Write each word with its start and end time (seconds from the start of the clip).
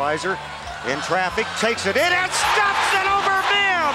Fizer 0.00 0.38
in 0.88 0.98
traffic, 1.02 1.44
takes 1.60 1.84
it 1.84 1.94
in 1.94 2.02
and 2.02 2.32
stops 2.32 2.88
it 2.96 3.04
over 3.04 3.36
Mihm. 3.52 3.92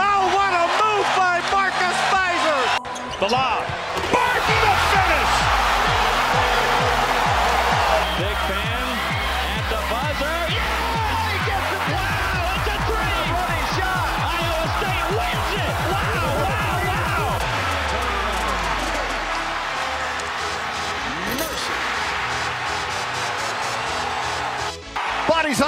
Oh, 0.00 0.32
what 0.32 0.56
a 0.56 0.64
move 0.80 1.04
by 1.12 1.44
Marcus 1.52 1.98
Fizer. 2.08 3.20
The 3.20 3.28
lob. 3.28 3.61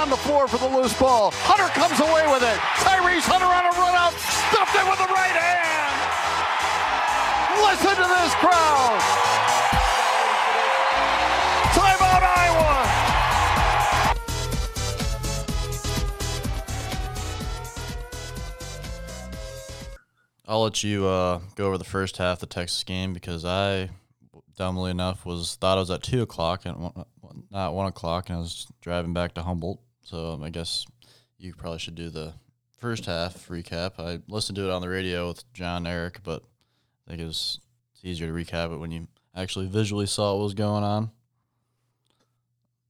On 0.05 0.11
the 0.11 0.17
floor 0.17 0.47
for 0.47 0.59
the 0.59 0.67
loose 0.67 0.93
ball. 0.99 1.31
Hunter 1.33 1.65
comes 1.73 1.99
away 1.99 2.27
with 2.31 2.43
it. 2.43 2.59
Tyrese 2.85 3.25
Hunter 3.25 3.49
on 3.49 3.65
a 3.65 3.73
run 3.73 3.95
out. 3.97 4.13
Stuffed 4.13 4.77
it 4.77 4.85
with 4.85 4.99
the 5.01 5.09
right 5.09 5.33
hand. 5.33 5.97
Listen 7.65 7.89
to 7.97 8.05
this 8.05 8.35
crowd. 8.37 9.01
Timeout, 11.73 12.21
Iowa. 12.21 12.85
I'll 20.47 20.61
let 20.61 20.83
you 20.83 21.07
uh, 21.07 21.39
go 21.55 21.65
over 21.65 21.79
the 21.79 21.83
first 21.83 22.17
half 22.17 22.35
of 22.35 22.41
the 22.41 22.53
Texas 22.53 22.83
game 22.83 23.11
because 23.11 23.43
I, 23.43 23.89
dumbly 24.55 24.91
enough, 24.91 25.25
was 25.25 25.55
thought 25.55 25.79
it 25.79 25.81
was 25.81 25.89
at 25.89 26.03
two 26.03 26.21
o'clock 26.21 26.67
and 26.67 26.91
not 27.49 27.73
one 27.73 27.87
o'clock, 27.87 28.29
and 28.29 28.37
I 28.37 28.41
was 28.41 28.67
driving 28.81 29.11
back 29.11 29.33
to 29.33 29.41
Humboldt. 29.41 29.79
So 30.05 30.39
I 30.43 30.51
guess 30.51 30.85
you 31.39 31.55
probably 31.55 31.79
should 31.79 31.95
do 31.95 32.11
the 32.11 32.33
first 32.77 33.07
half 33.07 33.47
recap. 33.47 33.93
I 33.97 34.19
listened 34.27 34.55
to 34.57 34.65
it 34.65 34.69
on 34.71 34.83
the 34.83 34.87
radio 34.87 35.29
with 35.29 35.51
John 35.51 35.87
Eric, 35.87 36.19
but 36.23 36.43
I 37.07 37.09
think 37.09 37.23
it 37.23 37.25
was 37.25 37.59
it's 37.95 38.05
easier 38.05 38.27
to 38.27 38.33
recap 38.33 38.71
it 38.71 38.77
when 38.77 38.91
you 38.91 39.07
actually 39.35 39.65
visually 39.65 40.05
saw 40.05 40.35
what 40.35 40.43
was 40.43 40.53
going 40.53 40.83
on. 40.83 41.09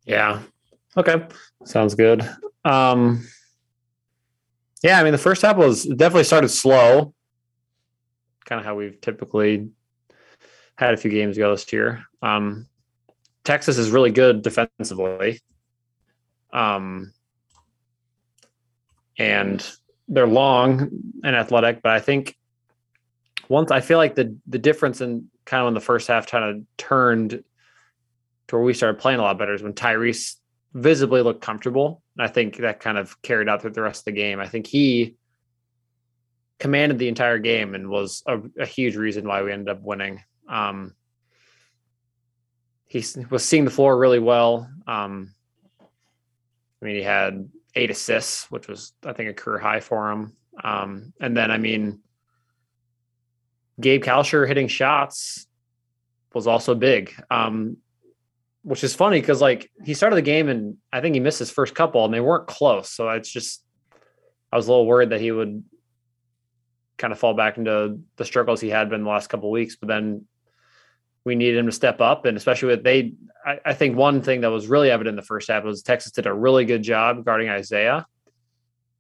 Yeah. 0.06 0.42
Okay. 0.98 1.26
Sounds 1.64 1.96
good. 1.96 2.30
Um 2.66 3.26
Yeah, 4.84 5.00
I 5.00 5.04
mean 5.04 5.14
the 5.14 5.18
first 5.18 5.42
half 5.42 5.56
was 5.56 5.86
definitely 5.86 6.26
started 6.26 6.50
slow. 6.50 7.14
Kind 8.44 8.60
of 8.60 8.66
how 8.66 8.76
we've 8.76 9.00
typically 9.00 9.70
had 10.78 10.94
a 10.94 10.98
few 10.98 11.12
games 11.12 11.38
go 11.38 11.52
this 11.52 11.72
year. 11.72 12.04
Um 12.22 12.68
Texas 13.46 13.78
is 13.78 13.90
really 13.90 14.12
good 14.12 14.42
defensively. 14.42 15.40
Um 16.56 17.14
and 19.18 19.68
they're 20.08 20.28
long 20.28 20.90
and 21.24 21.36
athletic, 21.36 21.82
but 21.82 21.92
I 21.92 22.00
think 22.00 22.36
once 23.48 23.72
I 23.72 23.82
feel 23.82 23.98
like 23.98 24.16
the 24.16 24.36
the 24.48 24.60
difference 24.60 25.02
in 25.02 25.30
kind 25.46 25.62
of 25.62 25.66
when 25.66 25.74
the 25.74 25.80
first 25.82 26.08
half 26.08 26.28
kind 26.28 26.44
of 26.44 26.64
turned 26.78 27.44
to 28.48 28.56
where 28.56 28.64
we 28.64 28.74
started 28.74 29.00
playing 29.00 29.20
a 29.20 29.24
lot 29.24 29.38
better 29.38 29.54
is 29.54 29.64
when 29.64 29.74
Tyrese 29.74 30.36
visibly 30.74 31.22
looked 31.22 31.42
comfortable. 31.42 32.04
And 32.18 32.26
I 32.26 32.32
think 32.32 32.58
that 32.58 32.80
kind 32.80 32.98
of 32.98 33.22
carried 33.22 33.50
out 33.50 33.62
through 33.62 33.72
the 33.72 33.82
rest 33.82 34.02
of 34.02 34.06
the 34.06 34.12
game. 34.12 34.40
I 34.40 34.48
think 34.48 34.68
he 34.68 35.16
commanded 36.60 37.00
the 37.00 37.08
entire 37.08 37.40
game 37.40 37.76
and 37.76 37.90
was 37.90 38.24
a, 38.28 38.40
a 38.60 38.66
huge 38.66 38.96
reason 38.96 39.28
why 39.28 39.42
we 39.42 39.52
ended 39.52 39.70
up 39.70 39.82
winning. 39.82 40.24
Um, 40.50 40.96
he 42.88 43.04
was 43.30 43.44
seeing 43.44 43.66
the 43.66 43.72
floor 43.72 43.98
really 43.98 44.20
well. 44.20 44.70
Um, 44.88 45.35
I 46.82 46.86
mean, 46.86 46.96
he 46.96 47.04
had 47.04 47.50
eight 47.76 47.90
assists, 47.90 48.50
which 48.52 48.68
was, 48.68 48.94
I 49.06 49.14
think, 49.14 49.30
a 49.30 49.34
career 49.34 49.60
high 49.60 49.80
for 49.80 50.12
him. 50.12 50.36
Um, 50.64 51.14
and 51.20 51.36
then, 51.36 51.52
I 51.52 51.58
mean, 51.58 52.00
Gabe 53.80 54.04
Kalscheur 54.04 54.48
hitting 54.48 54.68
shots 54.68 55.48
was 56.34 56.48
also 56.48 56.76
big. 56.76 57.14
Um, 57.30 57.78
which 58.66 58.84
is 58.84 58.96
funny 58.96 59.22
because 59.22 59.42
like 59.42 59.70
he 59.84 59.94
started 59.94 60.16
the 60.16 60.24
game 60.24 60.50
and 60.50 60.78
I 60.92 61.00
think 61.00 61.14
he 61.14 61.20
missed 61.20 61.38
his 61.38 61.52
first 61.52 61.76
couple 61.76 62.04
and 62.04 62.12
they 62.12 62.20
weren't 62.20 62.48
close. 62.48 62.90
So 62.90 63.08
it's 63.10 63.30
just 63.30 63.64
I 64.52 64.56
was 64.56 64.68
a 64.68 64.72
little 64.72 64.88
worried 64.88 65.12
that 65.12 65.22
he 65.22 65.32
would 65.32 65.64
kind 66.98 67.14
of 67.14 67.20
fall 67.20 67.36
back 67.36 67.60
into 67.60 68.00
the 68.16 68.26
struggles 68.26 68.60
he 68.60 68.70
had 68.70 68.90
been 68.90 69.04
the 69.04 69.10
last 69.10 69.28
couple 69.28 69.52
weeks. 69.52 69.76
But 69.76 69.90
then 69.90 70.26
we 71.26 71.36
needed 71.36 71.58
him 71.58 71.66
to 71.66 71.72
step 71.72 72.00
up, 72.02 72.26
and 72.26 72.38
especially 72.38 72.70
with 72.70 72.84
they, 72.84 73.14
I, 73.46 73.60
I 73.66 73.74
think 73.74 73.98
one 73.98 74.22
thing 74.22 74.42
that 74.42 74.52
was 74.52 74.68
really 74.68 74.92
evident 74.92 75.14
in 75.14 75.18
the 75.18 75.22
first 75.28 75.50
half 75.50 75.64
was 75.64 75.82
Texas 75.82 76.12
did 76.12 76.28
a 76.28 76.34
really 76.34 76.66
good 76.66 76.84
job 76.84 77.26
guarding 77.26 77.50
Isaiah. 77.50 78.06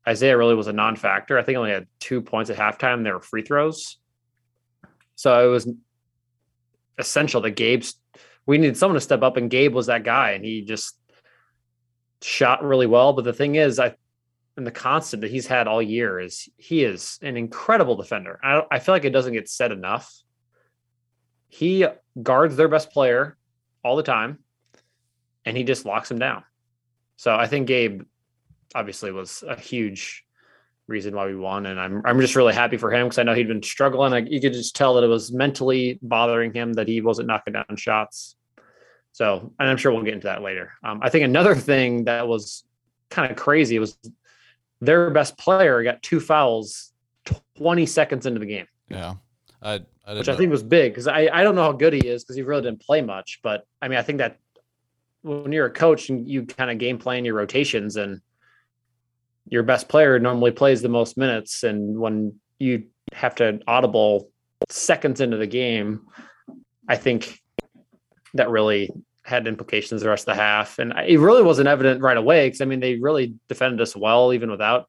Isaiah 0.07 0.37
really 0.37 0.55
was 0.55 0.67
a 0.67 0.73
non-factor. 0.73 1.37
I 1.37 1.43
think 1.43 1.57
only 1.57 1.71
had 1.71 1.87
two 1.99 2.21
points 2.21 2.49
at 2.49 2.57
halftime. 2.57 3.03
There 3.03 3.13
were 3.13 3.21
free 3.21 3.43
throws, 3.43 3.97
so 5.15 5.47
it 5.47 5.51
was 5.51 5.69
essential 6.97 7.41
that 7.41 7.51
Gabe's 7.51 7.95
we 8.45 8.57
needed 8.57 8.77
someone 8.77 8.95
to 8.95 9.01
step 9.01 9.23
up, 9.23 9.37
and 9.37 9.49
Gabe 9.49 9.73
was 9.73 9.87
that 9.87 10.03
guy, 10.03 10.31
and 10.31 10.45
he 10.45 10.61
just 10.61 10.97
shot 12.21 12.63
really 12.63 12.85
well. 12.85 13.13
But 13.13 13.25
the 13.25 13.33
thing 13.33 13.55
is, 13.55 13.79
I 13.79 13.95
and 14.57 14.65
the 14.65 14.71
constant 14.71 15.21
that 15.21 15.31
he's 15.31 15.47
had 15.47 15.67
all 15.67 15.81
year 15.81 16.19
is 16.19 16.47
he 16.57 16.83
is 16.83 17.19
an 17.21 17.37
incredible 17.37 17.95
defender. 17.95 18.39
I, 18.43 18.61
I 18.71 18.79
feel 18.79 18.95
like 18.95 19.05
it 19.05 19.09
doesn't 19.11 19.33
get 19.33 19.49
said 19.49 19.71
enough. 19.71 20.13
He 21.47 21.85
guards 22.21 22.55
their 22.55 22.67
best 22.67 22.91
player 22.91 23.37
all 23.83 23.95
the 23.95 24.03
time, 24.03 24.39
and 25.45 25.55
he 25.55 25.63
just 25.63 25.85
locks 25.85 26.09
him 26.09 26.19
down. 26.19 26.43
So 27.17 27.35
I 27.35 27.47
think 27.47 27.67
Gabe 27.67 28.03
obviously 28.73 29.11
was 29.11 29.43
a 29.47 29.59
huge 29.59 30.25
reason 30.87 31.15
why 31.15 31.25
we 31.25 31.35
won, 31.35 31.65
and 31.65 31.79
I'm 31.79 32.01
I'm 32.05 32.19
just 32.19 32.35
really 32.35 32.53
happy 32.53 32.77
for 32.77 32.91
him 32.91 33.05
because 33.05 33.17
I 33.17 33.23
know 33.23 33.33
he'd 33.33 33.47
been 33.47 33.63
struggling. 33.63 34.11
Like 34.11 34.29
you 34.29 34.41
could 34.41 34.53
just 34.53 34.75
tell 34.75 34.95
that 34.95 35.03
it 35.03 35.07
was 35.07 35.31
mentally 35.31 35.99
bothering 36.01 36.53
him 36.53 36.73
that 36.73 36.87
he 36.87 37.01
wasn't 37.01 37.27
knocking 37.27 37.53
down 37.53 37.75
shots. 37.75 38.35
So, 39.11 39.53
and 39.59 39.69
I'm 39.69 39.77
sure 39.77 39.93
we'll 39.93 40.03
get 40.03 40.13
into 40.13 40.27
that 40.27 40.41
later. 40.41 40.73
Um, 40.83 40.99
I 41.01 41.09
think 41.09 41.23
another 41.23 41.55
thing 41.55 42.03
that 42.03 42.27
was 42.27 42.65
kind 43.09 43.31
of 43.31 43.37
crazy 43.37 43.79
was 43.79 43.97
their 44.81 45.09
best 45.09 45.37
player 45.37 45.81
got 45.83 46.03
two 46.03 46.19
fouls 46.19 46.91
20 47.57 47.85
seconds 47.85 48.25
into 48.25 48.39
the 48.39 48.45
game, 48.45 48.67
Yeah, 48.89 49.15
I 49.65 49.81
I 50.05 50.13
which 50.13 50.29
I 50.29 50.35
think 50.35 50.51
was 50.51 50.63
big 50.63 50.93
because 50.93 51.07
I, 51.07 51.27
I 51.33 51.43
don't 51.43 51.55
know 51.55 51.63
how 51.63 51.71
good 51.71 51.93
he 51.93 52.07
is 52.07 52.23
because 52.23 52.35
he 52.35 52.43
really 52.43 52.61
didn't 52.61 52.81
play 52.81 53.01
much. 53.01 53.39
But 53.41 53.65
I 53.81 53.87
mean, 53.87 53.97
I 53.97 54.03
think 54.03 54.19
that 54.19 54.37
when 55.23 55.51
you're 55.51 55.65
a 55.65 55.71
coach 55.71 56.09
and 56.09 56.27
you 56.27 56.45
kind 56.45 56.69
of 56.69 56.77
game 56.77 56.99
plan 56.99 57.25
your 57.25 57.33
rotations 57.33 57.95
and 57.95 58.21
your 59.47 59.63
best 59.63 59.89
player 59.89 60.19
normally 60.19 60.51
plays 60.51 60.83
the 60.83 60.89
most 60.89 61.17
minutes, 61.17 61.63
and 61.63 61.99
when 61.99 62.39
you 62.59 62.83
have 63.13 63.33
to 63.35 63.59
audible 63.67 64.29
seconds 64.69 65.19
into 65.19 65.37
the 65.37 65.47
game, 65.47 66.01
I 66.87 66.95
think 66.95 67.41
that 68.35 68.49
really 68.49 68.91
had 69.23 69.47
implications 69.47 70.01
the 70.01 70.09
rest 70.09 70.27
of 70.27 70.35
the 70.35 70.41
half. 70.41 70.77
And 70.77 70.93
it 71.07 71.19
really 71.19 71.41
wasn't 71.41 71.67
evident 71.67 72.01
right 72.01 72.17
away 72.17 72.47
because 72.47 72.61
I 72.61 72.65
mean 72.65 72.79
they 72.79 72.95
really 72.95 73.33
defended 73.49 73.81
us 73.81 73.95
well 73.95 74.31
even 74.33 74.51
without 74.51 74.87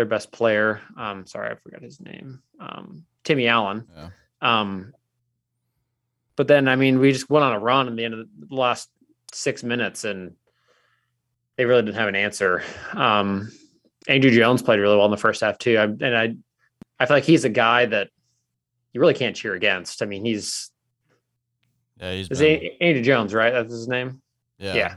their 0.00 0.06
best 0.06 0.32
player. 0.32 0.80
Um, 0.96 1.26
sorry, 1.26 1.50
I 1.50 1.56
forgot 1.56 1.82
his 1.82 2.00
name. 2.00 2.40
Um, 2.58 3.04
Timmy 3.22 3.48
Allen. 3.48 3.86
Yeah. 3.94 4.08
Um, 4.40 4.94
but 6.36 6.48
then 6.48 6.68
I 6.68 6.76
mean 6.76 7.00
we 7.00 7.12
just 7.12 7.28
went 7.28 7.44
on 7.44 7.52
a 7.52 7.58
run 7.58 7.86
in 7.86 7.96
the 7.96 8.04
end 8.06 8.14
of 8.14 8.26
the 8.48 8.54
last 8.54 8.88
six 9.30 9.62
minutes 9.62 10.04
and 10.04 10.36
they 11.56 11.66
really 11.66 11.82
didn't 11.82 11.96
have 11.96 12.08
an 12.08 12.16
answer. 12.16 12.62
Um, 12.94 13.52
Andrew 14.08 14.30
Jones 14.30 14.62
played 14.62 14.80
really 14.80 14.96
well 14.96 15.04
in 15.04 15.10
the 15.10 15.18
first 15.18 15.42
half 15.42 15.58
too. 15.58 15.76
I, 15.76 15.82
and 15.82 16.16
I, 16.16 16.34
I 16.98 17.04
feel 17.04 17.16
like 17.18 17.24
he's 17.24 17.44
a 17.44 17.50
guy 17.50 17.84
that 17.84 18.08
you 18.94 19.02
really 19.02 19.12
can't 19.12 19.36
cheer 19.36 19.52
against. 19.52 20.00
I 20.00 20.06
mean, 20.06 20.24
he's 20.24 20.70
yeah 21.98 22.14
he's 22.14 22.30
is 22.30 22.38
been, 22.38 22.70
Andrew 22.80 23.02
Jones, 23.02 23.34
right? 23.34 23.52
That's 23.52 23.70
his 23.70 23.86
name. 23.86 24.22
yeah 24.56 24.74
yeah. 24.74 24.94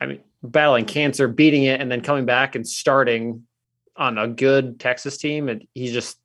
I 0.00 0.06
mean, 0.06 0.20
battling 0.42 0.86
cancer, 0.86 1.28
beating 1.28 1.64
it, 1.64 1.82
and 1.82 1.92
then 1.92 2.00
coming 2.00 2.24
back 2.24 2.54
and 2.54 2.66
starting 2.66 3.46
on 4.02 4.18
a 4.18 4.28
good 4.28 4.80
Texas 4.80 5.16
team. 5.16 5.48
And 5.48 5.66
he's 5.74 5.92
just, 5.92 6.18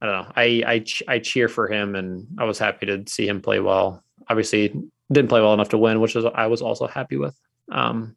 I 0.00 0.06
don't 0.06 0.14
know. 0.26 0.32
I 0.34 0.44
I 0.66 0.84
I 1.14 1.18
cheer 1.18 1.48
for 1.48 1.68
him, 1.68 1.94
and 1.94 2.26
I 2.38 2.44
was 2.44 2.58
happy 2.58 2.86
to 2.86 3.04
see 3.06 3.26
him 3.28 3.40
play 3.42 3.60
well. 3.60 4.02
Obviously, 4.28 4.72
didn't 5.12 5.28
play 5.28 5.40
well 5.40 5.54
enough 5.54 5.68
to 5.70 5.78
win, 5.78 6.00
which 6.00 6.16
is 6.16 6.24
I 6.24 6.46
was 6.46 6.62
also 6.62 6.86
happy 6.86 7.16
with. 7.16 7.36
Um, 7.70 8.16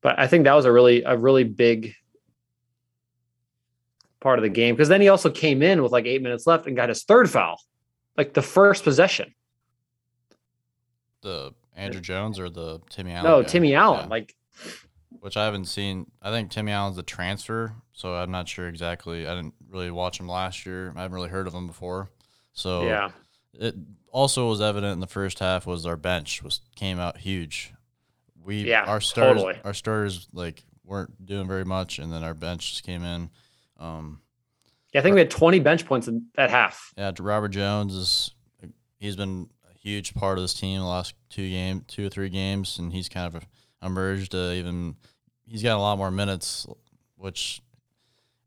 but 0.00 0.18
I 0.18 0.26
think 0.26 0.44
that 0.44 0.54
was 0.54 0.64
a 0.64 0.72
really 0.72 1.02
a 1.02 1.16
really 1.16 1.44
big 1.44 1.94
part 4.20 4.38
of 4.38 4.42
the 4.42 4.48
game 4.48 4.74
because 4.74 4.88
then 4.88 5.00
he 5.00 5.08
also 5.08 5.30
came 5.30 5.62
in 5.62 5.82
with 5.82 5.92
like 5.92 6.06
eight 6.06 6.22
minutes 6.22 6.46
left 6.46 6.66
and 6.66 6.74
got 6.76 6.88
his 6.88 7.04
third 7.04 7.28
foul, 7.30 7.60
like 8.16 8.32
the 8.34 8.42
first 8.42 8.84
possession. 8.84 9.34
the 11.22 11.52
Andrew 11.76 12.00
Jones 12.00 12.38
or 12.40 12.48
the 12.50 12.80
Timmy 12.90 13.12
Allen. 13.12 13.24
No, 13.30 13.42
guy? 13.42 13.48
Timmy 13.48 13.74
Allen, 13.74 14.00
Yeah. 14.04 14.06
like 14.08 14.34
which 15.20 15.36
I 15.36 15.44
haven't 15.44 15.66
seen. 15.66 16.10
I 16.22 16.30
think 16.30 16.50
Timmy 16.50 16.72
Allen's 16.72 16.98
a 16.98 17.02
transfer, 17.02 17.74
so 17.92 18.14
I'm 18.14 18.30
not 18.30 18.48
sure 18.48 18.68
exactly. 18.68 19.26
I 19.26 19.34
didn't 19.34 19.54
really 19.68 19.90
watch 19.90 20.20
him 20.20 20.28
last 20.28 20.66
year. 20.66 20.92
I 20.96 21.02
haven't 21.02 21.14
really 21.14 21.28
heard 21.28 21.46
of 21.46 21.54
him 21.54 21.66
before. 21.66 22.10
So 22.52 22.84
yeah. 22.84 23.10
it 23.54 23.74
also 24.10 24.48
was 24.48 24.60
evident 24.60 24.94
in 24.94 25.00
the 25.00 25.06
first 25.06 25.38
half 25.38 25.66
was 25.66 25.86
our 25.86 25.96
bench 25.96 26.42
was 26.42 26.60
came 26.76 26.98
out 26.98 27.18
huge. 27.18 27.72
we 28.42 28.64
Yeah, 28.64 28.84
our 28.84 29.00
starters 29.00 29.42
totally. 29.42 29.60
our 29.64 29.74
starters 29.74 30.28
like 30.32 30.64
weren't 30.84 31.24
doing 31.24 31.46
very 31.46 31.64
much, 31.64 31.98
and 31.98 32.12
then 32.12 32.24
our 32.24 32.34
bench 32.34 32.70
just 32.70 32.84
came 32.84 33.04
in. 33.04 33.30
Um, 33.78 34.20
Yeah, 34.92 35.00
I 35.00 35.02
think 35.02 35.14
we 35.14 35.20
had 35.20 35.30
20 35.30 35.60
bench 35.60 35.86
points 35.86 36.08
in, 36.08 36.26
at 36.36 36.50
half. 36.50 36.92
yeah, 36.96 37.12
Robert 37.20 37.50
Jones 37.50 37.94
is 37.94 38.30
he's 38.98 39.16
been 39.16 39.48
a 39.70 39.78
huge 39.78 40.14
part 40.14 40.38
of 40.38 40.44
this 40.44 40.54
team 40.54 40.80
the 40.80 40.86
last 40.86 41.14
two 41.30 41.48
game, 41.48 41.84
two 41.86 42.06
or 42.06 42.10
three 42.10 42.28
games, 42.28 42.78
and 42.78 42.92
he's 42.92 43.08
kind 43.08 43.34
of 43.34 43.46
emerged. 43.82 44.34
Uh, 44.34 44.52
even 44.52 44.96
he's 45.46 45.62
got 45.62 45.76
a 45.76 45.80
lot 45.80 45.98
more 45.98 46.10
minutes, 46.10 46.66
which 47.16 47.62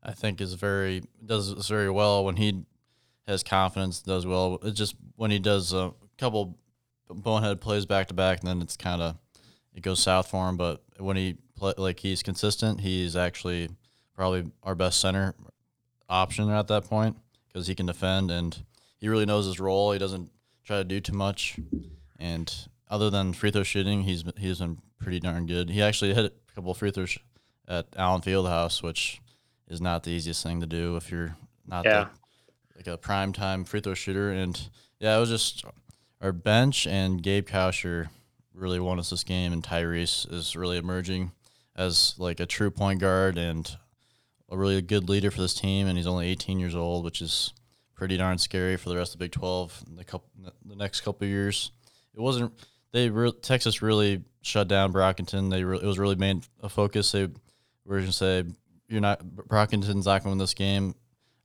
I 0.02 0.12
think 0.12 0.40
is 0.40 0.54
very 0.54 1.02
does 1.24 1.50
very 1.68 1.90
well 1.90 2.24
when 2.24 2.36
he 2.36 2.64
has 3.26 3.42
confidence. 3.42 4.02
Does 4.02 4.26
well. 4.26 4.58
It's 4.62 4.78
just 4.78 4.94
when 5.16 5.30
he 5.30 5.38
does 5.38 5.72
a 5.72 5.92
couple 6.18 6.58
bonehead 7.08 7.60
plays 7.60 7.86
back 7.86 8.08
to 8.08 8.14
back, 8.14 8.40
and 8.40 8.48
then 8.48 8.62
it's 8.62 8.76
kind 8.76 9.02
of 9.02 9.16
it 9.74 9.82
goes 9.82 10.00
south 10.00 10.28
for 10.28 10.48
him. 10.48 10.56
But 10.56 10.82
when 10.98 11.16
he 11.16 11.36
play 11.56 11.74
like 11.76 12.00
he's 12.00 12.22
consistent, 12.22 12.80
he's 12.80 13.16
actually 13.16 13.68
probably 14.14 14.50
our 14.62 14.74
best 14.74 15.00
center 15.00 15.34
option 16.08 16.50
at 16.50 16.68
that 16.68 16.84
point 16.84 17.16
because 17.48 17.66
he 17.66 17.74
can 17.74 17.86
defend 17.86 18.30
and 18.30 18.64
he 18.98 19.08
really 19.08 19.26
knows 19.26 19.46
his 19.46 19.58
role. 19.58 19.92
He 19.92 19.98
doesn't 19.98 20.30
try 20.64 20.78
to 20.78 20.84
do 20.84 21.00
too 21.00 21.14
much, 21.14 21.58
and 22.18 22.52
other 22.88 23.10
than 23.10 23.32
free 23.32 23.50
throw 23.50 23.62
shooting, 23.62 24.02
he's 24.02 24.24
he's 24.36 24.58
been 24.58 24.78
pretty 25.02 25.20
darn 25.20 25.46
good. 25.46 25.68
He 25.70 25.82
actually 25.82 26.14
hit 26.14 26.24
a 26.26 26.54
couple 26.54 26.70
of 26.70 26.78
free 26.78 26.90
throws 26.90 27.18
at 27.68 27.86
Allen 27.96 28.20
Fieldhouse, 28.22 28.82
which 28.82 29.20
is 29.68 29.80
not 29.80 30.02
the 30.04 30.10
easiest 30.10 30.42
thing 30.42 30.60
to 30.60 30.66
do 30.66 30.96
if 30.96 31.10
you're 31.10 31.36
not 31.66 31.84
Yeah. 31.84 32.08
the, 32.74 32.78
like 32.78 32.86
a 32.86 32.96
prime 32.98 33.32
time 33.32 33.64
free 33.64 33.80
throw 33.80 33.94
shooter. 33.94 34.30
And 34.30 34.60
yeah, 35.00 35.16
it 35.16 35.20
was 35.20 35.28
just 35.30 35.64
our 36.20 36.32
bench 36.32 36.86
and 36.86 37.22
Gabe 37.22 37.46
Kalscheur 37.48 38.08
really 38.54 38.80
won 38.80 38.98
us 38.98 39.10
this 39.10 39.24
game, 39.24 39.52
and 39.52 39.62
Tyrese 39.62 40.30
is 40.32 40.54
really 40.56 40.76
emerging 40.78 41.32
as 41.74 42.14
like 42.18 42.38
a 42.38 42.46
true 42.46 42.70
point 42.70 43.00
guard 43.00 43.38
and 43.38 43.76
a 44.50 44.56
really 44.58 44.80
good 44.82 45.08
leader 45.08 45.30
for 45.30 45.40
this 45.40 45.54
team. 45.54 45.86
And 45.86 45.96
he's 45.96 46.06
only 46.06 46.28
18 46.28 46.60
years 46.60 46.74
old, 46.74 47.04
which 47.04 47.22
is 47.22 47.54
pretty 47.94 48.16
darn 48.18 48.36
scary 48.38 48.76
for 48.76 48.88
the 48.90 48.96
rest 48.96 49.14
of 49.14 49.18
the 49.18 49.24
Big 49.24 49.32
12 49.32 49.84
in 49.88 49.96
the 49.96 50.04
couple 50.04 50.28
the 50.66 50.76
next 50.76 51.00
couple 51.00 51.24
of 51.24 51.30
years. 51.30 51.70
It 52.14 52.20
wasn't 52.20 52.52
they 52.92 53.08
re- 53.08 53.32
Texas 53.32 53.80
really 53.80 54.22
shut 54.42 54.68
down 54.68 54.92
Brockington. 54.92 55.50
They 55.50 55.64
re- 55.64 55.78
it 55.78 55.86
was 55.86 55.98
really 55.98 56.16
made 56.16 56.44
a 56.60 56.68
focus. 56.68 57.12
They 57.12 57.28
were 57.84 57.96
going 57.96 58.06
to 58.06 58.12
say 58.12 58.44
you're 58.88 59.00
not 59.00 59.24
Brockington's 59.24 60.06
not 60.06 60.22
going 60.22 60.22
to 60.22 60.28
win 60.30 60.38
this 60.38 60.54
game. 60.54 60.94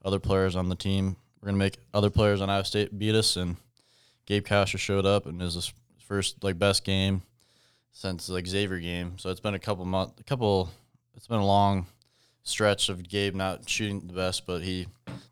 Other 0.03 0.19
players 0.19 0.55
on 0.55 0.69
the 0.69 0.75
team 0.75 1.15
we're 1.41 1.47
going 1.47 1.59
to 1.59 1.65
make 1.65 1.77
other 1.94 2.09
players 2.09 2.41
on 2.41 2.49
Iowa 2.49 2.65
State 2.65 2.97
beat 2.97 3.15
us. 3.15 3.35
And 3.35 3.57
Gabe 4.25 4.45
Kalscheur 4.45 4.79
showed 4.79 5.05
up 5.05 5.25
and 5.25 5.39
was 5.39 5.55
his 5.55 5.73
first 5.99 6.44
like 6.44 6.57
best 6.57 6.83
game 6.83 7.21
since 7.91 8.29
like 8.29 8.47
Xavier 8.47 8.79
game. 8.79 9.17
So 9.17 9.29
it's 9.29 9.39
been 9.39 9.53
a 9.53 9.59
couple 9.59 9.85
months, 9.85 10.19
a 10.19 10.23
couple. 10.23 10.69
It's 11.15 11.27
been 11.27 11.39
a 11.39 11.45
long 11.45 11.88
stretch 12.44 12.89
of 12.89 13.07
Gabe 13.07 13.35
not 13.35 13.69
shooting 13.69 14.07
the 14.07 14.13
best, 14.13 14.45
but 14.45 14.61
he 14.61 14.88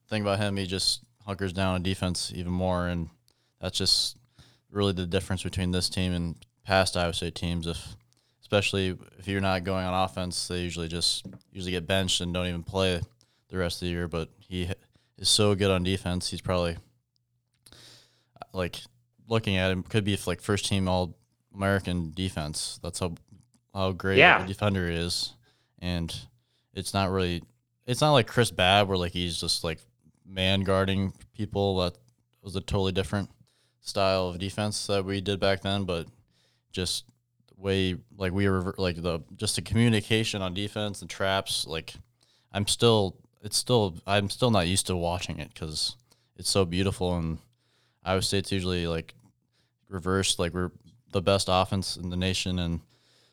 thing 0.09 0.21
about 0.21 0.39
him, 0.39 0.57
he 0.57 0.65
just 0.65 1.03
hunkers 1.25 1.53
down 1.53 1.75
on 1.75 1.83
defense 1.83 2.31
even 2.35 2.51
more, 2.51 2.87
and 2.87 3.09
that's 3.59 3.77
just 3.77 4.17
really 4.69 4.93
the 4.93 5.05
difference 5.05 5.43
between 5.43 5.71
this 5.71 5.89
team 5.89 6.13
and 6.13 6.35
past 6.65 6.97
Iowa 6.97 7.13
State 7.13 7.35
teams. 7.35 7.67
If 7.67 7.95
especially 8.41 8.97
if 9.17 9.27
you're 9.27 9.41
not 9.41 9.63
going 9.63 9.85
on 9.85 10.03
offense, 10.03 10.47
they 10.47 10.61
usually 10.61 10.87
just 10.87 11.25
usually 11.51 11.71
get 11.71 11.87
benched 11.87 12.21
and 12.21 12.33
don't 12.33 12.47
even 12.47 12.63
play 12.63 13.01
the 13.49 13.57
rest 13.57 13.77
of 13.81 13.87
the 13.87 13.91
year. 13.91 14.07
But 14.07 14.29
he 14.37 14.69
is 15.17 15.29
so 15.29 15.55
good 15.55 15.71
on 15.71 15.83
defense. 15.83 16.29
He's 16.29 16.41
probably 16.41 16.77
like 18.53 18.77
looking 19.27 19.57
at 19.57 19.71
him 19.71 19.83
could 19.83 20.03
be 20.03 20.17
like 20.25 20.41
first 20.41 20.65
team 20.67 20.87
All 20.87 21.15
American 21.53 22.11
defense. 22.13 22.79
That's 22.83 22.99
how 22.99 23.15
how 23.73 23.91
great 23.91 24.17
Yeah. 24.17 24.43
a 24.43 24.47
defender 24.47 24.89
he 24.89 24.95
is, 24.95 25.33
and 25.79 26.13
it's 26.73 26.93
not 26.93 27.09
really 27.11 27.43
it's 27.85 28.01
not 28.01 28.13
like 28.13 28.27
Chris 28.27 28.51
Babb 28.51 28.87
where 28.87 28.97
like 28.97 29.11
he's 29.11 29.39
just 29.39 29.63
like 29.63 29.79
man 30.25 30.61
guarding 30.61 31.13
people. 31.35 31.77
That 31.79 31.95
was 32.41 32.55
a 32.55 32.61
totally 32.61 32.91
different 32.91 33.29
style 33.81 34.29
of 34.29 34.39
defense 34.39 34.87
that 34.87 35.05
we 35.05 35.21
did 35.21 35.39
back 35.39 35.61
then, 35.61 35.83
but 35.83 36.07
just 36.75 37.05
way 37.57 37.95
like 38.17 38.33
we 38.33 38.49
were 38.49 38.75
like 38.77 39.01
the 39.01 39.21
just 39.37 39.55
the 39.55 39.61
communication 39.61 40.41
on 40.41 40.53
defense 40.53 41.01
and 41.01 41.09
traps. 41.09 41.65
Like 41.65 41.93
I'm 42.51 42.67
still 42.67 43.15
it's 43.41 43.57
still 43.57 43.97
I'm 44.05 44.29
still 44.29 44.51
not 44.51 44.67
used 44.67 44.87
to 44.87 44.95
watching 44.95 45.39
it 45.39 45.53
because 45.53 45.95
it's 46.35 46.49
so 46.49 46.65
beautiful 46.65 47.15
and 47.17 47.39
Iowa 48.03 48.21
State's 48.21 48.51
usually 48.51 48.87
like 48.87 49.15
reversed. 49.89 50.37
Like 50.37 50.53
we're 50.53 50.71
the 51.11 51.21
best 51.21 51.47
offense 51.49 51.95
in 51.95 52.09
the 52.09 52.17
nation 52.17 52.59
and 52.59 52.81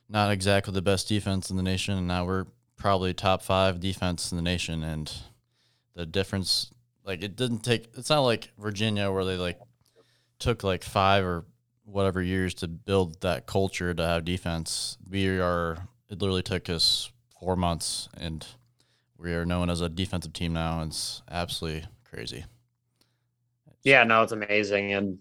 not 0.09 0.31
exactly 0.31 0.73
the 0.73 0.83
best 0.83 1.09
defense 1.09 1.51
in 1.51 1.57
the 1.57 1.63
nation, 1.63 1.97
and 1.97 2.07
now 2.07 2.25
we're 2.25 2.47
probably 2.77 3.15
top 3.15 3.43
five 3.43 3.81
defense 3.81 4.31
in 4.31 4.37
the 4.37 4.43
nation. 4.43 4.83
And 4.85 5.13
the 5.95 6.07
difference, 6.07 6.71
like 7.05 7.23
it 7.23 7.35
didn't 7.35 7.61
take. 7.61 7.89
It's 7.97 8.11
not 8.11 8.21
like 8.21 8.51
Virginia 8.59 9.11
where 9.11 9.25
they 9.25 9.37
like 9.37 9.59
took 10.39 10.63
like 10.63 10.85
five 10.85 11.25
or 11.25 11.45
whatever 11.85 12.23
years 12.23 12.55
to 12.55 12.69
build 12.69 13.21
that 13.21 13.47
culture 13.47 13.93
to 13.93 14.03
have 14.03 14.25
defense. 14.25 14.99
We 15.09 15.41
are. 15.41 15.89
It 16.09 16.21
literally 16.21 16.43
took 16.43 16.69
us 16.69 17.11
four 17.41 17.57
months, 17.57 18.09
and 18.17 18.47
we 19.17 19.33
are 19.33 19.47
known 19.47 19.71
as 19.71 19.81
a 19.81 19.89
defensive 19.89 20.33
team 20.33 20.53
now. 20.53 20.83
It's 20.83 21.23
absolutely 21.31 21.87
crazy. 22.05 22.45
Yeah, 23.85 24.05
no, 24.05 24.23
it's 24.23 24.33
amazing. 24.33 24.93
And 24.93 25.19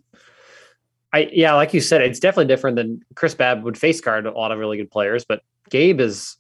I, 1.14 1.30
yeah, 1.32 1.54
like 1.56 1.74
you 1.74 1.82
said, 1.82 2.02
it's 2.02 2.20
definitely 2.20 2.46
different 2.46 2.76
than 2.76 3.04
Chris 3.16 3.36
Babb 3.36 3.64
would 3.64 3.78
face 3.78 4.02
guard 4.02 4.26
a 4.26 4.32
lot 4.32 4.52
of 4.52 4.60
really 4.60 4.78
good 4.78 4.92
players, 4.92 5.26
but 5.26 5.42
Gabe 5.70 6.00
is, 6.00 6.38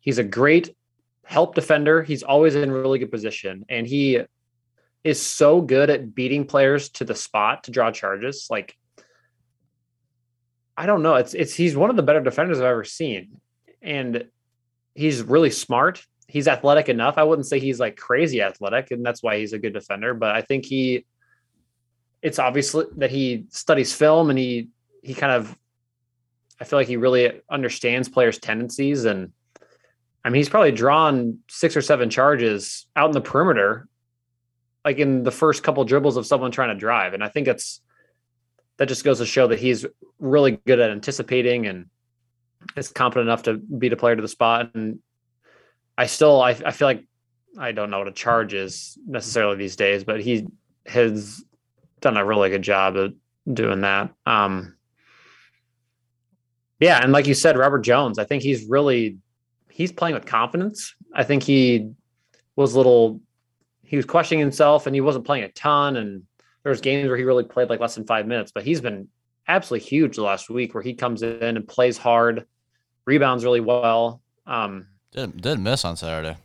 he's 0.00 0.18
a 0.18 0.24
great 0.24 0.74
help 1.24 1.54
defender. 1.54 2.02
He's 2.02 2.22
always 2.22 2.54
in 2.54 2.70
really 2.70 2.98
good 2.98 3.10
position 3.10 3.64
and 3.68 3.86
he 3.86 4.20
is 5.04 5.20
so 5.20 5.60
good 5.60 5.90
at 5.90 6.14
beating 6.14 6.46
players 6.46 6.88
to 6.90 7.04
the 7.04 7.14
spot 7.14 7.64
to 7.64 7.70
draw 7.70 7.90
charges. 7.90 8.48
Like, 8.50 8.76
I 10.80 10.86
don't 10.86 11.02
know. 11.02 11.16
It's, 11.16 11.34
it's, 11.34 11.52
he's 11.52 11.76
one 11.76 11.90
of 11.90 11.96
the 11.96 12.02
better 12.02 12.22
defenders 12.22 12.58
I've 12.58 12.64
ever 12.64 12.84
seen. 12.84 13.38
And 13.82 14.24
he's 14.94 15.22
really 15.22 15.50
smart. 15.50 16.02
He's 16.26 16.48
athletic 16.48 16.88
enough. 16.88 17.18
I 17.18 17.22
wouldn't 17.22 17.46
say 17.46 17.60
he's 17.60 17.78
like 17.78 17.98
crazy 17.98 18.40
athletic, 18.40 18.90
and 18.90 19.04
that's 19.04 19.22
why 19.22 19.36
he's 19.36 19.52
a 19.52 19.58
good 19.58 19.74
defender. 19.74 20.14
But 20.14 20.34
I 20.34 20.40
think 20.40 20.64
he, 20.64 21.04
it's 22.22 22.38
obviously 22.38 22.86
that 22.96 23.10
he 23.10 23.44
studies 23.50 23.92
film 23.92 24.30
and 24.30 24.38
he 24.38 24.68
he 25.02 25.12
kind 25.12 25.32
of 25.32 25.54
I 26.58 26.64
feel 26.64 26.78
like 26.78 26.88
he 26.88 26.96
really 26.96 27.42
understands 27.50 28.08
players' 28.08 28.38
tendencies 28.38 29.04
and 29.04 29.32
I 30.24 30.28
mean 30.28 30.36
he's 30.36 30.48
probably 30.48 30.72
drawn 30.72 31.38
six 31.48 31.76
or 31.76 31.82
seven 31.82 32.10
charges 32.10 32.86
out 32.94 33.08
in 33.08 33.12
the 33.12 33.22
perimeter 33.22 33.88
like 34.84 34.98
in 34.98 35.22
the 35.22 35.30
first 35.30 35.62
couple 35.62 35.82
dribbles 35.84 36.18
of 36.18 36.26
someone 36.26 36.50
trying 36.50 36.68
to 36.68 36.74
drive 36.74 37.14
and 37.14 37.24
I 37.24 37.28
think 37.28 37.48
it's 37.48 37.80
that 38.80 38.88
just 38.88 39.04
goes 39.04 39.18
to 39.18 39.26
show 39.26 39.46
that 39.46 39.58
he's 39.58 39.84
really 40.18 40.52
good 40.66 40.80
at 40.80 40.90
anticipating 40.90 41.66
and 41.66 41.86
is 42.76 42.88
competent 42.88 43.28
enough 43.28 43.42
to 43.42 43.54
beat 43.54 43.92
a 43.92 43.96
player 43.96 44.16
to 44.16 44.22
the 44.22 44.28
spot 44.28 44.70
and 44.74 44.98
I 45.98 46.06
still 46.06 46.40
I, 46.40 46.50
I 46.50 46.70
feel 46.70 46.88
like 46.88 47.04
I 47.58 47.72
don't 47.72 47.90
know 47.90 47.98
what 47.98 48.08
a 48.08 48.12
charge 48.12 48.54
is 48.54 48.98
necessarily 49.06 49.56
these 49.56 49.76
days 49.76 50.02
but 50.04 50.20
he 50.20 50.46
has 50.86 51.44
done 52.00 52.16
a 52.16 52.24
really 52.24 52.48
good 52.48 52.62
job 52.62 52.96
of 52.96 53.14
doing 53.52 53.82
that. 53.82 54.10
Um, 54.26 54.76
yeah, 56.78 57.00
and 57.02 57.12
like 57.12 57.26
you 57.26 57.34
said, 57.34 57.58
Robert 57.58 57.80
Jones, 57.80 58.18
I 58.18 58.24
think 58.24 58.42
he's 58.42 58.66
really 58.66 59.18
he's 59.68 59.92
playing 59.92 60.14
with 60.14 60.26
confidence. 60.26 60.94
I 61.14 61.24
think 61.24 61.42
he 61.42 61.90
was 62.56 62.74
little 62.74 63.20
he 63.84 63.96
was 63.96 64.06
questioning 64.06 64.40
himself 64.40 64.86
and 64.86 64.94
he 64.94 65.00
wasn't 65.00 65.26
playing 65.26 65.44
a 65.44 65.48
ton. 65.50 65.96
And 65.96 66.22
there 66.62 66.70
was 66.70 66.80
games 66.80 67.08
where 67.08 67.16
he 67.16 67.24
really 67.24 67.44
played 67.44 67.70
like 67.70 67.80
less 67.80 67.94
than 67.94 68.06
five 68.06 68.26
minutes, 68.26 68.52
but 68.52 68.64
he's 68.64 68.80
been 68.80 69.08
absolutely 69.48 69.86
huge 69.86 70.16
the 70.16 70.22
last 70.22 70.50
week 70.50 70.74
where 70.74 70.82
he 70.82 70.94
comes 70.94 71.22
in 71.22 71.42
and 71.42 71.66
plays 71.66 71.96
hard, 71.96 72.46
rebounds 73.04 73.44
really 73.44 73.60
well. 73.60 74.20
Um, 74.46 74.86
Didn't 75.12 75.40
didn't 75.40 75.62
miss 75.62 75.84
on 75.84 75.96
Saturday. 75.96 76.36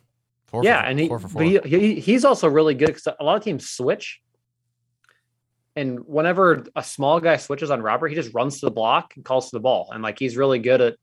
Four 0.48 0.63
yeah, 0.63 0.81
for, 0.81 0.88
and 0.88 1.00
he, 1.00 1.07
four 1.07 1.19
four. 1.19 1.29
but 1.29 1.48
he, 1.48 1.60
he 1.60 2.00
he's 2.00 2.24
also 2.24 2.48
really 2.48 2.75
good 2.75 2.88
because 2.88 3.07
a 3.19 3.24
lot 3.24 3.38
of 3.38 3.43
teams 3.43 3.69
switch, 3.69 4.22
and 5.75 6.00
whenever 6.05 6.65
a 6.75 6.84
small 6.84 7.19
guy 7.19 7.38
switches 7.38 7.72
on 7.72 7.81
Robert, 7.81 8.07
he 8.07 8.15
just 8.15 8.34
runs 8.34 8.60
to 8.60 8.67
the 8.67 8.72
block 8.72 9.13
and 9.15 9.25
calls 9.25 9.50
to 9.50 9.55
the 9.55 9.62
ball, 9.62 9.89
and 9.91 10.01
like 10.01 10.17
he's 10.19 10.38
really 10.38 10.60
good 10.60 10.81
at 10.81 10.95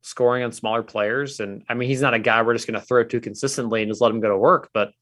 scoring 0.00 0.42
on 0.42 0.50
smaller 0.50 0.82
players. 0.82 1.38
And 1.38 1.64
I 1.68 1.74
mean, 1.74 1.88
he's 1.88 2.00
not 2.00 2.14
a 2.14 2.18
guy 2.18 2.42
we're 2.42 2.54
just 2.54 2.66
going 2.66 2.80
to 2.80 2.84
throw 2.84 3.04
to 3.04 3.20
consistently 3.20 3.82
and 3.82 3.90
just 3.90 4.00
let 4.00 4.10
him 4.10 4.20
go 4.20 4.30
to 4.30 4.36
work, 4.36 4.70
but 4.74 4.92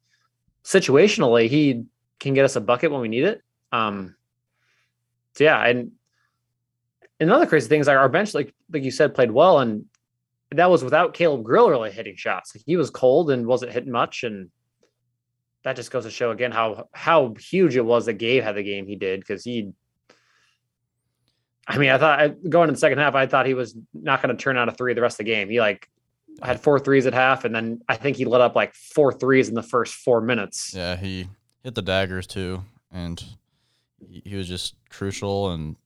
situationally, 0.65 1.49
he 1.49 1.85
can 2.21 2.35
get 2.35 2.45
us 2.45 2.55
a 2.55 2.61
bucket 2.61 2.93
when 2.93 3.01
we 3.01 3.09
need 3.09 3.25
it. 3.25 3.43
Um, 3.73 4.15
so 5.35 5.45
yeah, 5.45 5.65
and 5.67 5.93
another 7.19 7.47
crazy 7.47 7.69
thing 7.69 7.81
is 7.81 7.87
like 7.87 7.97
our 7.97 8.09
bench, 8.09 8.35
like 8.35 8.55
like 8.73 8.85
you 8.85 8.91
said, 8.91 9.15
played 9.15 9.31
well, 9.31 9.59
and 9.59 9.87
that 10.53 10.71
was 10.71 10.85
without 10.85 11.15
Caleb 11.15 11.45
Grill 11.45 11.71
really 11.71 11.91
hitting 11.91 12.17
shots. 12.17 12.57
He 12.67 12.77
was 12.77 12.91
cold 12.91 13.31
and 13.31 13.47
wasn't 13.47 13.73
hitting 13.73 13.93
much, 13.93 14.25
and 14.25 14.51
that 15.65 15.77
just 15.77 15.91
goes 15.91 16.05
to 16.05 16.11
show 16.11 16.31
again 16.31 16.53
how 16.53 16.89
how 16.93 17.35
huge 17.39 17.77
it 17.77 17.85
was 17.85 18.07
that 18.07 18.15
Gabe 18.15 18.43
had 18.43 18.57
the 18.57 18.63
game 18.63 18.87
he 18.87 18.97
did 18.97 19.21
because 19.21 19.45
he. 19.45 19.73
I 21.67 21.79
mean, 21.79 21.91
I 21.91 21.99
thought 21.99 22.37
going 22.49 22.69
in 22.69 22.75
the 22.75 22.81
second 22.81 22.99
half, 22.99 23.15
I 23.15 23.27
thought 23.27 23.47
he 23.47 23.55
was 23.55 23.77
not 23.95 24.21
going 24.21 24.37
to 24.37 24.43
turn 24.43 24.57
out 24.57 24.69
a 24.69 24.73
three 24.73 24.93
the 24.93 25.03
rest 25.03 25.15
of 25.15 25.27
the 25.27 25.33
game. 25.33 25.49
He 25.49 25.61
like 25.61 25.89
had 26.43 26.61
four 26.61 26.81
threes 26.81 27.07
at 27.07 27.15
half, 27.15 27.45
and 27.45 27.55
then 27.55 27.81
I 27.89 27.95
think 27.95 28.17
he 28.17 28.25
let 28.25 28.41
up 28.41 28.57
like 28.57 28.75
four 28.75 29.13
threes 29.13 29.49
in 29.49 29.55
the 29.55 29.63
first 29.63 29.95
four 29.95 30.21
minutes. 30.21 30.75
Yeah, 30.75 30.97
he 30.97 31.29
hit 31.63 31.75
the 31.75 31.83
daggers 31.83 32.27
too, 32.27 32.63
and 32.93 33.23
he, 33.99 34.37
was 34.37 34.49
just 34.49 34.75
crucial. 34.89 35.51
And 35.51 35.77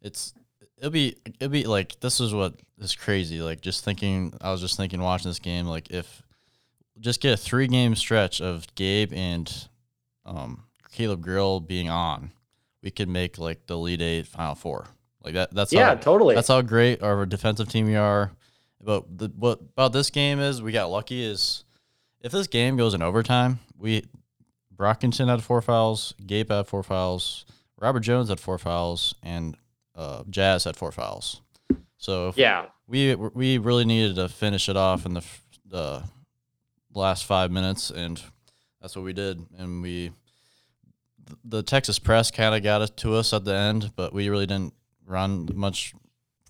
it's 0.00 0.34
it'll 0.78 0.90
be 0.90 1.16
it'll 1.40 1.48
be 1.48 1.64
like 1.64 1.98
this 2.00 2.20
is 2.20 2.34
what 2.34 2.54
is 2.78 2.94
crazy. 2.94 3.40
Like 3.40 3.60
just 3.60 3.84
thinking, 3.84 4.34
I 4.40 4.50
was 4.50 4.60
just 4.60 4.76
thinking 4.76 5.00
watching 5.00 5.30
this 5.30 5.38
game, 5.38 5.66
like 5.66 5.90
if 5.90 6.22
just 7.00 7.20
get 7.20 7.34
a 7.34 7.36
three 7.36 7.66
game 7.66 7.94
stretch 7.94 8.40
of 8.40 8.66
Gabe 8.74 9.12
and 9.12 9.68
um, 10.24 10.64
Caleb 10.92 11.22
Grill 11.22 11.60
being 11.60 11.88
on, 11.88 12.32
we 12.82 12.90
could 12.90 13.08
make 13.08 13.38
like 13.38 13.66
the 13.66 13.76
lead 13.76 14.02
eight, 14.02 14.26
final 14.26 14.54
four. 14.54 14.86
Like 15.24 15.34
that. 15.34 15.54
That's 15.54 15.72
yeah, 15.72 15.88
how, 15.88 15.94
totally. 15.94 16.34
That's 16.34 16.48
how 16.48 16.60
great 16.62 17.02
our 17.02 17.26
defensive 17.26 17.68
team 17.68 17.86
we 17.86 17.96
are. 17.96 18.32
But 18.82 19.18
the, 19.18 19.28
what 19.36 19.60
about 19.60 19.92
this 19.92 20.10
game 20.10 20.40
is 20.40 20.60
we 20.60 20.72
got 20.72 20.90
lucky 20.90 21.22
is 21.22 21.62
if 22.20 22.32
this 22.32 22.48
game 22.48 22.76
goes 22.76 22.94
in 22.94 23.02
overtime, 23.02 23.60
we 23.78 24.04
Brockington 24.82 25.28
had 25.28 25.44
four 25.44 25.62
fouls, 25.62 26.12
Gabe 26.26 26.50
had 26.50 26.66
four 26.66 26.82
fouls, 26.82 27.44
Robert 27.80 28.00
Jones 28.00 28.30
had 28.30 28.40
four 28.40 28.58
fouls, 28.58 29.14
and 29.22 29.56
uh, 29.94 30.24
Jazz 30.28 30.64
had 30.64 30.76
four 30.76 30.90
fouls. 30.90 31.40
So 31.98 32.32
yeah, 32.34 32.66
we 32.88 33.14
we 33.14 33.58
really 33.58 33.84
needed 33.84 34.16
to 34.16 34.28
finish 34.28 34.68
it 34.68 34.76
off 34.76 35.06
in 35.06 35.14
the 35.14 35.24
the 35.66 36.02
last 36.94 37.26
five 37.26 37.52
minutes, 37.52 37.90
and 37.90 38.20
that's 38.80 38.96
what 38.96 39.04
we 39.04 39.12
did. 39.12 39.46
And 39.56 39.82
we 39.82 40.10
the 41.44 41.62
Texas 41.62 42.00
press 42.00 42.32
kind 42.32 42.52
of 42.52 42.64
got 42.64 42.82
it 42.82 42.96
to 42.98 43.14
us 43.14 43.32
at 43.32 43.44
the 43.44 43.54
end, 43.54 43.92
but 43.94 44.12
we 44.12 44.28
really 44.30 44.46
didn't 44.46 44.74
run 45.06 45.48
much 45.54 45.94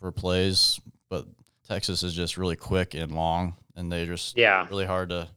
for 0.01 0.11
plays, 0.11 0.81
but 1.11 1.27
Texas 1.69 2.03
is 2.03 2.15
just 2.15 2.39
really 2.39 2.57
quick 2.57 2.95
and 2.95 3.13
long, 3.13 3.57
and 3.77 3.93
they 3.93 4.07
just 4.07 4.39
yeah 4.39 4.67
really 4.71 4.87
hard 4.87 5.11
to, 5.11 5.29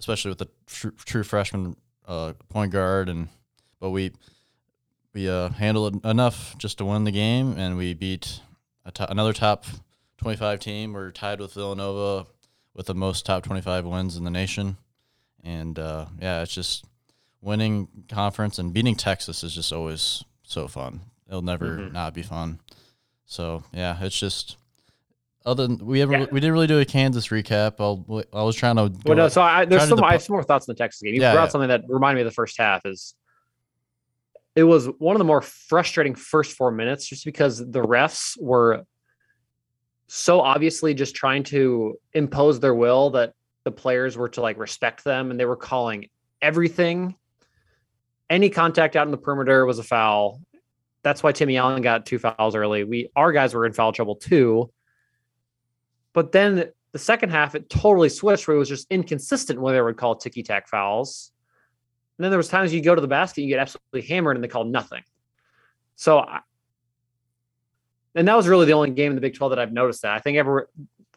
especially 0.00 0.30
with 0.30 0.38
the 0.38 0.48
true, 0.66 0.92
true 1.04 1.22
freshman 1.22 1.76
uh, 2.06 2.32
point 2.48 2.72
guard, 2.72 3.08
and 3.08 3.28
but 3.80 3.90
we 3.90 4.12
we 5.14 5.28
uh, 5.28 5.50
handled 5.50 6.04
enough 6.04 6.56
just 6.58 6.78
to 6.78 6.84
win 6.84 7.04
the 7.04 7.10
game, 7.10 7.56
and 7.58 7.76
we 7.76 7.94
beat 7.94 8.40
another 8.98 9.32
top 9.32 9.64
twenty 10.18 10.36
five 10.36 10.60
team. 10.60 10.92
We're 10.92 11.10
tied 11.10 11.40
with 11.40 11.54
Villanova 11.54 12.26
with 12.74 12.86
the 12.86 12.94
most 12.94 13.26
top 13.26 13.42
twenty 13.42 13.60
five 13.62 13.84
wins 13.84 14.16
in 14.16 14.24
the 14.24 14.30
nation, 14.30 14.76
and 15.42 15.78
uh, 15.78 16.06
yeah, 16.20 16.42
it's 16.42 16.54
just 16.54 16.84
winning 17.40 17.88
conference 18.08 18.58
and 18.58 18.72
beating 18.72 18.94
Texas 18.94 19.42
is 19.42 19.54
just 19.54 19.72
always 19.72 20.24
so 20.42 20.68
fun. 20.68 21.00
It'll 21.28 21.42
never 21.42 21.76
mm-hmm. 21.76 21.92
not 21.92 22.14
be 22.14 22.22
fun. 22.22 22.60
So 23.26 23.64
yeah, 23.72 23.98
it's 24.00 24.18
just 24.18 24.56
other 25.44 25.66
than 25.66 25.84
we 25.84 26.02
ever 26.02 26.12
yeah. 26.12 26.26
we 26.30 26.40
didn't 26.40 26.52
really 26.52 26.66
do 26.66 26.78
a 26.78 26.84
Kansas 26.84 27.28
recap. 27.28 27.74
I'll, 27.78 28.24
I 28.32 28.42
was 28.42 28.56
trying 28.56 28.76
to. 28.76 28.92
Well, 29.04 29.16
no, 29.16 29.28
so 29.28 29.42
I, 29.42 29.64
there's 29.64 29.88
some 29.88 29.98
the, 29.98 30.04
I 30.04 30.12
have 30.12 30.22
some 30.22 30.34
more 30.34 30.42
thoughts 30.42 30.68
on 30.68 30.74
the 30.74 30.78
Texas 30.78 31.02
game. 31.02 31.14
You 31.14 31.20
yeah, 31.20 31.32
brought 31.32 31.44
yeah. 31.44 31.48
something 31.48 31.68
that 31.68 31.82
reminded 31.88 32.16
me 32.16 32.20
of 32.22 32.26
the 32.26 32.34
first 32.34 32.58
half. 32.58 32.84
Is 32.84 33.14
it 34.54 34.64
was 34.64 34.86
one 34.98 35.16
of 35.16 35.18
the 35.18 35.24
more 35.24 35.42
frustrating 35.42 36.14
first 36.14 36.56
four 36.56 36.70
minutes, 36.70 37.06
just 37.06 37.24
because 37.24 37.58
the 37.58 37.82
refs 37.82 38.36
were 38.40 38.84
so 40.06 40.40
obviously 40.40 40.94
just 40.94 41.14
trying 41.14 41.42
to 41.44 41.98
impose 42.12 42.60
their 42.60 42.74
will 42.74 43.10
that 43.10 43.32
the 43.64 43.72
players 43.72 44.16
were 44.16 44.28
to 44.30 44.40
like 44.40 44.58
respect 44.58 45.04
them, 45.04 45.30
and 45.30 45.38
they 45.38 45.44
were 45.44 45.56
calling 45.56 46.08
everything. 46.40 47.16
Any 48.30 48.50
contact 48.50 48.96
out 48.96 49.06
in 49.06 49.10
the 49.10 49.18
perimeter 49.18 49.66
was 49.66 49.78
a 49.78 49.82
foul 49.82 50.40
that's 51.02 51.22
why 51.22 51.32
Timmy 51.32 51.56
Allen 51.56 51.82
got 51.82 52.06
two 52.06 52.18
fouls 52.18 52.54
early. 52.54 52.84
We 52.84 53.10
our 53.16 53.32
guys 53.32 53.54
were 53.54 53.66
in 53.66 53.72
foul 53.72 53.92
trouble 53.92 54.16
too. 54.16 54.70
But 56.12 56.32
then 56.32 56.70
the 56.92 56.98
second 56.98 57.30
half, 57.30 57.54
it 57.54 57.70
totally 57.70 58.08
switched 58.08 58.46
where 58.46 58.56
it 58.56 58.58
was 58.58 58.68
just 58.68 58.86
inconsistent 58.90 59.60
whether 59.60 59.78
they 59.78 59.82
would 59.82 59.96
call 59.96 60.16
ticky 60.16 60.42
tack 60.42 60.68
fouls. 60.68 61.32
And 62.18 62.24
then 62.24 62.30
there 62.30 62.38
was 62.38 62.48
times 62.48 62.72
you 62.72 62.82
go 62.82 62.94
to 62.94 63.00
the 63.00 63.08
basket, 63.08 63.42
you 63.42 63.48
get 63.48 63.58
absolutely 63.58 64.02
hammered, 64.02 64.36
and 64.36 64.44
they 64.44 64.48
called 64.48 64.70
nothing. 64.70 65.02
So, 65.96 66.18
I, 66.18 66.40
and 68.14 68.28
that 68.28 68.36
was 68.36 68.46
really 68.46 68.66
the 68.66 68.72
only 68.72 68.90
game 68.90 69.12
in 69.12 69.14
the 69.14 69.22
Big 69.22 69.34
12 69.34 69.50
that 69.50 69.58
I've 69.58 69.72
noticed 69.72 70.02
that. 70.02 70.12
I 70.12 70.18
think 70.18 70.36
ever 70.36 70.68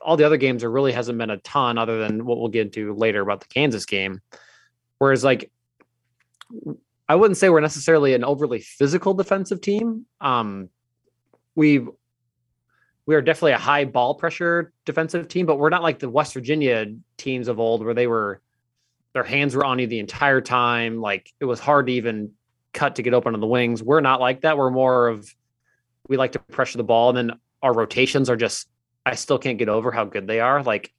all 0.04 0.18
the 0.18 0.24
other 0.24 0.38
games 0.38 0.62
there 0.62 0.70
really 0.70 0.92
hasn't 0.92 1.18
been 1.18 1.30
a 1.30 1.38
ton 1.38 1.78
other 1.78 2.00
than 2.00 2.25
what 2.25 2.38
we'll 2.40 2.50
get 2.50 2.68
into 2.68 2.94
later 2.94 3.22
about 3.22 3.42
the 3.42 3.48
Kansas 3.48 3.86
game. 3.86 4.22
Whereas 5.00 5.24
like 5.24 5.52
I 7.08 7.16
wouldn't 7.16 7.38
say 7.38 7.50
we're 7.50 7.60
necessarily 7.60 8.14
an 8.14 8.24
overly 8.24 8.60
physical 8.60 9.14
defensive 9.14 9.62
team. 9.62 10.06
Um, 10.22 10.70
we 11.56 11.86
we 13.06 13.16
are 13.16 13.22
definitely 13.22 13.52
a 13.52 13.58
high 13.58 13.86
ball 13.86 14.16
pressure 14.16 14.72
defensive 14.86 15.28
team, 15.28 15.46
but 15.46 15.58
we're 15.58 15.70
not 15.70 15.84
like 15.84 16.00
the 16.00 16.10
West 16.10 16.34
Virginia 16.34 16.88
teams 17.18 17.48
of 17.48 17.60
old 17.60 17.84
where 17.84 17.94
they 17.94 18.08
were 18.08 18.42
their 19.14 19.24
hands 19.24 19.56
were 19.56 19.64
on 19.64 19.80
you 19.80 19.88
the 19.88 20.00
entire 20.00 20.42
time. 20.42 21.00
Like 21.00 21.32
it 21.40 21.46
was 21.46 21.60
hard 21.60 21.88
to 21.88 21.94
even 21.94 22.32
cut 22.74 22.96
to 22.96 23.04
get 23.04 23.14
open 23.14 23.34
on 23.34 23.40
the 23.40 23.48
wings. 23.48 23.82
We're 23.82 24.02
not 24.02 24.20
like 24.20 24.42
that. 24.42 24.58
We're 24.58 24.72
more 24.72 25.08
of 25.08 25.34
we 26.08 26.18
like 26.18 26.34
to 26.34 26.40
pressure 26.40 26.78
the 26.78 26.84
ball, 26.84 27.10
and 27.10 27.18
then 27.18 27.40
our 27.62 27.74
rotations 27.74 28.30
are 28.30 28.36
just. 28.36 28.68
I 29.08 29.14
still 29.14 29.38
can't 29.38 29.60
get 29.60 29.70
over 29.70 29.92
how 29.92 30.06
good 30.06 30.26
they 30.26 30.40
are. 30.40 30.64
Like 30.64 30.92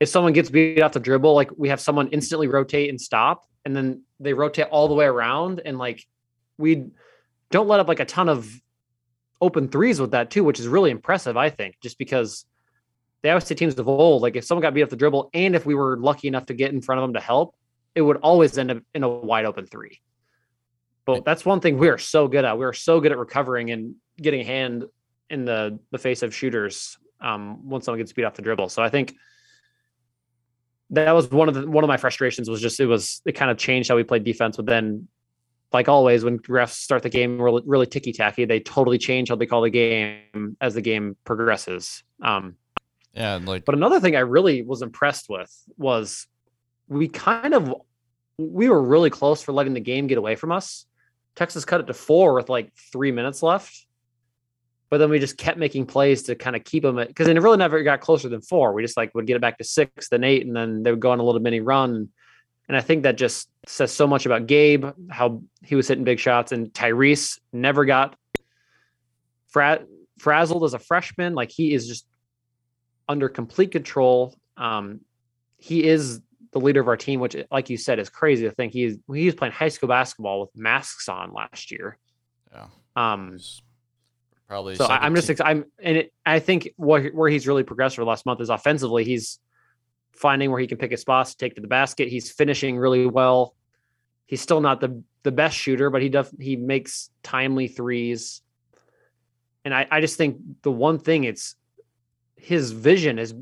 if 0.00 0.08
someone 0.08 0.32
gets 0.32 0.50
beat 0.50 0.82
off 0.82 0.92
the 0.92 0.98
dribble, 1.00 1.34
like 1.34 1.50
we 1.56 1.68
have 1.68 1.80
someone 1.80 2.08
instantly 2.08 2.48
rotate 2.48 2.90
and 2.90 3.00
stop, 3.00 3.44
and 3.64 3.76
then 3.76 4.02
they 4.18 4.32
rotate 4.32 4.66
all 4.70 4.88
the 4.88 4.94
way 4.94 5.04
around 5.04 5.60
and 5.64 5.78
like 5.78 6.04
we 6.56 6.86
don't 7.50 7.68
let 7.68 7.80
up 7.80 7.88
like 7.88 8.00
a 8.00 8.04
ton 8.04 8.28
of 8.28 8.60
open 9.40 9.68
threes 9.68 10.00
with 10.00 10.12
that 10.12 10.30
too, 10.30 10.44
which 10.44 10.60
is 10.60 10.68
really 10.68 10.90
impressive, 10.90 11.36
I 11.36 11.50
think, 11.50 11.76
just 11.82 11.98
because 11.98 12.44
the 13.22 13.30
Iowa 13.30 13.40
State 13.40 13.58
teams 13.58 13.78
of 13.78 13.88
old, 13.88 14.22
like 14.22 14.36
if 14.36 14.44
someone 14.44 14.62
got 14.62 14.74
beat 14.74 14.82
off 14.82 14.90
the 14.90 14.96
dribble 14.96 15.30
and 15.34 15.54
if 15.54 15.66
we 15.66 15.74
were 15.74 15.96
lucky 15.96 16.28
enough 16.28 16.46
to 16.46 16.54
get 16.54 16.72
in 16.72 16.80
front 16.80 17.00
of 17.00 17.04
them 17.04 17.14
to 17.14 17.20
help, 17.20 17.54
it 17.94 18.02
would 18.02 18.18
always 18.18 18.56
end 18.58 18.70
up 18.70 18.78
in 18.94 19.02
a 19.02 19.08
wide 19.08 19.44
open 19.44 19.66
three. 19.66 20.00
But 21.04 21.24
that's 21.24 21.44
one 21.44 21.60
thing 21.60 21.78
we 21.78 21.88
are 21.88 21.98
so 21.98 22.28
good 22.28 22.44
at. 22.44 22.58
We 22.58 22.64
are 22.66 22.72
so 22.72 23.00
good 23.00 23.12
at 23.12 23.18
recovering 23.18 23.70
and 23.70 23.94
getting 24.18 24.40
a 24.40 24.44
hand 24.44 24.84
in 25.30 25.44
the 25.44 25.78
the 25.90 25.98
face 25.98 26.22
of 26.22 26.34
shooters 26.34 26.98
um, 27.20 27.68
once 27.68 27.86
someone 27.86 27.98
gets 27.98 28.12
beat 28.12 28.24
off 28.24 28.34
the 28.34 28.42
dribble. 28.42 28.68
So 28.68 28.82
I 28.82 28.90
think 28.90 29.14
that 30.90 31.12
was 31.12 31.30
one 31.30 31.48
of 31.48 31.54
the 31.54 31.68
one 31.68 31.84
of 31.84 31.88
my 31.88 31.96
frustrations 31.96 32.48
was 32.48 32.60
just 32.60 32.80
it 32.80 32.86
was 32.86 33.22
it 33.24 33.32
kind 33.32 33.50
of 33.50 33.56
changed 33.58 33.88
how 33.88 33.96
we 33.96 34.04
played 34.04 34.24
defense 34.24 34.56
but 34.56 34.66
then 34.66 35.06
like 35.72 35.88
always 35.88 36.24
when 36.24 36.38
refs 36.40 36.70
start 36.70 37.02
the 37.02 37.08
game 37.08 37.40
really, 37.40 37.62
really 37.66 37.86
ticky 37.86 38.12
tacky 38.12 38.44
they 38.44 38.60
totally 38.60 38.98
change 38.98 39.28
how 39.28 39.36
they 39.36 39.46
call 39.46 39.62
the 39.62 39.70
game 39.70 40.56
as 40.60 40.74
the 40.74 40.80
game 40.80 41.16
progresses 41.24 42.02
um 42.22 42.56
yeah 43.14 43.38
like 43.42 43.64
but 43.64 43.74
another 43.74 44.00
thing 44.00 44.16
i 44.16 44.20
really 44.20 44.62
was 44.62 44.82
impressed 44.82 45.28
with 45.28 45.52
was 45.76 46.26
we 46.88 47.08
kind 47.08 47.54
of 47.54 47.74
we 48.38 48.68
were 48.68 48.82
really 48.82 49.10
close 49.10 49.42
for 49.42 49.52
letting 49.52 49.74
the 49.74 49.80
game 49.80 50.06
get 50.06 50.18
away 50.18 50.36
from 50.36 50.52
us 50.52 50.86
texas 51.36 51.64
cut 51.64 51.80
it 51.80 51.86
to 51.86 51.94
four 51.94 52.34
with 52.34 52.48
like 52.48 52.72
three 52.92 53.12
minutes 53.12 53.42
left 53.42 53.86
but 54.90 54.98
then 54.98 55.10
we 55.10 55.18
just 55.18 55.36
kept 55.36 55.58
making 55.58 55.86
plays 55.86 56.24
to 56.24 56.34
kind 56.34 56.56
of 56.56 56.64
keep 56.64 56.82
them 56.82 56.96
because 56.96 57.26
they 57.26 57.34
really 57.34 57.58
never 57.58 57.82
got 57.82 58.00
closer 58.00 58.28
than 58.28 58.40
four. 58.40 58.72
We 58.72 58.82
just 58.82 58.96
like 58.96 59.14
would 59.14 59.26
get 59.26 59.36
it 59.36 59.42
back 59.42 59.58
to 59.58 59.64
six, 59.64 60.08
then 60.08 60.24
eight, 60.24 60.46
and 60.46 60.56
then 60.56 60.82
they 60.82 60.90
would 60.90 61.00
go 61.00 61.10
on 61.10 61.18
a 61.18 61.22
little 61.22 61.40
mini 61.40 61.60
run. 61.60 62.08
And 62.68 62.76
I 62.76 62.80
think 62.80 63.02
that 63.02 63.16
just 63.16 63.50
says 63.68 63.92
so 63.92 64.06
much 64.06 64.26
about 64.26 64.46
Gabe, 64.46 64.86
how 65.10 65.42
he 65.62 65.74
was 65.74 65.88
hitting 65.88 66.04
big 66.04 66.18
shots, 66.18 66.52
and 66.52 66.72
Tyrese 66.72 67.38
never 67.52 67.84
got 67.84 68.16
fra- 69.48 69.84
frazzled 70.18 70.64
as 70.64 70.74
a 70.74 70.78
freshman. 70.78 71.34
Like 71.34 71.50
he 71.50 71.74
is 71.74 71.86
just 71.86 72.06
under 73.08 73.28
complete 73.28 73.70
control. 73.70 74.34
Um, 74.56 75.00
he 75.58 75.84
is 75.84 76.20
the 76.52 76.60
leader 76.60 76.80
of 76.80 76.88
our 76.88 76.96
team, 76.96 77.20
which, 77.20 77.36
like 77.50 77.68
you 77.70 77.76
said, 77.76 77.98
is 77.98 78.08
crazy 78.08 78.44
to 78.44 78.50
think 78.50 78.72
he's 78.72 78.96
he 79.12 79.26
was 79.26 79.34
playing 79.34 79.52
high 79.52 79.68
school 79.68 79.88
basketball 79.88 80.40
with 80.40 80.50
masks 80.54 81.08
on 81.08 81.32
last 81.32 81.70
year. 81.70 81.98
Yeah. 82.52 82.66
Um, 82.96 83.38
Probably. 84.48 84.76
So 84.76 84.86
I'm 84.86 85.14
just 85.14 85.30
I'm 85.42 85.66
and 85.78 85.98
it, 85.98 86.12
I 86.24 86.38
think 86.38 86.70
where 86.76 87.10
where 87.10 87.28
he's 87.28 87.46
really 87.46 87.64
progressed 87.64 87.96
for 87.96 88.02
the 88.02 88.08
last 88.08 88.24
month 88.24 88.40
is 88.40 88.48
offensively. 88.48 89.04
He's 89.04 89.38
finding 90.12 90.50
where 90.50 90.58
he 90.58 90.66
can 90.66 90.78
pick 90.78 90.90
his 90.90 91.02
spots, 91.02 91.32
to 91.32 91.38
take 91.38 91.54
to 91.56 91.60
the 91.60 91.68
basket. 91.68 92.08
He's 92.08 92.30
finishing 92.30 92.78
really 92.78 93.06
well. 93.06 93.54
He's 94.28 94.40
still 94.40 94.60
not 94.60 94.80
the 94.80 95.02
the 95.24 95.32
best 95.32 95.56
shooter, 95.56 95.90
but 95.90 96.02
he 96.02 96.08
does 96.08 96.32
he 96.38 96.54
makes 96.54 97.10
timely 97.24 97.66
threes. 97.66 98.40
And 99.64 99.74
I, 99.74 99.88
I 99.90 100.00
just 100.00 100.16
think 100.16 100.38
the 100.62 100.70
one 100.70 101.00
thing 101.00 101.24
it's 101.24 101.56
his 102.36 102.70
vision 102.70 103.18
is 103.18 103.34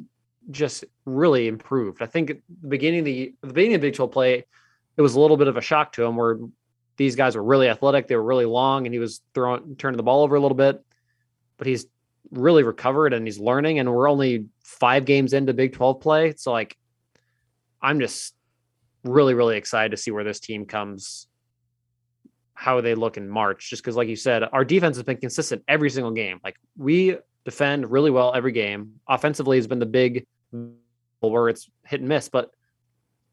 just 0.51 0.85
really 1.05 1.47
improved. 1.47 2.01
I 2.01 2.07
think 2.07 2.29
the 2.29 2.69
beginning 2.69 3.01
of 3.01 3.05
the, 3.05 3.35
the 3.43 3.53
beginning 3.53 3.75
of 3.75 3.83
Big 3.83 3.95
12 3.95 4.11
play, 4.11 4.45
it 4.97 5.03
was 5.03 5.15
a 5.15 5.21
little 5.21 5.37
bit 5.37 5.49
of 5.49 5.59
a 5.59 5.61
shock 5.61 5.93
to 5.93 6.05
him 6.05 6.17
where 6.17 6.39
these 6.97 7.15
guys 7.15 7.37
were 7.37 7.43
really 7.43 7.69
athletic, 7.69 8.09
they 8.09 8.17
were 8.17 8.23
really 8.23 8.47
long, 8.47 8.87
and 8.87 8.95
he 8.95 8.99
was 8.99 9.21
throwing 9.35 9.77
turning 9.77 9.99
the 9.99 10.03
ball 10.03 10.23
over 10.23 10.37
a 10.37 10.41
little 10.41 10.57
bit 10.57 10.83
but 11.57 11.67
he's 11.67 11.87
really 12.31 12.63
recovered 12.63 13.13
and 13.13 13.27
he's 13.27 13.39
learning. 13.39 13.79
And 13.79 13.93
we're 13.93 14.09
only 14.09 14.47
five 14.63 15.05
games 15.05 15.33
into 15.33 15.55
Big 15.55 15.73
12 15.73 16.01
play. 16.01 16.35
So, 16.37 16.53
like, 16.53 16.77
I'm 17.81 18.01
just 18.01 18.35
really, 19.05 19.35
really 19.35 19.57
excited 19.57 19.91
to 19.91 19.97
see 19.97 20.11
where 20.11 20.25
this 20.25 20.41
team 20.41 20.67
comes 20.67 21.29
how 22.55 22.81
they 22.81 22.95
look 22.95 23.19
in 23.19 23.29
March, 23.29 23.69
just 23.69 23.83
because, 23.83 23.97
like 23.97 24.09
you 24.09 24.17
said, 24.17 24.43
our 24.43 24.65
defense 24.65 24.97
has 24.97 25.05
been 25.05 25.19
consistent 25.19 25.63
every 25.69 25.91
single 25.91 26.11
game. 26.11 26.41
Like 26.43 26.57
we 26.77 27.19
defend 27.45 27.91
really 27.91 28.11
well 28.11 28.33
every 28.35 28.53
game. 28.53 28.95
Offensively 29.07 29.59
has 29.59 29.67
been 29.67 29.79
the 29.79 29.87
big 29.87 30.27
where 31.21 31.49
it's 31.49 31.69
hit 31.85 32.01
and 32.01 32.09
miss, 32.09 32.29
but 32.29 32.51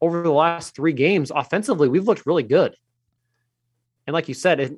over 0.00 0.22
the 0.22 0.30
last 0.30 0.74
three 0.74 0.92
games, 0.92 1.32
offensively, 1.34 1.88
we've 1.88 2.06
looked 2.06 2.26
really 2.26 2.42
good. 2.42 2.76
And 4.06 4.12
like 4.12 4.28
you 4.28 4.34
said, 4.34 4.60
if, 4.60 4.72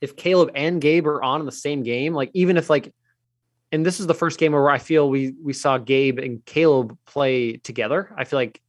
if 0.00 0.16
Caleb 0.16 0.50
and 0.54 0.80
Gabe 0.80 1.06
are 1.06 1.22
on 1.22 1.40
in 1.40 1.46
the 1.46 1.52
same 1.52 1.82
game, 1.82 2.14
like 2.14 2.30
even 2.34 2.56
if 2.56 2.68
like, 2.68 2.92
and 3.70 3.86
this 3.86 4.00
is 4.00 4.08
the 4.08 4.14
first 4.14 4.40
game 4.40 4.52
where 4.52 4.68
I 4.68 4.78
feel 4.78 5.08
we 5.08 5.34
we 5.40 5.52
saw 5.52 5.78
Gabe 5.78 6.18
and 6.18 6.44
Caleb 6.44 6.98
play 7.06 7.58
together. 7.58 8.12
I 8.16 8.24
feel 8.24 8.38
like 8.38 8.60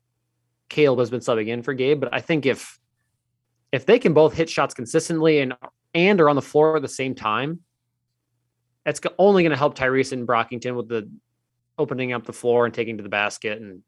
Caleb 0.72 1.00
has 1.00 1.10
been 1.10 1.20
subbing 1.20 1.50
in 1.50 1.62
for 1.62 1.74
Gabe, 1.74 2.00
but 2.00 2.14
I 2.14 2.22
think 2.22 2.46
if 2.46 2.80
if 3.74 3.86
they 3.86 4.00
can 4.00 4.14
both 4.14 4.34
hit 4.34 4.50
shots 4.50 4.74
consistently 4.74 5.40
and 5.40 5.54
and 5.94 6.20
are 6.22 6.30
on 6.30 6.38
the 6.38 6.42
floor 6.42 6.78
at 6.78 6.82
the 6.82 6.88
same 6.88 7.14
time, 7.14 7.60
it's 8.86 9.02
only 9.20 9.44
going 9.44 9.52
to 9.52 9.58
help 9.58 9.78
Tyrese 9.78 10.14
and 10.14 10.26
Brockington 10.26 10.76
with 10.76 10.88
the 10.88 11.10
opening 11.78 12.14
up 12.14 12.26
the 12.26 12.34
floor 12.34 12.66
and 12.66 12.74
taking 12.74 12.98
to 12.98 13.04
the 13.04 13.10
basket. 13.10 13.62
And 13.62 13.84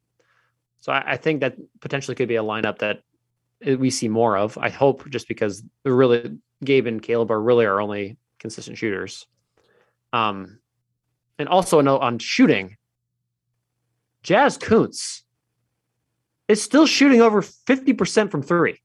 so 0.81 0.91
I, 0.91 1.13
I 1.13 1.17
think 1.17 1.39
that 1.39 1.55
potentially 1.79 2.15
could 2.15 2.27
be 2.27 2.35
a 2.35 2.43
lineup 2.43 2.79
that 2.79 3.01
we 3.65 3.89
see 3.89 4.09
more 4.09 4.35
of. 4.37 4.57
I 4.57 4.69
hope 4.69 5.09
just 5.09 5.29
because 5.29 5.63
really 5.85 6.37
Gabe 6.65 6.87
and 6.87 7.01
Caleb 7.01 7.31
are 7.31 7.41
really 7.41 7.65
our 7.65 7.79
only 7.79 8.17
consistent 8.39 8.77
shooters. 8.77 9.25
Um, 10.11 10.59
and 11.39 11.47
also 11.47 11.79
note 11.79 12.01
on 12.01 12.19
shooting. 12.19 12.75
Jaz 14.23 14.59
Kunc 14.59 15.22
is 16.47 16.61
still 16.61 16.85
shooting 16.85 17.21
over 17.21 17.41
50% 17.41 18.31
from 18.31 18.41
three. 18.41 18.79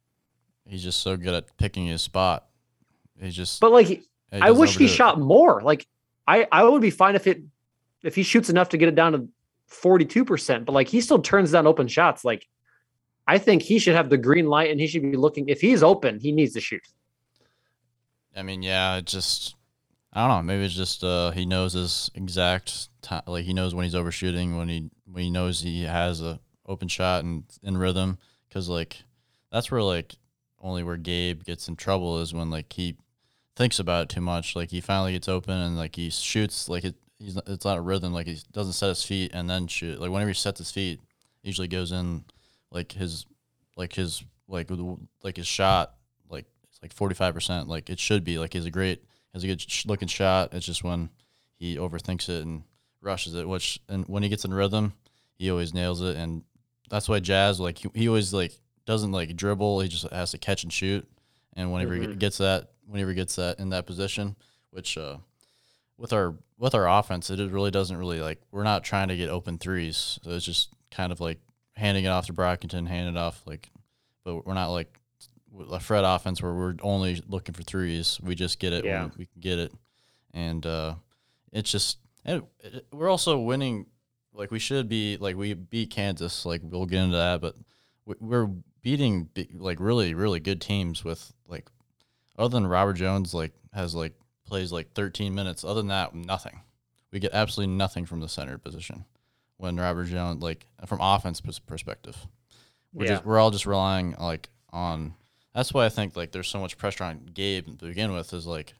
He's 0.67 0.83
just 0.83 1.01
so 1.01 1.17
good 1.17 1.35
at 1.35 1.57
picking 1.57 1.87
his 1.87 2.03
spot. 2.03 2.47
He's 3.21 3.35
just 3.35 3.61
But 3.61 3.73
like 3.73 4.03
I 4.33 4.51
wish 4.51 4.77
he 4.77 4.87
shot 4.87 5.19
more. 5.19 5.63
Like 5.63 5.87
I 6.27 6.47
I 6.53 6.65
would 6.65 6.83
be 6.83 6.91
fine 6.91 7.17
if 7.17 7.27
it 7.27 7.43
if 8.03 8.15
he 8.15 8.23
shoots 8.23 8.51
enough 8.51 8.69
to 8.71 8.77
get 8.77 8.89
it 8.89 8.95
down 8.95 9.13
to 9.13 9.29
42%, 9.71 10.65
but 10.65 10.73
like 10.73 10.89
he 10.89 11.01
still 11.01 11.21
turns 11.21 11.53
down 11.53 11.67
open 11.67 11.89
shots. 11.89 12.25
Like 12.25 12.47
I 13.27 13.39
think 13.39 13.63
he 13.63 13.79
should 13.79 13.97
have 13.97 14.11
the 14.11 14.19
green 14.19 14.47
light 14.47 14.71
and 14.71 14.79
he 14.79 14.87
should 14.87 15.03
be 15.03 15.17
looking 15.17 15.49
if 15.49 15.61
he's 15.61 15.83
open, 15.83 16.21
he 16.21 16.33
needs 16.33 16.53
to 16.55 16.61
shoot. 16.61 16.83
I 18.37 18.43
mean, 18.43 18.63
yeah, 18.63 18.97
it 18.97 19.07
just 19.07 19.57
I 20.13 20.27
don't 20.27 20.37
know. 20.37 20.43
Maybe 20.43 20.65
it's 20.65 20.75
just 20.75 21.03
uh, 21.03 21.31
he 21.33 21.45
knows 21.45 21.73
his 21.73 22.11
exact 22.15 22.89
time. 23.03 23.23
Like 23.27 23.45
he 23.45 23.53
knows 23.53 23.75
when 23.75 23.85
he's 23.85 23.95
overshooting, 23.95 24.57
when 24.57 24.69
he 24.69 24.91
when 25.11 25.25
he 25.25 25.31
knows 25.31 25.61
he 25.61 25.83
has 25.83 26.21
a 26.21 26.41
open 26.69 26.87
shot 26.87 27.25
and 27.25 27.45
in 27.63 27.77
rhythm. 27.77 28.19
Because 28.49 28.69
like 28.69 29.03
that's 29.51 29.71
where 29.71 29.83
like 29.83 30.15
only 30.61 30.83
where 30.83 30.97
Gabe 30.97 31.43
gets 31.45 31.69
in 31.69 31.77
trouble 31.77 32.21
is 32.21 32.33
when 32.35 32.51
like 32.51 32.73
he 32.73 32.97
thinks 33.57 33.79
about 33.79 34.05
it 34.05 34.09
too 34.09 34.21
much. 34.21 34.55
Like 34.55 34.71
he 34.71 34.81
finally 34.81 35.13
gets 35.13 35.29
open 35.29 35.57
and 35.57 35.77
like 35.77 35.97
he 35.97 36.11
shoots 36.11 36.69
like 36.69 36.85
it. 36.85 36.95
He's 37.19 37.37
it's 37.47 37.65
not 37.65 37.79
a 37.79 37.83
rhythm. 37.83 38.13
Like 38.13 38.27
he 38.27 38.39
doesn't 38.53 38.75
set 38.75 38.89
his 38.89 39.03
feet 39.03 39.33
and 39.35 39.51
then 39.51 39.67
shoot. 39.67 40.01
Like 40.01 40.11
whenever 40.11 40.29
he 40.29 40.35
sets 40.35 40.59
his 40.59 40.71
feet, 40.71 41.01
usually 41.43 41.69
goes 41.69 41.91
in 41.91 42.25
like 42.71 42.93
his 42.93 43.27
like 43.77 43.93
his 43.95 44.23
like 44.47 44.71
like 45.23 45.37
his 45.37 45.47
shot 45.47 45.95
like 46.31 46.47
it's 46.65 46.81
like 46.83 46.93
forty 46.93 47.15
five 47.15 47.35
percent. 47.35 47.69
Like 47.69 47.91
it 47.91 47.99
should 47.99 48.23
be. 48.23 48.39
Like 48.39 48.53
he's 48.53 48.67
a 48.67 48.71
great 48.71 49.03
has 49.35 49.45
a 49.45 49.47
good 49.47 49.65
looking 49.87 50.09
shot. 50.09 50.55
It's 50.55 50.67
just 50.67 50.85
when 50.85 51.11
he 51.57 51.77
overthinks 51.77 52.29
it 52.29 52.45
and 52.45 52.63
rushes 53.01 53.35
it. 53.35 53.49
Which 53.49 53.81
and 53.89 54.05
when 54.07 54.23
he 54.23 54.29
gets 54.29 54.45
in 54.45 54.55
rhythm, 54.55 54.93
he 55.35 55.51
always 55.51 55.75
nails 55.75 56.03
it. 56.03 56.17
And 56.17 56.45
that's 56.89 57.09
why 57.09 57.21
Jazz 57.21 57.61
like 57.61 57.79
he, 57.79 57.89
he 57.95 58.09
always 58.09 58.33
like 58.33 58.53
doesn't 58.87 59.13
like 59.13 59.37
dribble. 59.37 59.81
He 59.81 59.89
just 59.89 60.11
has 60.11 60.31
to 60.33 60.39
catch 60.39 60.63
and 60.63 60.73
shoot. 60.73 61.09
And 61.55 61.73
whenever 61.73 61.95
mm-hmm. 61.95 62.11
he 62.11 62.17
gets 62.17 62.39
that, 62.39 62.71
whenever 62.87 63.11
he 63.11 63.17
gets 63.17 63.37
that 63.37 63.59
in 63.59 63.71
that 63.71 63.87
position, 63.87 64.37
which 64.71 64.97
uh, 64.97 65.19
with 65.97 66.13
our 66.13 66.35
with 66.59 66.75
our 66.75 66.89
offense, 66.89 67.31
it 67.31 67.51
really 67.51 67.71
doesn't 67.71 67.97
really 67.97 68.21
like 68.21 68.41
we're 68.51 68.65
not 68.65 68.85
trying 68.85 69.09
to 69.09 69.17
get 69.17 69.29
open 69.29 69.59
threes. 69.59 70.19
So 70.23 70.31
it's 70.31 70.45
just 70.45 70.71
kind 70.91 71.13
of 71.13 71.21
like 71.21 71.39
handing 71.75 72.05
it 72.05 72.09
off 72.09 72.27
to 72.27 72.33
Brockington, 72.33 72.87
handing 72.87 73.15
it 73.15 73.19
off 73.19 73.43
like, 73.47 73.69
but 74.25 74.47
we're 74.47 74.55
not 74.55 74.69
like 74.69 74.99
a 75.71 75.81
Fred 75.81 76.05
offense 76.05 76.43
where 76.43 76.55
we're 76.55 76.75
only 76.83 77.23
looking 77.29 77.55
for 77.55 77.63
threes. 77.63 78.19
We 78.23 78.35
just 78.35 78.59
get 78.59 78.73
it 78.73 78.85
yeah. 78.85 79.03
when 79.03 79.13
we 79.19 79.27
can 79.27 79.41
get 79.41 79.59
it, 79.59 79.73
and 80.33 80.65
uh, 80.65 80.95
it's 81.53 81.71
just 81.71 81.99
and 82.25 82.43
we're 82.93 83.09
also 83.09 83.39
winning. 83.39 83.87
Like 84.33 84.51
we 84.51 84.59
should 84.59 84.89
be 84.89 85.17
like 85.17 85.37
we 85.37 85.55
beat 85.55 85.91
Kansas. 85.91 86.47
Like 86.47 86.61
we'll 86.65 86.87
get 86.87 87.03
into 87.03 87.17
that, 87.17 87.41
but 87.41 87.57
we're 88.21 88.49
beating 88.83 89.29
like 89.55 89.81
really 89.81 90.15
really 90.15 90.41
good 90.41 90.61
teams 90.61 91.05
with 91.05 91.33
like 91.47 91.69
other 92.39 92.53
than 92.53 92.67
Robert 92.67 92.95
Jones 92.95 93.35
like 93.35 93.53
has 93.75 93.95
like 93.95 94.15
plays 94.47 94.73
like 94.73 94.93
13 94.95 95.35
minutes. 95.35 95.65
Other 95.65 95.81
than 95.81 95.89
that, 95.89 96.15
nothing. 96.15 96.61
We 97.11 97.21
get 97.21 97.33
absolutely 97.33 97.75
nothing 97.75 98.07
from 98.07 98.21
the 98.21 98.29
center 98.29 98.59
position 98.59 99.05
when 99.57 99.77
Robert 99.77 100.05
Jones 100.05 100.43
like 100.43 100.67
from 100.87 101.01
offense 101.01 101.41
perspective. 101.41 102.17
We're 102.93 103.05
yeah. 103.05 103.13
just 103.13 103.25
we're 103.25 103.39
all 103.39 103.51
just 103.51 103.67
relying 103.67 104.15
like 104.19 104.49
on. 104.73 105.15
That's 105.55 105.75
why 105.75 105.85
I 105.85 105.89
think 105.89 106.17
like 106.17 106.33
there's 106.33 106.49
so 106.49 106.61
much 106.61 106.79
pressure 106.79 107.05
on 107.05 107.31
Gabe 107.35 107.67
to 107.79 107.87
begin 107.87 108.13
with. 108.13 108.33
Is 108.33 108.47
like 108.47 108.75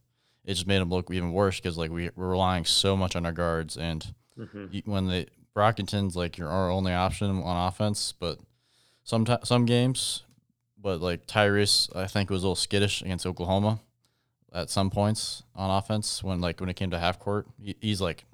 it 0.45 0.55
just 0.55 0.67
made 0.67 0.81
him 0.81 0.91
look 0.91 1.11
even 1.11 1.33
worse 1.33 1.61
because 1.61 1.77
like 1.77 1.91
we, 1.91 2.11
we're 2.17 2.31
relying 2.31 2.65
so 2.65 2.97
much 2.97 3.17
on 3.17 3.27
our 3.27 3.33
guards 3.33 3.77
and 3.77 4.15
mm-hmm. 4.39 4.91
when 4.91 5.07
the 5.07 5.27
Brockington's 5.59 6.15
like 6.15 6.39
your 6.39 6.49
our 6.49 6.71
only 6.71 6.93
option 6.93 7.43
on 7.43 7.69
offense, 7.69 8.13
but 8.13 8.39
some 9.03 9.27
some 9.43 9.67
games, 9.67 10.23
but 10.81 11.01
like 11.01 11.27
Tyrese, 11.27 11.95
I 11.97 12.07
think 12.07 12.31
was 12.31 12.45
a 12.45 12.47
little 12.47 12.55
skittish 12.55 13.03
against 13.03 13.27
Oklahoma 13.27 13.81
at 14.53 14.71
some 14.71 14.91
points 14.91 15.43
on 15.57 15.71
offense 15.71 16.23
when 16.23 16.41
like 16.41 16.61
when 16.61 16.69
it 16.69 16.77
came 16.77 16.91
to 16.91 16.99
half 16.99 17.19
court. 17.19 17.49
He, 17.61 17.75
he's 17.81 18.01
like 18.01 18.25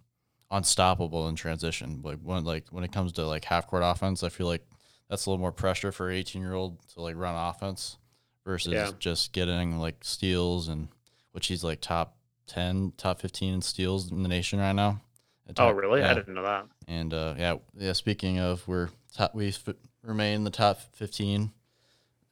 unstoppable 0.50 1.28
in 1.28 1.34
transition. 1.34 2.02
Like 2.04 2.18
when 2.22 2.44
like 2.44 2.66
when 2.70 2.84
it 2.84 2.92
comes 2.92 3.12
to 3.12 3.26
like 3.26 3.46
half 3.46 3.66
court 3.66 3.82
offense, 3.84 4.22
I 4.22 4.28
feel 4.28 4.46
like 4.46 4.66
that's 5.08 5.24
a 5.24 5.30
little 5.30 5.40
more 5.40 5.52
pressure 5.52 5.92
for 5.92 6.10
18 6.10 6.42
year 6.42 6.54
old 6.54 6.78
to 6.90 7.00
like 7.00 7.16
run 7.16 7.34
offense 7.34 7.96
versus 8.44 8.74
yeah. 8.74 8.90
just 8.98 9.32
getting 9.32 9.78
like 9.78 9.96
steals 10.02 10.68
and 10.68 10.88
which 11.32 11.46
he's 11.46 11.64
like 11.64 11.80
top 11.80 12.16
10, 12.48 12.92
top 12.98 13.20
15 13.20 13.54
in 13.54 13.62
steals 13.62 14.10
in 14.12 14.22
the 14.22 14.28
nation 14.28 14.58
right 14.58 14.72
now. 14.72 15.00
Oh, 15.48 15.52
top, 15.52 15.72
oh, 15.72 15.76
really? 15.76 16.00
Yeah. 16.00 16.10
I 16.10 16.14
didn't 16.14 16.34
know 16.34 16.42
that. 16.42 16.66
And 16.86 17.14
uh, 17.14 17.34
yeah, 17.38 17.56
yeah. 17.76 17.92
Speaking 17.92 18.38
of, 18.38 18.66
we're 18.68 18.88
top, 19.14 19.34
we 19.34 19.54
remain 20.02 20.36
in 20.36 20.44
the 20.44 20.50
top 20.50 20.80
15 20.94 21.50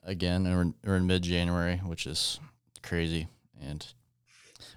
again, 0.04 0.46
and 0.46 0.74
we're, 0.84 0.90
we're 0.90 0.96
in 0.96 1.06
mid 1.06 1.22
January, 1.22 1.76
which 1.76 2.06
is 2.06 2.38
crazy. 2.82 3.28
And 3.60 3.86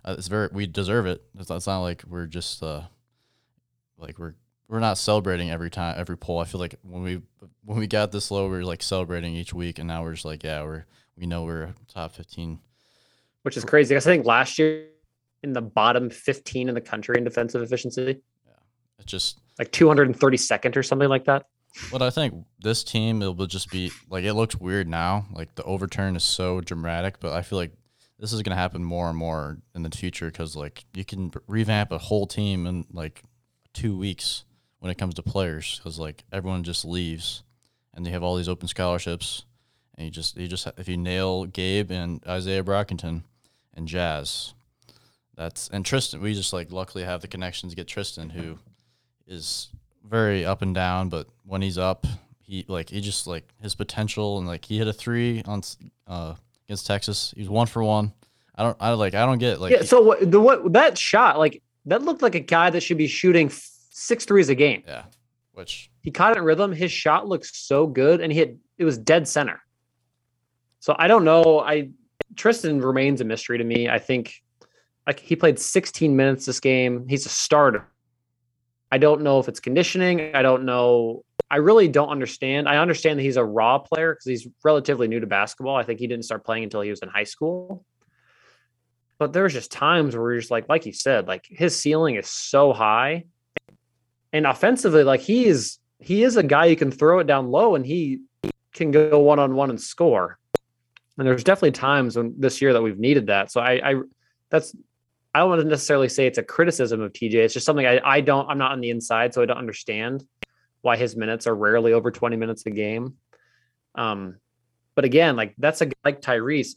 uh, 0.03 0.15
it's 0.17 0.27
very, 0.27 0.49
we 0.51 0.67
deserve 0.67 1.05
it. 1.07 1.23
It's, 1.37 1.49
it's 1.49 1.67
not 1.67 1.81
like 1.81 2.03
we're 2.07 2.27
just, 2.27 2.63
uh, 2.63 2.83
like 3.97 4.19
we're, 4.19 4.35
we're 4.67 4.79
not 4.79 4.97
celebrating 4.97 5.51
every 5.51 5.69
time, 5.69 5.95
every 5.97 6.17
poll. 6.17 6.39
I 6.39 6.45
feel 6.45 6.59
like 6.59 6.75
when 6.81 7.03
we, 7.03 7.21
when 7.63 7.79
we 7.79 7.87
got 7.87 8.11
this 8.11 8.31
low, 8.31 8.49
we 8.49 8.57
are 8.57 8.65
like 8.65 8.81
celebrating 8.81 9.35
each 9.35 9.53
week. 9.53 9.79
And 9.79 9.87
now 9.87 10.03
we're 10.03 10.13
just 10.13 10.25
like, 10.25 10.43
yeah, 10.43 10.63
we're, 10.63 10.85
we 11.17 11.25
know 11.25 11.43
we're 11.43 11.73
top 11.87 12.13
15. 12.13 12.59
Which 13.43 13.57
is 13.57 13.65
crazy. 13.65 13.95
I 13.95 13.99
think 13.99 14.25
last 14.25 14.57
year 14.57 14.87
in 15.43 15.53
the 15.53 15.61
bottom 15.61 16.09
15 16.09 16.67
in 16.69 16.73
the 16.73 16.81
country 16.81 17.17
in 17.17 17.23
defensive 17.23 17.61
efficiency. 17.61 18.21
Yeah. 18.45 18.53
It's 18.97 19.11
just 19.11 19.39
like 19.59 19.71
232nd 19.71 20.75
or 20.75 20.83
something 20.83 21.09
like 21.09 21.25
that. 21.25 21.47
But 21.91 22.01
I 22.01 22.09
think 22.09 22.45
this 22.59 22.83
team 22.83 23.21
it 23.21 23.35
will 23.35 23.47
just 23.47 23.69
be 23.69 23.91
like 24.09 24.23
it 24.23 24.33
looks 24.33 24.55
weird 24.55 24.87
now. 24.87 25.25
Like 25.31 25.55
the 25.55 25.63
overturn 25.63 26.15
is 26.15 26.23
so 26.23 26.61
dramatic, 26.61 27.19
but 27.19 27.33
I 27.33 27.41
feel 27.41 27.57
like 27.57 27.73
this 28.17 28.31
is 28.31 28.41
gonna 28.41 28.55
happen 28.55 28.83
more 28.83 29.09
and 29.09 29.17
more 29.17 29.57
in 29.73 29.83
the 29.83 29.89
future 29.89 30.27
because 30.27 30.55
like 30.55 30.85
you 30.93 31.03
can 31.03 31.31
revamp 31.47 31.91
a 31.91 31.97
whole 31.97 32.27
team 32.27 32.65
in 32.65 32.85
like 32.91 33.23
two 33.73 33.97
weeks 33.97 34.45
when 34.79 34.89
it 34.89 34.97
comes 34.97 35.15
to 35.15 35.23
players 35.23 35.77
because 35.77 35.99
like 35.99 36.23
everyone 36.31 36.63
just 36.63 36.85
leaves 36.85 37.43
and 37.93 38.05
they 38.05 38.11
have 38.11 38.23
all 38.23 38.37
these 38.37 38.49
open 38.49 38.67
scholarships 38.67 39.43
and 39.97 40.05
you 40.05 40.11
just 40.11 40.37
you 40.37 40.47
just 40.47 40.67
if 40.77 40.87
you 40.87 40.97
nail 40.97 41.45
Gabe 41.45 41.91
and 41.91 42.21
Izaiah 42.23 42.63
Brockington 42.63 43.23
and 43.73 43.87
Jazz, 43.87 44.53
that's 45.35 45.67
and 45.69 45.85
Tristan. 45.85 46.21
We 46.21 46.33
just 46.33 46.53
like 46.53 46.71
luckily 46.71 47.03
have 47.03 47.21
the 47.21 47.27
connections 47.27 47.73
to 47.73 47.75
get 47.75 47.87
Tristan 47.87 48.29
who 48.29 48.59
is 49.27 49.69
very 50.03 50.45
up 50.45 50.61
and 50.61 50.73
down, 50.73 51.09
but 51.09 51.27
when 51.45 51.61
he's 51.61 51.77
up, 51.77 52.05
he 52.41 52.65
like 52.67 52.89
he 52.89 53.01
just 53.01 53.27
like 53.27 53.47
his 53.61 53.75
potential 53.75 54.37
and 54.37 54.47
like 54.47 54.65
he 54.65 54.77
hit 54.77 54.87
a 54.87 54.93
three 54.93 55.41
on 55.45 55.61
uh 56.07 56.35
against 56.65 56.87
Texas. 56.87 57.33
He 57.35 57.41
was 57.41 57.49
one 57.49 57.67
for 57.67 57.83
one. 57.83 58.13
I 58.55 58.63
don't 58.63 58.77
I 58.79 58.91
like 58.93 59.15
I 59.15 59.25
don't 59.25 59.39
get 59.39 59.59
like 59.59 59.71
yeah. 59.71 59.83
So 59.83 60.01
what 60.01 60.31
the 60.31 60.39
what 60.39 60.73
that 60.73 60.97
shot 60.97 61.37
like 61.37 61.61
that 61.85 62.03
looked 62.03 62.21
like 62.21 62.35
a 62.35 62.39
guy 62.39 62.69
that 62.69 62.81
should 62.81 62.97
be 62.97 63.07
shooting 63.07 63.49
six 63.49 64.25
threes 64.25 64.49
a 64.49 64.55
game. 64.55 64.83
Yeah, 64.87 65.03
which 65.53 65.89
he 66.01 66.11
caught 66.11 66.35
it 66.35 66.37
in 66.37 66.43
rhythm. 66.43 66.71
His 66.71 66.91
shot 66.91 67.27
looks 67.27 67.57
so 67.57 67.87
good, 67.87 68.21
and 68.21 68.31
he 68.31 68.39
hit 68.39 68.57
it 68.77 68.85
was 68.85 68.97
dead 68.97 69.27
center. 69.27 69.61
So 70.79 70.95
I 70.99 71.07
don't 71.07 71.23
know. 71.23 71.61
I 71.61 71.89
Tristan 72.35 72.79
remains 72.79 73.21
a 73.21 73.23
mystery 73.23 73.57
to 73.57 73.63
me. 73.63 73.89
I 73.89 73.97
think 73.97 74.43
like 75.07 75.19
he 75.19 75.35
played 75.35 75.59
16 75.59 76.15
minutes 76.15 76.45
this 76.45 76.59
game. 76.59 77.07
He's 77.07 77.25
a 77.25 77.29
starter. 77.29 77.87
I 78.95 78.97
don't 78.97 79.23
know 79.23 79.39
if 79.39 79.49
it's 79.49 79.59
conditioning. 79.59 80.33
I 80.33 80.41
don't 80.41 80.63
know. 80.63 81.25
I 81.51 81.57
really 81.57 81.89
don't 81.89 82.07
understand. 82.07 82.69
I 82.69 82.77
understand 82.77 83.19
that 83.19 83.23
he's 83.23 83.35
a 83.35 83.43
raw 83.43 83.77
player 83.77 84.13
because 84.13 84.25
he's 84.25 84.47
relatively 84.63 85.09
new 85.09 85.19
to 85.19 85.27
basketball. 85.27 85.75
I 85.75 85.83
think 85.83 85.99
he 85.99 86.07
didn't 86.07 86.23
start 86.23 86.45
playing 86.45 86.63
until 86.63 86.79
he 86.79 86.91
was 86.91 87.01
in 87.01 87.09
high 87.09 87.25
school. 87.25 87.83
but 89.17 89.33
there's 89.33 89.51
just 89.51 89.69
times 89.69 90.15
where 90.15 90.31
you're 90.31 90.39
just 90.39 90.49
like, 90.49 90.69
like 90.69 90.85
you 90.85 90.93
said, 90.93 91.27
like 91.27 91.45
his 91.49 91.75
ceiling 91.75 92.15
is 92.15 92.29
so 92.29 92.71
high, 92.71 93.25
and 94.31 94.47
offensively, 94.47 95.03
like 95.03 95.19
he 95.19 95.45
is 95.45 95.77
he 95.99 96.23
is 96.23 96.37
a 96.37 96.43
guy 96.43 96.65
you 96.67 96.77
can 96.77 96.91
throw 96.91 97.19
it 97.19 97.27
down 97.27 97.51
low 97.51 97.75
and 97.75 97.85
he 97.85 98.21
can 98.73 98.91
go 98.91 99.19
one 99.19 99.39
on 99.39 99.55
one 99.55 99.71
and 99.71 99.81
score. 99.81 100.39
And 101.17 101.27
there's 101.27 101.43
definitely 101.43 101.71
times 101.71 102.15
when 102.15 102.33
this 102.37 102.61
year 102.61 102.71
that 102.71 102.81
we've 102.81 102.99
needed 102.99 103.27
that. 103.27 103.51
So 103.51 103.59
I, 103.59 103.91
I 103.91 103.95
that's 104.49 104.73
I 105.35 105.39
don't 105.39 105.49
want 105.49 105.61
to 105.63 105.67
necessarily 105.67 106.07
say 106.07 106.27
it's 106.27 106.37
a 106.37 106.43
criticism 106.43 107.01
of 107.01 107.11
TJ. 107.11 107.33
It's 107.33 107.53
just 107.53 107.65
something 107.65 107.85
I, 107.85 107.99
I 108.05 108.21
don't 108.21 108.49
I'm 108.49 108.57
not 108.57 108.71
on 108.71 108.79
the 108.79 108.89
inside, 108.89 109.33
so 109.33 109.41
I 109.41 109.45
don't 109.45 109.57
understand 109.57 110.25
why 110.79 110.95
his 110.95 111.17
minutes 111.17 111.45
are 111.45 111.53
rarely 111.53 111.91
over 111.91 112.09
20 112.09 112.37
minutes 112.37 112.65
a 112.67 112.69
game. 112.69 113.15
Um, 113.95 114.37
but 114.95 115.03
again, 115.03 115.35
like 115.35 115.53
that's 115.57 115.81
a 115.81 115.91
like 116.05 116.21
Tyrese 116.21 116.75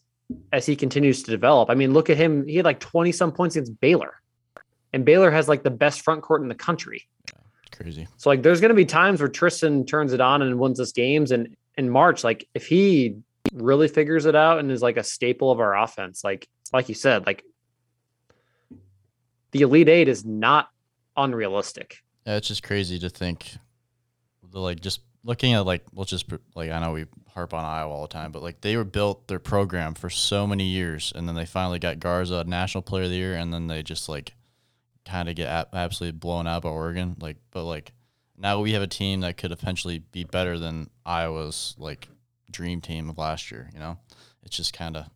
as 0.53 0.67
he 0.67 0.75
continues 0.75 1.23
to 1.23 1.31
develop. 1.31 1.71
I 1.71 1.77
mean, 1.77 1.93
look 1.93 2.11
at 2.11 2.17
him. 2.17 2.49
He 2.49 2.57
had 2.57 2.65
like 2.65 2.81
20 2.81 3.13
some 3.13 3.31
points 3.31 3.55
against 3.55 3.79
Baylor. 3.79 4.15
And 4.93 5.05
Baylor 5.05 5.31
has 5.31 5.49
like 5.49 5.63
the 5.63 5.71
best 5.71 6.01
front 6.01 6.23
court 6.23 6.43
in 6.43 6.49
the 6.49 6.57
country. 6.57 7.09
Crazy. 7.71 8.09
So 8.17 8.29
like 8.29 8.43
there's 8.43 8.61
gonna 8.61 8.75
be 8.75 8.87
times 8.87 9.21
where 9.21 9.29
Tristan 9.29 9.87
turns 9.87 10.13
it 10.13 10.21
on 10.21 10.43
and 10.43 10.59
wins 10.59 10.81
us 10.81 10.91
games. 10.91 11.31
And 11.31 11.57
in 11.77 11.89
March, 11.89 12.25
like 12.25 12.49
if 12.55 12.67
he 12.67 13.19
really 13.55 13.87
figures 13.87 14.27
it 14.27 14.35
out 14.35 14.59
and 14.59 14.73
is 14.73 14.83
like 14.83 14.97
a 14.97 15.05
staple 15.05 15.53
of 15.53 15.61
our 15.61 15.79
offense, 15.79 16.25
like 16.25 16.49
like 16.73 16.89
you 16.89 16.97
said, 16.97 17.25
like 17.25 17.45
the 19.53 19.63
Elite 19.63 19.89
Eight 19.89 20.09
is 20.09 20.25
not 20.25 20.71
unrealistic. 21.17 22.03
Yeah, 22.27 22.37
it's 22.37 22.49
just 22.49 22.63
crazy 22.63 22.99
to 22.99 23.09
think, 23.09 23.57
like 24.53 24.81
just 24.81 25.01
looking 25.25 25.53
at 25.55 25.67
like 25.67 25.85
let's 25.93 26.11
just 26.11 26.27
like 26.55 26.71
I 26.71 26.81
know 26.81 26.93
we 26.93 27.07
harp 27.35 27.55
on 27.55 27.65
Iowa 27.65 27.93
all 27.93 28.03
the 28.03 28.09
time, 28.09 28.33
but 28.33 28.43
like 28.43 28.61
they 28.61 28.77
were 28.77 28.85
built 28.85 29.29
their 29.29 29.39
program 29.39 29.95
for 29.95 30.11
so 30.11 30.47
many 30.47 30.65
years, 30.65 31.13
and 31.15 31.29
then 31.29 31.35
they 31.35 31.47
finally 31.47 31.79
got 31.79 32.01
Garza 32.01 32.45
National 32.45 32.83
Player 32.83 33.05
of 33.05 33.11
the 33.11 33.17
Year, 33.17 33.35
and 33.35 33.53
then 33.53 33.67
they 33.67 33.83
just 33.83 34.09
like 34.09 34.35
kind 35.05 35.29
of 35.29 35.37
get 35.37 35.49
a- 35.49 35.77
absolutely 35.77 36.19
blown 36.19 36.47
out 36.47 36.63
by 36.63 36.69
Oregon. 36.69 37.17
Like, 37.21 37.37
but 37.51 37.65
like 37.65 37.93
now 38.37 38.61
we 38.61 38.73
have 38.73 38.83
a 38.83 38.87
team 38.87 39.21
that 39.21 39.37
could 39.37 39.53
eventually 39.53 39.99
be 39.99 40.25
better 40.25 40.59
than 40.59 40.91
Iowa's 41.05 41.75
like 41.79 42.09
dream 42.51 42.81
team 42.81 43.09
of 43.09 43.19
last 43.19 43.51
year. 43.51 43.71
You 43.73 43.81
know, 43.81 43.99
it's 44.43 44.57
just 44.57 44.73
kind 44.73 44.97
of 44.97 45.07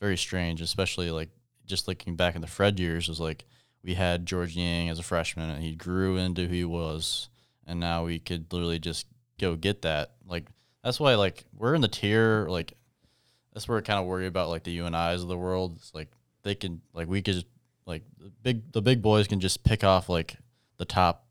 very 0.00 0.16
strange, 0.16 0.60
especially 0.60 1.10
like 1.10 1.30
just 1.66 1.86
looking 1.86 2.16
back 2.16 2.34
in 2.34 2.40
the 2.40 2.46
Fred 2.46 2.80
years 2.80 3.08
was 3.08 3.20
like 3.20 3.44
we 3.82 3.94
had 3.94 4.26
Georges 4.26 4.56
Niang 4.56 4.88
as 4.88 4.98
a 4.98 5.02
freshman 5.02 5.50
and 5.50 5.62
he 5.62 5.74
grew 5.74 6.16
into 6.16 6.46
who 6.46 6.54
he 6.54 6.64
was, 6.64 7.28
and 7.66 7.80
now 7.80 8.04
we 8.04 8.18
could 8.18 8.52
literally 8.52 8.78
just 8.78 9.06
go 9.38 9.56
get 9.56 9.82
that. 9.82 10.12
Like 10.26 10.46
that's 10.84 11.00
why 11.00 11.14
like 11.14 11.44
we're 11.56 11.74
in 11.74 11.80
the 11.80 11.88
tier 11.88 12.46
like 12.48 12.74
that's 13.52 13.66
where 13.68 13.78
I 13.78 13.80
kind 13.80 13.98
of 13.98 14.06
worry 14.06 14.26
about 14.26 14.48
like 14.48 14.62
the 14.64 14.78
UNIs 14.78 15.22
of 15.22 15.28
the 15.28 15.36
world. 15.38 15.76
It's 15.76 15.94
like 15.94 16.08
they 16.42 16.54
can 16.54 16.80
like 16.92 17.08
we 17.08 17.22
could 17.22 17.34
just 17.34 17.46
like 17.86 18.02
the 18.18 18.30
big 18.42 18.72
the 18.72 18.82
big 18.82 19.02
boys 19.02 19.26
can 19.26 19.40
just 19.40 19.64
pick 19.64 19.82
off 19.82 20.08
like 20.08 20.36
the 20.76 20.84
top 20.84 21.26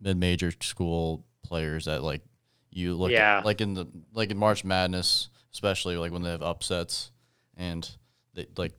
mid 0.00 0.16
major 0.16 0.52
school 0.60 1.24
players 1.42 1.86
that 1.86 2.02
like 2.02 2.22
you 2.70 2.94
look 2.94 3.10
Yeah. 3.10 3.38
at, 3.38 3.44
like 3.46 3.60
in 3.60 3.74
the 3.74 3.86
like 4.12 4.30
in 4.30 4.36
March 4.36 4.64
Madness, 4.64 5.28
especially 5.52 5.96
like 5.96 6.12
when 6.12 6.22
they 6.22 6.30
have 6.30 6.42
upsets 6.42 7.10
and 7.56 7.88
they 8.34 8.46
like 8.56 8.72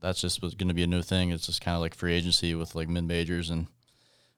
that's 0.00 0.20
just 0.20 0.40
going 0.40 0.68
to 0.68 0.74
be 0.74 0.82
a 0.82 0.86
new 0.86 1.02
thing. 1.02 1.30
It's 1.30 1.46
just 1.46 1.60
kind 1.60 1.74
of 1.74 1.80
like 1.80 1.94
free 1.94 2.14
agency 2.14 2.54
with 2.54 2.74
like 2.74 2.88
mid 2.88 3.04
majors 3.04 3.50
and 3.50 3.66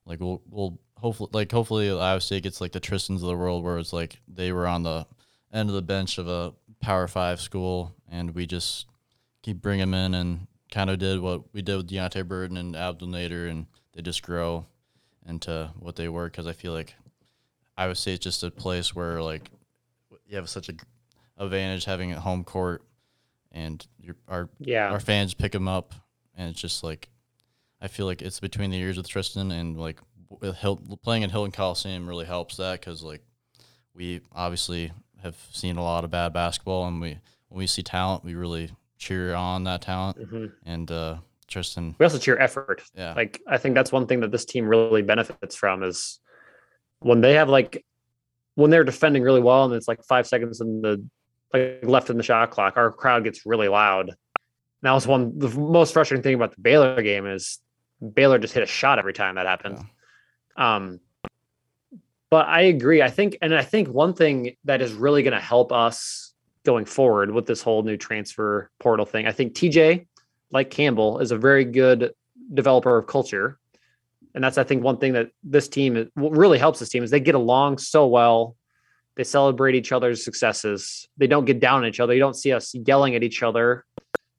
like 0.06 0.20
we'll 0.20 0.42
we'll 0.48 0.78
hopefully 0.96 1.30
like 1.32 1.52
hopefully 1.52 1.90
Iowa 1.90 2.20
State 2.20 2.44
gets 2.44 2.60
like 2.60 2.72
the 2.72 2.80
Tristans 2.80 3.22
of 3.22 3.28
the 3.28 3.36
world 3.36 3.64
where 3.64 3.78
it's 3.78 3.92
like 3.92 4.20
they 4.26 4.52
were 4.52 4.66
on 4.66 4.82
the 4.82 5.06
end 5.52 5.68
of 5.68 5.74
the 5.74 5.82
bench 5.82 6.18
of 6.18 6.28
a 6.28 6.54
Power 6.80 7.08
Five 7.08 7.40
school 7.40 7.94
and 8.10 8.34
we 8.34 8.46
just 8.46 8.86
keep 9.42 9.60
bringing 9.60 9.90
them 9.90 9.94
in 9.94 10.14
and 10.14 10.46
kind 10.70 10.90
of 10.90 10.98
did 10.98 11.20
what 11.20 11.42
we 11.52 11.62
did 11.62 11.76
with 11.76 11.90
Deonte 11.90 12.26
Burton 12.26 12.56
and 12.56 12.76
Abdel 12.76 13.08
Nader 13.08 13.50
and 13.50 13.66
they 13.92 14.02
just 14.02 14.22
grow 14.22 14.66
into 15.26 15.70
what 15.78 15.96
they 15.96 16.08
were 16.08 16.26
because 16.26 16.46
I 16.46 16.52
feel 16.52 16.72
like 16.72 16.94
Iowa 17.76 17.94
State's 17.94 18.24
just 18.24 18.42
a 18.42 18.50
place 18.50 18.94
where 18.94 19.22
like 19.22 19.50
you 20.26 20.36
have 20.36 20.48
such 20.48 20.68
a 20.68 20.74
advantage 21.36 21.84
having 21.84 22.12
a 22.12 22.20
home 22.20 22.44
court 22.44 22.82
and 23.52 23.86
your 24.00 24.16
our 24.28 24.48
Yeah. 24.58 24.88
our 24.90 25.00
fans 25.00 25.34
pick 25.34 25.52
them 25.52 25.68
up 25.68 25.94
and 26.36 26.50
it's 26.50 26.60
just 26.60 26.82
like 26.84 27.08
I 27.80 27.88
feel 27.88 28.06
like 28.06 28.22
it's 28.22 28.40
between 28.40 28.70
the 28.70 28.76
years 28.76 28.96
with 28.96 29.08
Tristan 29.08 29.50
and 29.52 29.78
like 29.78 30.00
Hil- 30.60 30.98
playing 31.02 31.22
in 31.22 31.30
Hilton 31.30 31.52
Coliseum 31.52 32.06
really 32.08 32.26
helps 32.26 32.56
that 32.58 32.80
because 32.80 33.02
like 33.02 33.22
we 33.94 34.20
obviously 34.32 34.92
have 35.22 35.36
seen 35.52 35.76
a 35.76 35.82
lot 35.82 36.04
of 36.04 36.10
bad 36.10 36.32
basketball 36.32 36.86
and 36.86 37.00
we 37.00 37.18
when 37.48 37.58
we 37.60 37.66
see 37.66 37.82
talent 37.82 38.24
we 38.24 38.34
really 38.34 38.70
cheer 38.98 39.34
on 39.34 39.64
that 39.64 39.80
talent 39.82 40.18
Mhm. 40.18 40.52
and 40.66 40.90
uh, 40.90 41.16
Tristan 41.46 41.94
We 41.98 42.04
also 42.04 42.18
cheer 42.18 42.38
effort. 42.38 42.82
yeah 42.94 43.14
Like 43.14 43.40
I 43.48 43.56
think 43.56 43.74
that's 43.74 43.92
one 43.92 44.06
thing 44.06 44.20
that 44.20 44.30
this 44.32 44.44
team 44.44 44.66
really 44.66 45.02
benefits 45.02 45.56
from 45.56 45.82
is 45.82 46.20
when 47.00 47.20
they 47.20 47.34
have 47.34 47.48
like 47.48 47.84
when 48.56 48.70
they're 48.70 48.84
defending 48.84 49.22
really 49.22 49.40
well 49.40 49.64
and 49.64 49.72
it's 49.74 49.86
like 49.88 50.02
five 50.04 50.26
seconds 50.26 50.60
in 50.60 50.82
the 50.82 51.02
like 51.52 51.80
left 51.82 52.10
in 52.10 52.16
the 52.16 52.22
shot 52.22 52.50
clock, 52.50 52.76
our 52.76 52.90
crowd 52.90 53.24
gets 53.24 53.46
really 53.46 53.68
loud. 53.68 54.14
That 54.82 54.92
was 54.92 55.06
one 55.06 55.38
the 55.38 55.48
most 55.48 55.92
frustrating 55.92 56.22
thing 56.22 56.34
about 56.34 56.54
the 56.54 56.60
Baylor 56.60 57.02
game 57.02 57.26
is 57.26 57.58
Baylor 58.14 58.38
just 58.38 58.54
hit 58.54 58.62
a 58.62 58.66
shot 58.66 58.98
every 58.98 59.12
time 59.12 59.34
that 59.36 59.46
happened. 59.46 59.84
Um 60.56 61.00
but 62.30 62.46
I 62.46 62.62
agree. 62.62 63.02
I 63.02 63.10
think 63.10 63.38
and 63.40 63.54
I 63.54 63.62
think 63.62 63.88
one 63.88 64.14
thing 64.14 64.56
that 64.64 64.82
is 64.82 64.92
really 64.92 65.22
going 65.22 65.32
to 65.32 65.40
help 65.40 65.72
us 65.72 66.34
going 66.64 66.84
forward 66.84 67.30
with 67.30 67.46
this 67.46 67.62
whole 67.62 67.82
new 67.82 67.96
transfer 67.96 68.70
portal 68.78 69.06
thing. 69.06 69.26
I 69.26 69.32
think 69.32 69.54
TJ 69.54 70.06
like 70.50 70.70
Campbell 70.70 71.20
is 71.20 71.30
a 71.30 71.38
very 71.38 71.64
good 71.64 72.12
developer 72.52 72.96
of 72.96 73.06
culture. 73.06 73.58
And 74.34 74.44
that's, 74.44 74.58
I 74.58 74.64
think, 74.64 74.82
one 74.84 74.98
thing 74.98 75.14
that 75.14 75.30
this 75.42 75.68
team 75.68 76.10
what 76.14 76.36
really 76.36 76.58
helps 76.58 76.78
this 76.78 76.90
team 76.90 77.02
is 77.02 77.10
they 77.10 77.20
get 77.20 77.34
along 77.34 77.78
so 77.78 78.06
well. 78.06 78.56
They 79.18 79.24
celebrate 79.24 79.74
each 79.74 79.90
other's 79.90 80.24
successes. 80.24 81.08
They 81.16 81.26
don't 81.26 81.44
get 81.44 81.58
down 81.58 81.82
on 81.82 81.86
each 81.86 81.98
other. 81.98 82.14
You 82.14 82.20
don't 82.20 82.36
see 82.36 82.52
us 82.52 82.72
yelling 82.72 83.16
at 83.16 83.24
each 83.24 83.42
other 83.42 83.84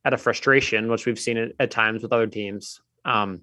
out 0.05 0.13
of 0.13 0.21
frustration, 0.21 0.89
which 0.89 1.05
we've 1.05 1.19
seen 1.19 1.51
at 1.59 1.69
times 1.69 2.01
with 2.01 2.13
other 2.13 2.27
teams. 2.27 2.79
Um, 3.03 3.41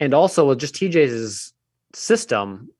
and 0.00 0.12
also 0.12 0.48
with 0.48 0.58
just 0.58 0.74
TJ's 0.74 1.52
system, 1.92 2.70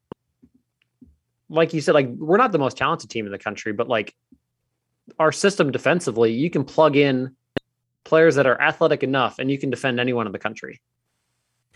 like 1.49 1.73
you 1.73 1.81
said, 1.81 1.95
like 1.95 2.09
we're 2.09 2.39
not 2.39 2.51
the 2.51 2.59
most 2.59 2.77
talented 2.77 3.09
team 3.09 3.25
in 3.25 3.31
the 3.31 3.39
country, 3.39 3.73
but 3.73 3.89
like 3.89 4.13
our 5.21 5.31
system 5.31 5.71
defensively, 5.71 6.33
you 6.33 6.51
can 6.51 6.65
plug 6.65 6.97
in 6.97 7.37
players 8.03 8.35
that 8.35 8.47
are 8.49 8.61
athletic 8.61 9.05
enough 9.05 9.39
and 9.39 9.49
you 9.49 9.59
can 9.59 9.71
defend 9.71 10.01
anyone 10.01 10.27
in 10.27 10.33
the 10.33 10.41
country. 10.41 10.81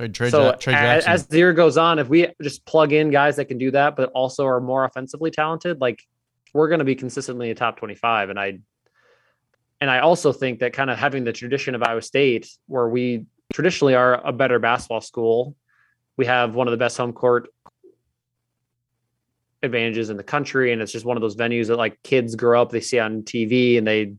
Trey, 0.07 0.31
so 0.31 0.45
Ja- 0.45 0.53
Trey 0.53 0.75
a- 0.75 0.77
Jackson 0.77 1.13
as 1.13 1.27
the 1.27 1.39
year 1.39 1.53
goes 1.53 1.77
on, 1.77 1.99
if 1.99 2.09
we 2.09 2.29
just 2.41 2.65
plug 2.65 2.93
in 2.93 3.11
guys 3.11 3.37
that 3.37 3.47
can 3.47 3.59
do 3.59 3.73
that, 3.73 3.97
but 3.97 4.11
also 4.13 4.47
are 4.47 4.61
more 4.61 4.85
offensively 4.85 5.31
talented, 5.31 5.81
like 5.81 6.03
we're 6.55 6.69
going 6.69 6.79
to 6.79 6.85
be 6.85 6.95
consistently 6.95 7.51
a 7.51 7.55
top 7.55 7.79
25. 7.79 8.31
And 8.31 8.39
I, 8.39 8.61
and 9.81 9.91
I 9.91 9.99
also 10.01 10.33
think 10.33 10.61
that 10.61 10.73
kind 10.73 10.91
of 10.91 10.99
having 10.99 11.25
the 11.25 11.33
tradition 11.33 11.75
of 11.75 11.83
Iowa 11.83 12.03
State, 12.03 12.49
where 12.67 12.89
we 12.89 13.27
traditionally 13.53 13.95
are 13.95 14.25
a 14.25 14.33
better 14.33 14.59
basketball 14.59 15.01
school, 15.01 15.57
we 16.17 16.27
have 16.27 16.55
one 16.55 16.69
of 16.69 16.73
the 16.73 16.77
best 16.77 16.97
home 16.97 17.13
court 17.13 17.49
advantages 19.63 20.11
in 20.11 20.17
the 20.17 20.23
country, 20.23 20.73
and 20.73 20.81
it's 20.81 20.93
just 20.93 21.05
one 21.05 21.17
of 21.17 21.21
those 21.21 21.37
venues 21.37 21.67
that 21.67 21.77
like 21.77 22.01
kids 22.03 22.35
grow 22.37 22.63
up, 22.63 22.71
they 22.71 22.81
see 22.81 22.99
on 22.99 23.23
TV, 23.23 23.79
and 23.79 23.87
they, 23.87 24.15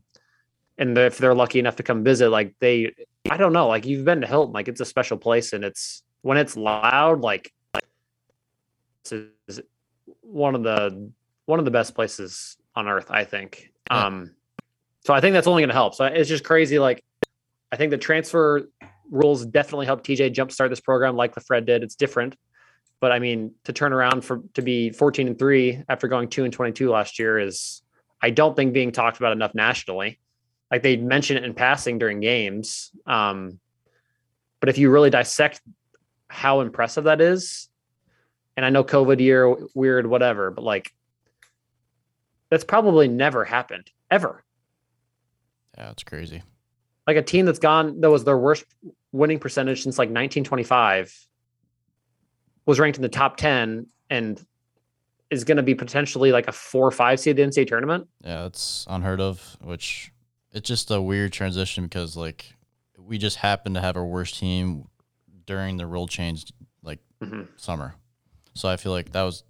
and 0.78 0.96
if 0.96 1.18
they're 1.18 1.34
lucky 1.34 1.58
enough 1.58 1.76
to 1.76 1.82
come 1.82 2.04
visit, 2.04 2.30
like 2.30 2.54
they, 2.60 2.94
I 3.28 3.36
don't 3.36 3.52
know, 3.52 3.68
like 3.68 3.84
you've 3.86 4.04
been 4.04 4.20
to 4.22 4.26
Hilton, 4.26 4.52
like 4.52 4.68
it's 4.68 4.80
a 4.80 4.84
special 4.84 5.18
place, 5.18 5.52
and 5.52 5.64
it's 5.64 6.02
when 6.22 6.38
it's 6.38 6.56
loud, 6.56 7.20
like 7.20 7.52
like 7.74 7.84
this 9.04 9.30
is 9.48 9.60
one 10.22 10.54
of 10.54 10.62
the 10.62 11.10
one 11.46 11.58
of 11.58 11.64
the 11.64 11.70
best 11.70 11.94
places 11.94 12.56
on 12.74 12.88
earth, 12.88 13.10
I 13.10 13.24
think. 13.24 13.70
Yeah. 13.90 14.06
Um, 14.06 14.34
so 15.04 15.14
I 15.14 15.20
think 15.20 15.34
that's 15.34 15.46
only 15.46 15.62
going 15.62 15.70
to 15.70 15.74
help. 15.74 15.94
So 15.94 16.04
it's 16.04 16.28
just 16.28 16.44
crazy. 16.44 16.78
Like, 16.78 17.02
I 17.72 17.76
think 17.76 17.90
the 17.90 17.98
transfer 17.98 18.68
rules 19.10 19.44
definitely 19.44 19.86
help 19.86 20.04
TJ 20.04 20.34
jumpstart 20.34 20.68
this 20.68 20.80
program, 20.80 21.16
like 21.16 21.34
the 21.34 21.40
Fred 21.40 21.66
did. 21.66 21.82
It's 21.82 21.96
different, 21.96 22.36
but 23.00 23.12
I 23.12 23.18
mean, 23.18 23.52
to 23.64 23.72
turn 23.72 23.92
around 23.92 24.24
for 24.24 24.42
to 24.54 24.62
be 24.62 24.90
14 24.90 25.26
and 25.26 25.38
three 25.38 25.82
after 25.88 26.06
going 26.06 26.28
two 26.28 26.44
and 26.44 26.52
22 26.52 26.90
last 26.90 27.18
year 27.18 27.38
is, 27.38 27.82
I 28.22 28.30
don't 28.30 28.54
think 28.54 28.72
being 28.72 28.92
talked 28.92 29.16
about 29.16 29.32
enough 29.32 29.54
nationally. 29.54 30.20
Like 30.70 30.82
they 30.82 30.96
mention 30.96 31.36
it 31.36 31.44
in 31.44 31.54
passing 31.54 31.98
during 31.98 32.20
games, 32.20 32.90
um, 33.06 33.58
but 34.60 34.68
if 34.68 34.78
you 34.78 34.90
really 34.90 35.10
dissect 35.10 35.60
how 36.28 36.60
impressive 36.60 37.04
that 37.04 37.20
is, 37.20 37.68
and 38.56 38.64
I 38.64 38.70
know 38.70 38.84
COVID 38.84 39.20
year, 39.20 39.56
weird, 39.74 40.06
whatever, 40.06 40.50
but 40.50 40.62
like 40.62 40.92
that's 42.50 42.64
probably 42.64 43.08
never 43.08 43.44
happened 43.44 43.90
ever. 44.10 44.42
yeah 45.78 45.90
it's 45.90 46.02
crazy 46.02 46.42
Like 47.06 47.16
a 47.16 47.22
team 47.22 47.46
that's 47.46 47.58
gone 47.60 48.00
that 48.00 48.10
was 48.10 48.24
their 48.24 48.36
worst 48.38 48.64
winning 49.12 49.38
percentage 49.38 49.82
since 49.82 49.98
like 49.98 50.06
1925 50.08 51.16
was 52.66 52.78
ranked 52.78 52.98
in 52.98 53.02
the 53.02 53.08
top 53.08 53.36
10 53.36 53.86
and 54.10 54.44
is 55.30 55.44
going 55.44 55.56
to 55.56 55.62
be 55.62 55.74
potentially 55.74 56.32
like 56.32 56.48
a 56.48 56.52
four 56.52 56.86
or 56.86 56.90
five 56.90 57.18
seed 57.20 57.38
in 57.38 57.50
the 57.50 57.56
NCAA 57.64 57.66
tournament. 57.68 58.08
Yeah, 58.24 58.46
it's 58.46 58.84
unheard 58.90 59.20
of, 59.20 59.56
which 59.62 60.12
it's 60.52 60.68
just 60.68 60.90
a 60.90 61.00
weird 61.00 61.32
transition 61.32 61.84
because 61.84 62.16
like 62.16 62.54
we 62.98 63.18
just 63.18 63.36
happened 63.38 63.74
to 63.76 63.80
have 63.80 63.96
our 63.96 64.04
worst 64.04 64.38
team 64.38 64.88
during 65.46 65.76
the 65.76 65.86
rule 65.86 66.06
change 66.06 66.52
like 66.82 66.98
Mhm. 67.20 67.48
summer. 67.56 67.94
So 68.54 68.68
I 68.68 68.76
feel 68.76 68.92
like 68.92 69.12
that 69.12 69.22
was 69.22 69.42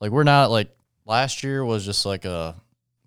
like 0.00 0.10
we're 0.10 0.24
not 0.24 0.50
like 0.50 0.74
last 1.04 1.42
year 1.42 1.64
was 1.64 1.84
just 1.84 2.04
like 2.06 2.24
a 2.24 2.54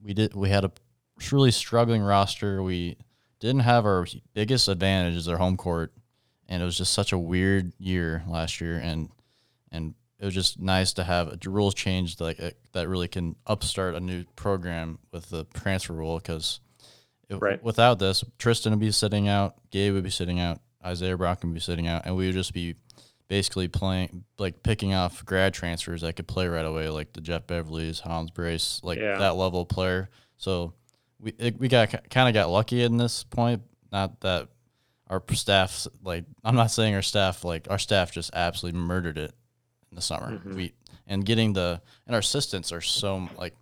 we 0.02 0.14
did 0.14 0.34
we 0.36 0.50
had 0.50 0.64
a 0.66 0.72
truly 1.20 1.52
struggling 1.52 2.02
roster. 2.02 2.62
We 2.64 2.98
didn't 3.40 3.62
have 3.62 3.86
our 3.86 4.06
biggest 4.34 4.68
advantage 4.68 5.16
as 5.16 5.28
our 5.28 5.38
home 5.38 5.58
court, 5.58 5.94
and 6.48 6.62
it 6.62 6.66
was 6.66 6.78
just 6.78 6.94
such 6.94 7.12
a 7.12 7.18
weird 7.18 7.74
year 7.78 8.24
last 8.28 8.60
year. 8.62 8.78
And 8.78 9.10
and 9.72 9.96
it 10.20 10.26
was 10.26 10.34
just 10.34 10.60
nice 10.60 10.94
to 10.94 11.04
have 11.06 11.28
a 11.30 11.50
rules 11.50 11.74
changed 11.74 12.20
like 12.22 12.38
that 12.74 12.88
really 12.88 13.08
can 13.08 13.36
upstart 13.48 13.96
a 13.96 14.00
new 14.00 14.24
program 14.36 15.00
with 15.12 15.30
the 15.30 15.46
transfer 15.54 15.94
rule 15.94 16.18
because 16.18 16.60
Right. 17.38 17.64
without 17.64 18.00
this, 18.00 18.24
Tristan 18.38 18.72
would 18.72 18.80
be 18.80 18.92
sitting 18.92 19.28
out, 19.28 19.56
Gabe 19.72 19.94
would 19.94 20.04
be 20.04 20.10
sitting 20.10 20.40
out, 20.40 20.60
Isaiah 20.84 21.16
Brown 21.18 21.38
would 21.44 21.54
be 21.54 21.60
sitting 21.60 21.88
out, 21.88 22.06
and 22.06 22.16
we 22.16 22.26
would 22.26 22.36
just 22.36 22.54
be 22.54 22.76
basically 23.28 23.68
playing 23.68 24.24
like 24.40 24.64
picking 24.64 24.94
off 24.94 25.24
grad 25.26 25.54
transfers 25.54 26.02
that 26.02 26.16
could 26.16 26.28
play 26.28 26.48
right 26.48 26.66
away, 26.66 26.90
like 26.90 27.14
the 27.14 27.22
Jeff 27.22 27.46
Beverleys, 27.46 28.00
Hans 28.00 28.32
Brase, 28.32 28.82
like 28.84 28.98
Yeah. 28.98 29.20
that 29.20 29.36
level 29.36 29.66
player. 29.66 30.10
So 30.38 30.74
we 31.20 31.34
it, 31.38 31.60
we 31.60 31.68
got 31.68 32.10
kind 32.10 32.28
of 32.28 32.34
got 32.34 32.50
lucky 32.50 32.82
in 32.82 32.98
this 32.98 33.24
point. 33.26 33.62
Not 33.92 34.20
that 34.22 34.48
our 35.08 35.22
staff 35.34 35.86
like 36.04 36.26
I'm 36.44 36.56
not 36.56 36.72
saying 36.72 36.96
our 36.96 37.02
staff 37.02 37.44
like 37.44 37.68
our 37.70 37.80
staff 37.80 38.12
just 38.12 38.32
absolutely 38.34 38.80
murdered 38.80 39.18
it 39.18 39.34
in 39.92 39.96
the 39.96 40.02
summer. 40.02 40.32
Mm-hmm. 40.34 40.56
We 40.56 40.74
and 41.06 41.26
getting 41.26 41.54
the 41.54 41.82
and 42.08 42.16
our 42.16 42.20
assistants 42.20 42.72
are 42.72 42.82
so 42.82 43.28
like 43.38 43.54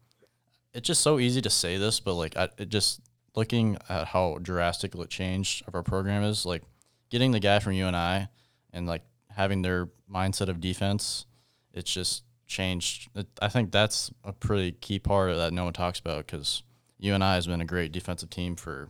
it's 0.73 0.87
just 0.87 1.01
so 1.01 1.19
easy 1.19 1.41
to 1.41 1.49
say 1.49 1.77
this, 1.77 1.99
but 1.99 2.13
like 2.13 2.37
I, 2.37 2.49
it 2.57 2.69
just 2.69 3.01
looking 3.37 3.77
at 3.87 4.07
how 4.07 4.39
drastic 4.41 4.91
the 4.91 5.05
change 5.05 5.63
of 5.67 5.75
our 5.75 5.83
program 5.83 6.23
is, 6.23 6.43
like 6.45 6.63
getting 7.11 7.31
the 7.31 7.39
guy 7.39 7.59
from 7.59 7.73
UNI 7.73 8.27
and 8.73 8.87
like 8.87 9.03
having 9.29 9.61
their 9.61 9.89
mindset 10.11 10.49
of 10.49 10.59
defense, 10.59 11.27
it's 11.71 11.93
just 11.93 12.23
changed. 12.47 13.09
It, 13.15 13.27
I 13.39 13.47
think 13.47 13.71
that's 13.71 14.11
a 14.23 14.33
pretty 14.33 14.71
key 14.71 14.97
part 14.97 15.29
of 15.29 15.37
that 15.37 15.53
no 15.53 15.65
one 15.65 15.73
talks 15.73 15.99
about 15.99 16.25
because 16.25 16.63
UNI 16.97 17.23
has 17.23 17.45
been 17.45 17.61
a 17.61 17.65
great 17.65 17.91
defensive 17.91 18.31
team 18.31 18.55
for 18.55 18.89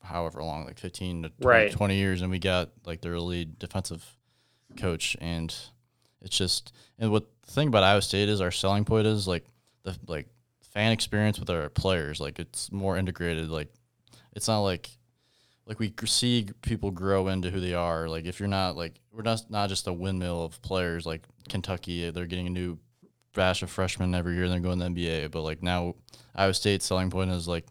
however 0.00 0.44
long, 0.44 0.64
like 0.64 0.78
15 0.78 1.24
to 1.24 1.28
20, 1.40 1.46
Right. 1.46 1.72
20 1.72 1.96
years, 1.96 2.22
and 2.22 2.30
we 2.30 2.38
got 2.38 2.70
like 2.86 3.00
their 3.00 3.18
lead 3.18 3.58
defensive 3.58 4.16
coach, 4.76 5.16
and 5.20 5.54
it's 6.20 6.36
just 6.38 6.72
and 7.00 7.10
what 7.10 7.24
the 7.42 7.50
thing 7.50 7.66
about 7.66 7.82
Iowa 7.82 8.00
State 8.00 8.28
is 8.28 8.40
our 8.40 8.52
selling 8.52 8.84
point 8.84 9.08
is 9.08 9.26
like 9.26 9.44
the 9.82 9.96
like 10.06 10.28
fan 10.72 10.92
experience 10.92 11.38
with 11.38 11.50
our 11.50 11.68
players, 11.68 12.20
like 12.20 12.38
it's 12.38 12.72
more 12.72 12.96
integrated. 12.96 13.50
Like 13.50 13.68
it's 14.34 14.48
not 14.48 14.60
like 14.60 14.90
like 15.66 15.78
we 15.78 15.92
see 16.04 16.48
people 16.62 16.90
grow 16.90 17.28
into 17.28 17.50
who 17.50 17.60
they 17.60 17.74
are. 17.74 18.08
Like 18.08 18.24
if 18.24 18.40
you're 18.40 18.48
not 18.48 18.76
like 18.76 19.00
we're 19.12 19.22
not 19.22 19.44
not 19.50 19.68
just 19.68 19.86
a 19.86 19.92
windmill 19.92 20.44
of 20.44 20.60
players 20.62 21.06
like 21.06 21.24
Kentucky, 21.48 22.10
they're 22.10 22.26
getting 22.26 22.46
a 22.46 22.50
new 22.50 22.78
batch 23.34 23.62
of 23.62 23.70
freshmen 23.70 24.14
every 24.14 24.34
year 24.34 24.44
and 24.44 24.52
they're 24.52 24.60
going 24.60 24.78
to 24.78 24.84
the 24.84 24.90
NBA. 24.90 25.30
But 25.30 25.42
like 25.42 25.62
now 25.62 25.94
Iowa 26.34 26.54
State's 26.54 26.86
selling 26.86 27.10
point 27.10 27.30
is 27.30 27.46
like 27.46 27.66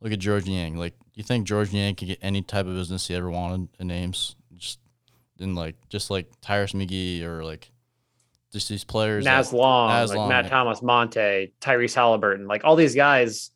look 0.00 0.12
at 0.12 0.18
Georges 0.18 0.48
Niang. 0.48 0.76
Like 0.76 0.94
you 1.14 1.22
think 1.22 1.46
Georges 1.46 1.72
Niang 1.72 1.94
could 1.94 2.08
get 2.08 2.18
any 2.22 2.42
type 2.42 2.66
of 2.66 2.74
business 2.74 3.08
he 3.08 3.14
ever 3.14 3.30
wanted 3.30 3.68
in 3.78 3.88
names? 3.88 4.36
Just 4.56 4.78
in 5.38 5.54
like 5.54 5.76
just 5.88 6.10
like 6.10 6.30
Tyrus 6.40 6.72
McGee 6.72 7.22
or 7.22 7.44
like 7.44 7.70
just 8.54 8.68
these 8.68 8.84
players. 8.84 9.24
Naz 9.24 9.50
that- 9.50 9.56
Long, 9.56 9.90
Naz 9.90 10.10
like 10.10 10.16
Long, 10.16 10.28
Matt 10.30 10.44
yeah. 10.44 10.50
Thomas, 10.50 10.80
Monte, 10.80 11.52
Tyrese 11.60 11.94
Haliburton, 11.94 12.46
like 12.46 12.64
all 12.64 12.76
these 12.76 12.94
guys 12.94 13.50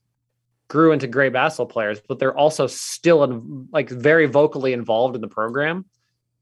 grew 0.66 0.92
into 0.92 1.06
great 1.06 1.32
basketball 1.32 1.66
players, 1.66 2.00
but 2.06 2.18
they're 2.18 2.36
also 2.36 2.66
still 2.66 3.24
in, 3.24 3.68
like 3.72 3.88
very 3.88 4.26
vocally 4.26 4.74
involved 4.74 5.14
in 5.14 5.22
the 5.22 5.28
program. 5.28 5.86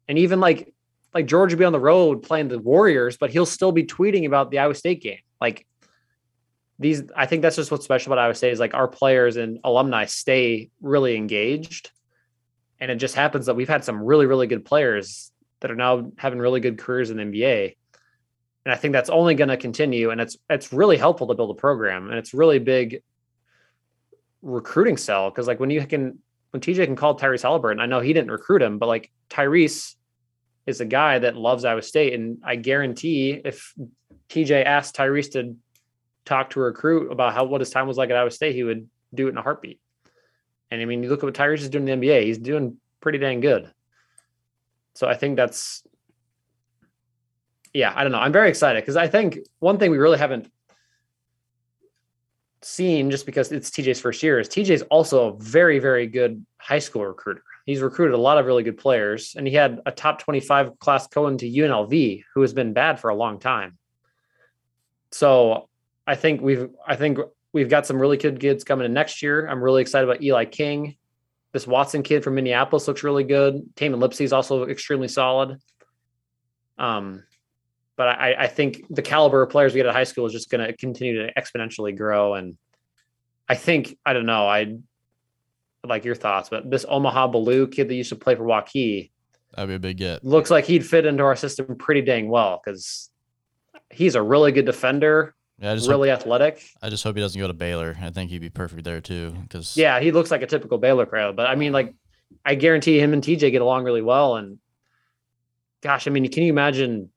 And 0.08 0.18
even 0.18 0.40
like 0.40 0.72
like 1.14 1.26
George 1.26 1.52
will 1.52 1.58
be 1.58 1.64
on 1.64 1.72
the 1.72 1.80
road 1.80 2.22
playing 2.22 2.48
the 2.48 2.58
Warriors, 2.58 3.16
but 3.16 3.30
he'll 3.30 3.46
still 3.46 3.72
be 3.72 3.84
tweeting 3.84 4.26
about 4.26 4.50
the 4.50 4.58
Iowa 4.58 4.74
State 4.74 5.00
game. 5.00 5.20
Like 5.40 5.66
these, 6.78 7.02
I 7.14 7.26
think 7.26 7.42
that's 7.42 7.56
just 7.56 7.70
what's 7.70 7.84
special 7.84 8.12
about 8.12 8.22
Iowa 8.22 8.34
State 8.34 8.52
is 8.52 8.60
like 8.60 8.74
our 8.74 8.88
players 8.88 9.36
and 9.36 9.58
alumni 9.64 10.06
stay 10.06 10.70
really 10.80 11.16
engaged. 11.16 11.90
And 12.80 12.90
it 12.90 12.96
just 12.96 13.14
happens 13.14 13.46
that 13.46 13.54
we've 13.54 13.68
had 13.68 13.84
some 13.84 14.02
really, 14.02 14.26
really 14.26 14.46
good 14.46 14.64
players 14.64 15.32
that 15.60 15.70
are 15.70 15.76
now 15.76 16.10
having 16.18 16.38
really 16.38 16.60
good 16.60 16.78
careers 16.78 17.10
in 17.10 17.16
the 17.16 17.22
NBA 17.22 17.76
and 18.66 18.74
I 18.74 18.76
think 18.76 18.92
that's 18.92 19.10
only 19.10 19.36
going 19.36 19.48
to 19.48 19.56
continue. 19.56 20.10
And 20.10 20.20
it's 20.20 20.36
it's 20.50 20.72
really 20.72 20.96
helpful 20.96 21.28
to 21.28 21.34
build 21.34 21.52
a 21.52 21.54
program, 21.54 22.10
and 22.10 22.18
it's 22.18 22.34
really 22.34 22.58
big 22.58 23.00
recruiting 24.42 24.96
cell 24.96 25.30
because 25.30 25.46
like 25.46 25.60
when 25.60 25.70
you 25.70 25.86
can 25.86 26.18
when 26.50 26.60
TJ 26.60 26.84
can 26.84 26.96
call 26.96 27.16
Tyrese 27.16 27.44
Haliburton, 27.44 27.80
I 27.80 27.86
know 27.86 28.00
he 28.00 28.12
didn't 28.12 28.32
recruit 28.32 28.60
him, 28.60 28.78
but 28.78 28.88
like 28.88 29.12
Tyrese 29.30 29.94
is 30.66 30.80
a 30.80 30.84
guy 30.84 31.20
that 31.20 31.36
loves 31.36 31.64
Iowa 31.64 31.80
State, 31.80 32.12
and 32.14 32.38
I 32.42 32.56
guarantee 32.56 33.40
if 33.44 33.72
TJ 34.30 34.64
asked 34.64 34.96
Tyrese 34.96 35.30
to 35.34 35.54
talk 36.24 36.50
to 36.50 36.60
a 36.60 36.64
recruit 36.64 37.12
about 37.12 37.34
how 37.34 37.44
what 37.44 37.60
his 37.60 37.70
time 37.70 37.86
was 37.86 37.96
like 37.96 38.10
at 38.10 38.16
Iowa 38.16 38.32
State, 38.32 38.56
he 38.56 38.64
would 38.64 38.88
do 39.14 39.28
it 39.28 39.30
in 39.30 39.38
a 39.38 39.42
heartbeat. 39.42 39.78
And 40.72 40.82
I 40.82 40.86
mean, 40.86 41.04
you 41.04 41.08
look 41.08 41.20
at 41.20 41.26
what 41.26 41.34
Tyrese 41.34 41.60
is 41.60 41.68
doing 41.68 41.86
in 41.86 42.00
the 42.00 42.08
NBA; 42.08 42.24
he's 42.24 42.38
doing 42.38 42.78
pretty 43.00 43.18
dang 43.18 43.38
good. 43.38 43.70
So 44.94 45.06
I 45.06 45.14
think 45.14 45.36
that's 45.36 45.84
yeah, 47.76 47.92
I 47.94 48.02
don't 48.02 48.12
know. 48.12 48.18
I'm 48.18 48.32
very 48.32 48.48
excited 48.48 48.82
because 48.82 48.96
I 48.96 49.06
think 49.06 49.38
one 49.58 49.76
thing 49.78 49.90
we 49.90 49.98
really 49.98 50.16
haven't 50.16 50.50
seen 52.62 53.10
just 53.10 53.26
because 53.26 53.52
it's 53.52 53.68
TJ's 53.68 54.00
first 54.00 54.22
year 54.22 54.40
is 54.40 54.48
TJ's 54.48 54.80
also 54.82 55.28
a 55.28 55.36
very, 55.38 55.78
very 55.78 56.06
good 56.06 56.44
high 56.56 56.78
school 56.78 57.04
recruiter. 57.04 57.42
He's 57.66 57.82
recruited 57.82 58.14
a 58.14 58.18
lot 58.18 58.38
of 58.38 58.46
really 58.46 58.62
good 58.62 58.78
players, 58.78 59.34
and 59.36 59.46
he 59.46 59.52
had 59.52 59.80
a 59.84 59.92
top 59.92 60.20
25 60.20 60.78
class 60.78 61.06
going 61.08 61.36
to 61.38 61.50
UNLV, 61.50 62.22
who 62.34 62.40
has 62.40 62.54
been 62.54 62.72
bad 62.72 62.98
for 62.98 63.10
a 63.10 63.14
long 63.14 63.38
time. 63.38 63.76
So 65.10 65.68
I 66.06 66.14
think 66.14 66.40
we've 66.40 66.70
I 66.86 66.96
think 66.96 67.18
we've 67.52 67.68
got 67.68 67.86
some 67.86 68.00
really 68.00 68.16
good 68.16 68.40
kids 68.40 68.64
coming 68.64 68.86
in 68.86 68.94
next 68.94 69.22
year. 69.22 69.46
I'm 69.46 69.62
really 69.62 69.82
excited 69.82 70.08
about 70.08 70.22
Eli 70.22 70.46
King. 70.46 70.96
This 71.52 71.66
Watson 71.66 72.02
kid 72.02 72.24
from 72.24 72.36
Minneapolis 72.36 72.88
looks 72.88 73.02
really 73.02 73.24
good. 73.24 73.74
Tamin 73.76 74.00
Lipsey 74.00 74.24
is 74.24 74.32
also 74.32 74.66
extremely 74.66 75.08
solid. 75.08 75.58
Um, 76.78 77.22
but 77.96 78.08
I, 78.08 78.34
I 78.40 78.46
think 78.46 78.84
the 78.90 79.02
caliber 79.02 79.42
of 79.42 79.50
players 79.50 79.72
we 79.72 79.78
get 79.78 79.86
at 79.86 79.94
high 79.94 80.04
school 80.04 80.26
is 80.26 80.32
just 80.32 80.50
going 80.50 80.66
to 80.66 80.76
continue 80.76 81.26
to 81.26 81.32
exponentially 81.34 81.96
grow. 81.96 82.34
And 82.34 82.56
I 83.48 83.54
think 83.54 83.96
I 84.04 84.12
don't 84.12 84.26
know. 84.26 84.46
I 84.46 84.76
like 85.84 86.04
your 86.04 86.14
thoughts, 86.14 86.48
but 86.48 86.70
this 86.70 86.84
Omaha 86.88 87.32
Biliew 87.32 87.70
kid 87.72 87.88
that 87.88 87.94
used 87.94 88.10
to 88.10 88.16
play 88.16 88.34
for 88.34 88.44
Waukee 88.44 89.10
That'd 89.54 89.68
be 89.68 89.74
a 89.74 89.78
big 89.78 89.96
get. 89.96 90.24
looks 90.24 90.50
like 90.50 90.66
he'd 90.66 90.84
fit 90.84 91.06
into 91.06 91.22
our 91.22 91.36
system 91.36 91.76
pretty 91.76 92.02
dang 92.02 92.28
well 92.28 92.60
because 92.62 93.08
he's 93.90 94.14
a 94.14 94.22
really 94.22 94.52
good 94.52 94.66
defender, 94.66 95.34
Yeah, 95.58 95.72
I 95.72 95.74
just 95.76 95.88
really 95.88 96.10
hope, 96.10 96.18
athletic. 96.20 96.62
I 96.82 96.90
just 96.90 97.04
hope 97.04 97.16
he 97.16 97.22
doesn't 97.22 97.40
go 97.40 97.46
to 97.46 97.54
Baylor. 97.54 97.96
I 98.02 98.10
think 98.10 98.30
he'd 98.30 98.40
be 98.40 98.50
perfect 98.50 98.84
there 98.84 99.00
too. 99.00 99.30
Because 99.30 99.76
Yeah, 99.76 100.00
he 100.00 100.10
looks 100.10 100.30
like 100.30 100.42
a 100.42 100.46
typical 100.46 100.76
Baylor 100.78 101.06
crowd. 101.06 101.36
But 101.36 101.46
I 101.46 101.54
mean, 101.54 101.72
like, 101.72 101.94
I 102.44 102.56
guarantee 102.56 102.98
him 102.98 103.12
and 103.12 103.22
TJ 103.22 103.52
get 103.52 103.62
along 103.62 103.84
really 103.84 104.02
well. 104.02 104.36
And 104.36 104.58
gosh, 105.80 106.06
I 106.06 106.10
mean, 106.10 106.30
can 106.30 106.42
you 106.42 106.50
imagine 106.50 107.10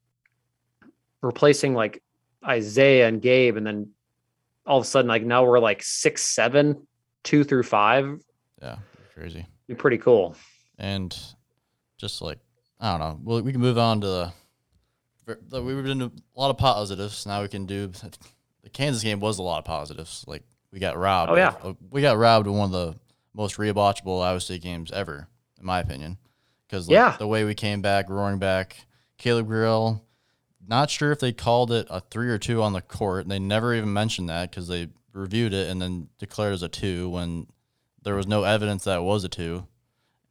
replacing 1.21 1.73
like 1.73 2.01
Isaiah 2.45 3.07
and 3.07 3.21
Gabe, 3.21 3.57
and 3.57 3.65
then 3.65 3.91
all 4.65 4.77
of 4.77 4.83
a 4.83 4.87
sudden, 4.87 5.07
like 5.09 5.23
now 5.23 5.43
we're 5.45 5.59
like 5.59 5.81
six, 5.83 6.21
seven, 6.23 6.87
two 7.23 7.43
through 7.43 7.63
five? 7.63 8.19
yeah, 8.61 8.77
crazy. 9.15 9.45
Be 9.67 9.75
pretty 9.75 9.97
cool. 9.97 10.35
and 10.77 11.17
just 11.97 12.21
like 12.21 12.39
I 12.79 12.91
don't 12.91 12.99
know. 12.99 13.19
Well, 13.23 13.41
we 13.41 13.51
can 13.51 13.61
move 13.61 13.77
on 13.77 14.01
to 14.01 14.07
the. 14.07 14.33
the- 15.49 15.61
We've 15.61 15.83
been 15.83 16.01
a 16.01 16.11
lot 16.35 16.49
of 16.49 16.57
positives. 16.57 17.25
Now 17.25 17.41
we 17.41 17.47
can 17.49 17.65
do 17.65 17.87
the 18.63 18.69
Kansas 18.69 19.03
game 19.03 19.19
was 19.19 19.37
a 19.39 19.43
lot 19.43 19.59
of 19.59 19.65
positives. 19.65 20.23
Like 20.27 20.43
we 20.71 20.79
got 20.79 20.97
robbed. 20.97 21.31
Oh, 21.31 21.35
yeah. 21.35 21.55
of- 21.61 21.77
we 21.89 22.01
got 22.01 22.17
robbed 22.17 22.47
in 22.47 22.53
one 22.53 22.65
of 22.67 22.71
the 22.71 22.95
most 23.33 23.57
rewatchable 23.57 24.23
Iowa 24.23 24.39
State 24.39 24.61
games 24.61 24.91
ever, 24.91 25.27
in 25.59 25.65
my 25.65 25.79
opinion. 25.79 26.17
Because 26.67 26.87
Yeah. 26.89 27.15
the 27.17 27.27
way 27.27 27.43
we 27.43 27.53
came 27.55 27.81
back, 27.81 28.09
roaring 28.09 28.39
back, 28.39 28.85
Caleb 29.17 29.47
Grill. 29.47 30.03
Not 30.67 30.89
sure 30.89 31.11
if 31.11 31.19
they 31.19 31.31
called 31.31 31.71
it 31.71 31.87
a 31.89 32.01
three 32.01 32.29
or 32.29 32.37
two 32.37 32.61
on 32.61 32.73
the 32.73 32.81
court. 32.81 33.27
They 33.27 33.39
never 33.39 33.73
even 33.73 33.91
mentioned 33.91 34.29
that 34.29 34.51
because 34.51 34.67
they 34.67 34.89
reviewed 35.13 35.53
it 35.53 35.69
and 35.69 35.81
then 35.81 36.09
declared 36.19 36.51
it 36.51 36.55
as 36.55 36.63
a 36.63 36.69
two 36.69 37.09
when 37.09 37.47
there 38.03 38.15
was 38.15 38.27
no 38.27 38.43
evidence 38.43 38.83
that 38.83 38.99
it 38.99 39.03
was 39.03 39.23
a 39.23 39.29
two 39.29 39.67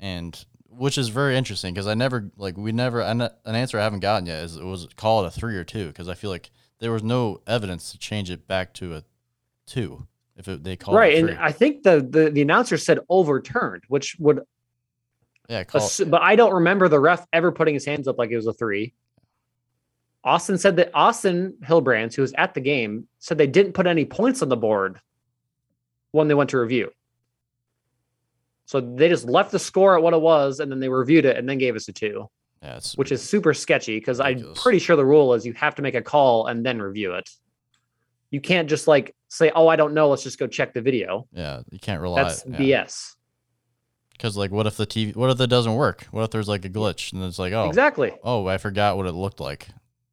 and 0.01 0.45
which 0.71 0.97
is 0.97 1.09
very 1.09 1.37
interesting 1.37 1.75
because 1.75 1.87
I 1.87 1.95
never 1.95 2.31
like 2.37 2.57
we 2.57 2.73
never 2.73 3.01
an, 3.01 3.23
an 3.23 3.33
answer 3.47 3.79
I 3.79 3.83
haven't 3.83 4.01
gotten 4.01 4.27
yet 4.27 4.45
is 4.45 4.57
it 4.57 4.65
was 4.65 4.89
called 4.97 5.27
a 5.27 5.31
three 5.31 5.57
or 5.57 5.65
two 5.65 5.89
because 5.89 6.09
I 6.09 6.15
feel 6.15 6.31
like 6.31 6.51
there 6.79 6.93
was 6.93 7.03
no 7.03 7.41
evidence 7.47 7.91
to 7.91 7.99
change 7.99 8.31
it 8.31 8.47
back 8.47 8.73
to 8.75 8.95
a 8.95 9.05
two 9.67 10.07
if 10.37 10.47
it, 10.47 10.63
they 10.63 10.77
called 10.77 10.97
it. 10.97 11.01
right. 11.01 11.19
And. 11.19 11.31
I 11.39 11.51
think 11.51 11.83
the, 11.83 12.07
the, 12.09 12.31
the 12.31 12.43
announcer 12.43 12.79
said 12.79 13.01
overturned, 13.09 13.83
which 13.89 14.17
would 14.21 14.41
yeah 15.49 15.65
call, 15.65 15.81
Assu- 15.81 16.09
but 16.09 16.23
I 16.23 16.37
don't 16.37 16.55
remember 16.55 16.89
the 16.89 17.01
ref 17.01 17.27
ever 17.33 17.51
putting 17.51 17.75
his 17.75 17.85
hands 17.85 18.07
up 18.07 18.19
like 18.19 18.31
it 18.31 18.37
was 18.37 18.47
a 18.47 18.53
three. 18.53 18.95
Austin 20.29 20.59
said 20.59 20.77
that 20.77 20.91
Austin 20.93 21.55
Hillbrands, 21.65 22.15
who 22.15 22.21
was 22.21 22.35
at 22.35 22.53
the 22.53 22.61
game, 22.61 23.09
said 23.19 23.39
they 23.39 23.47
didn't 23.47 23.73
put 23.73 23.87
any 23.87 24.05
points 24.05 24.43
on 24.43 24.51
the 24.51 24.57
board 24.59 25.01
when 26.13 26.29
they 26.29 26.35
went 26.35 26.51
to 26.51 26.59
review. 26.59 26.91
So 28.67 28.83
they 28.83 29.09
just 29.09 29.25
left 29.25 29.53
the 29.53 29.59
score 29.59 29.97
at 29.97 30.03
what 30.03 30.13
it 30.13 30.21
was, 30.21 30.61
and 30.61 30.71
then 30.71 30.81
they 30.81 30.91
reviewed 30.91 31.25
it 31.25 31.39
and 31.39 31.49
then 31.49 31.57
gave 31.57 31.75
us 31.75 31.89
a 31.89 31.93
two, 31.93 32.29
Yeah, 32.63 32.79
which 32.97 33.11
is 33.11 33.23
super 33.23 33.55
sketchy 33.55 33.99
because 33.99 34.21
I'm 34.21 34.53
pretty 34.55 34.79
sure 34.79 34.97
the 34.97 35.07
rule 35.07 35.33
is 35.33 35.47
you 35.47 35.55
have 35.55 35.75
to 35.77 35.83
make 35.83 35.95
a 35.95 36.03
call 36.03 36.47
and 36.47 36.65
then 36.65 36.83
review 36.83 37.15
it. 37.15 37.31
You 38.31 38.43
can't 38.43 38.69
just 38.69 38.87
like 38.87 39.17
say, 39.29 39.51
"Oh, 39.55 39.67
I 39.69 39.77
don't 39.77 39.95
know. 39.95 40.11
Let's 40.11 40.25
just 40.25 40.39
go 40.39 40.47
check 40.47 40.75
the 40.75 40.83
video." 40.83 41.27
yeah, 41.33 41.63
you 41.71 41.79
can't 41.79 42.03
rely. 42.03 42.25
That's 42.25 42.45
yeah. 42.47 42.85
BS. 42.85 43.15
Because 44.13 44.37
like, 44.37 44.51
what 44.51 44.67
if 44.67 44.77
the 44.77 44.87
TV? 44.87 45.17
What 45.17 45.31
if 45.31 45.41
it 45.41 45.47
doesn't 45.47 45.75
work? 45.75 46.07
What 46.11 46.25
if 46.25 46.31
there's 46.31 46.49
like 46.49 46.67
a 46.67 46.69
glitch 46.69 47.15
and 47.15 47.23
it's 47.25 47.39
like, 47.39 47.55
oh, 47.55 47.69
Exactly. 47.69 48.13
oh, 48.23 48.47
I 48.47 48.59
forgot 48.59 48.99
what 48.99 49.07
it 49.07 49.13
looked 49.13 49.41
like, 49.41 49.69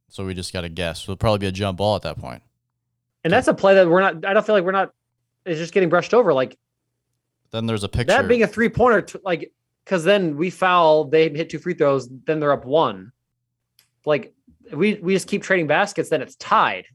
so 0.09 0.25
we 0.25 0.33
just 0.33 0.53
got 0.53 0.61
to 0.61 0.69
guess. 0.69 1.03
It'll 1.03 1.15
probably 1.15 1.39
be 1.39 1.47
a 1.47 1.51
jump 1.51 1.77
ball 1.77 1.95
at 1.95 2.01
that 2.03 2.17
point. 2.19 2.41
And 3.23 3.33
that's 3.33 3.47
a 3.47 3.53
play 3.53 3.75
that 3.75 3.87
we're 3.89 4.01
not. 4.01 4.25
I 4.25 4.33
don't 4.33 4.45
feel 4.45 4.55
like 4.55 4.63
we're 4.63 4.71
not. 4.71 4.91
It's 5.45 5.59
just 5.59 5.73
getting 5.73 5.89
brushed 5.89 6.13
over. 6.13 6.33
Like 6.33 6.57
Then 7.51 7.65
there's 7.65 7.83
a 7.83 7.89
picture. 7.89 8.13
that 8.13 8.27
being 8.27 8.43
a 8.43 8.47
three 8.47 8.69
pointer, 8.69 9.05
like 9.23 9.51
because 9.83 10.03
then 10.03 10.37
we 10.37 10.49
foul, 10.49 11.05
they 11.05 11.29
hit 11.29 11.49
two 11.49 11.59
free 11.59 11.73
throws, 11.73 12.07
then 12.25 12.39
they're 12.39 12.51
up 12.51 12.65
one. 12.65 13.11
Like 14.05 14.33
we 14.71 14.95
we 14.95 15.13
just 15.13 15.27
keep 15.27 15.41
trading 15.43 15.67
baskets, 15.67 16.09
then 16.09 16.21
it's 16.21 16.35
tied. 16.35 16.85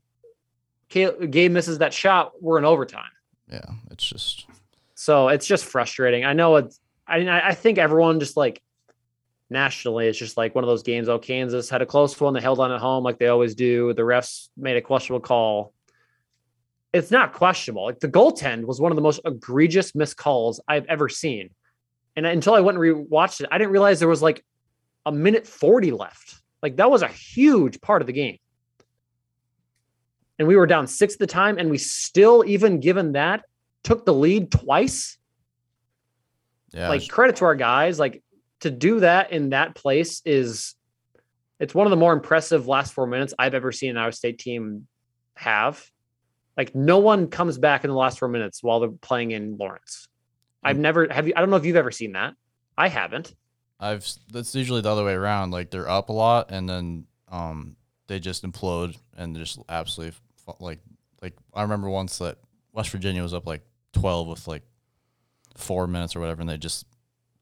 Gabe 0.88 1.52
misses 1.52 1.78
that 1.78 1.92
shot, 1.94 2.32
we're 2.40 2.58
in 2.58 2.64
overtime. 2.64 3.04
yeah, 3.50 3.60
it's 3.92 4.04
just 4.04 4.46
So 4.96 5.28
it's 5.28 5.46
just 5.46 5.64
frustrating. 5.64 6.24
I 6.24 6.32
know 6.32 6.56
it's. 6.56 6.80
I 7.06 7.18
mean, 7.18 7.28
I 7.28 7.54
think 7.54 7.78
everyone 7.78 8.20
just 8.20 8.36
like 8.36 8.62
nationally, 9.50 10.06
it's 10.06 10.18
just 10.18 10.36
like 10.36 10.54
one 10.54 10.64
of 10.64 10.68
those 10.68 10.82
games. 10.82 11.08
Oh, 11.08 11.18
Kansas 11.18 11.68
had 11.68 11.82
a 11.82 11.86
close 11.86 12.18
one. 12.20 12.34
They 12.34 12.40
held 12.40 12.60
on 12.60 12.72
at 12.72 12.80
home 12.80 13.04
like 13.04 13.18
they 13.18 13.28
always 13.28 13.54
do. 13.54 13.92
The 13.92 14.02
refs 14.02 14.48
made 14.56 14.76
a 14.76 14.80
questionable 14.80 15.20
call. 15.20 15.72
It's 16.92 17.10
not 17.10 17.32
questionable. 17.32 17.84
Like 17.84 18.00
the 18.00 18.08
goaltend 18.08 18.64
was 18.64 18.80
one 18.80 18.92
of 18.92 18.96
the 18.96 19.02
most 19.02 19.20
egregious 19.24 19.94
missed 19.94 20.16
calls 20.16 20.60
I've 20.66 20.86
ever 20.86 21.08
seen. 21.08 21.50
And 22.16 22.26
until 22.26 22.54
I 22.54 22.60
went 22.60 22.78
and 22.78 22.84
rewatched 22.84 23.40
it, 23.40 23.48
I 23.50 23.58
didn't 23.58 23.72
realize 23.72 24.00
there 24.00 24.08
was 24.08 24.22
like 24.22 24.44
a 25.06 25.12
minute 25.12 25.46
40 25.46 25.92
left. 25.92 26.34
Like 26.62 26.76
that 26.76 26.90
was 26.90 27.02
a 27.02 27.08
huge 27.08 27.80
part 27.80 28.02
of 28.02 28.06
the 28.06 28.12
game. 28.12 28.38
And 30.38 30.48
we 30.48 30.56
were 30.56 30.66
down 30.66 30.86
six 30.86 31.14
at 31.14 31.20
the 31.20 31.26
time, 31.26 31.58
and 31.58 31.70
we 31.70 31.76
still, 31.76 32.44
even 32.46 32.80
given 32.80 33.12
that, 33.12 33.44
took 33.84 34.06
the 34.06 34.14
lead 34.14 34.50
twice 34.50 35.18
yeah. 36.72 36.88
like 36.88 37.08
credit 37.08 37.36
to 37.36 37.44
our 37.44 37.54
guys 37.54 37.98
like 37.98 38.22
to 38.60 38.70
do 38.70 39.00
that 39.00 39.32
in 39.32 39.50
that 39.50 39.74
place 39.74 40.22
is 40.24 40.74
it's 41.58 41.74
one 41.74 41.86
of 41.86 41.90
the 41.90 41.96
more 41.96 42.12
impressive 42.12 42.66
last 42.66 42.92
four 42.92 43.06
minutes 43.06 43.32
i've 43.38 43.54
ever 43.54 43.72
seen 43.72 43.90
an 43.90 43.96
iowa 43.96 44.12
state 44.12 44.38
team 44.38 44.86
have 45.34 45.84
like 46.56 46.74
no 46.74 46.98
one 46.98 47.28
comes 47.28 47.58
back 47.58 47.84
in 47.84 47.90
the 47.90 47.96
last 47.96 48.18
four 48.18 48.28
minutes 48.28 48.62
while 48.62 48.80
they're 48.80 48.90
playing 48.90 49.30
in 49.30 49.56
lawrence 49.56 50.08
i've 50.62 50.76
Mm. 50.76 50.80
never 50.80 51.08
have 51.10 51.26
you 51.26 51.32
i 51.36 51.40
don't 51.40 51.50
know 51.50 51.56
if 51.56 51.64
you've 51.64 51.76
ever 51.76 51.90
seen 51.90 52.12
that 52.12 52.34
i 52.78 52.88
haven't 52.88 53.34
I've 53.82 54.06
that's 54.30 54.54
usually 54.54 54.82
the 54.82 54.90
other 54.92 55.06
way 55.06 55.14
around. 55.14 55.52
Like 55.52 55.70
they're 55.70 55.88
up 55.88 56.10
a 56.10 56.12
lot 56.12 56.50
and 56.50 56.68
then 56.68 57.06
um 57.28 57.76
they 58.08 58.20
just 58.20 58.44
implode 58.44 58.94
and 59.16 59.34
just 59.34 59.58
absolutely 59.70 60.18
like 60.58 60.80
like 61.22 61.32
I 61.54 61.62
remember 61.62 61.88
once 61.88 62.18
that 62.18 62.36
West 62.74 62.90
Virginia 62.90 63.22
was 63.22 63.32
up 63.32 63.46
like 63.46 63.62
twelve 63.94 64.28
with 64.28 64.46
like 64.46 64.64
four 65.56 65.86
minutes 65.86 66.14
or 66.14 66.20
whatever, 66.20 66.42
and 66.42 66.50
they 66.50 66.58
just 66.58 66.84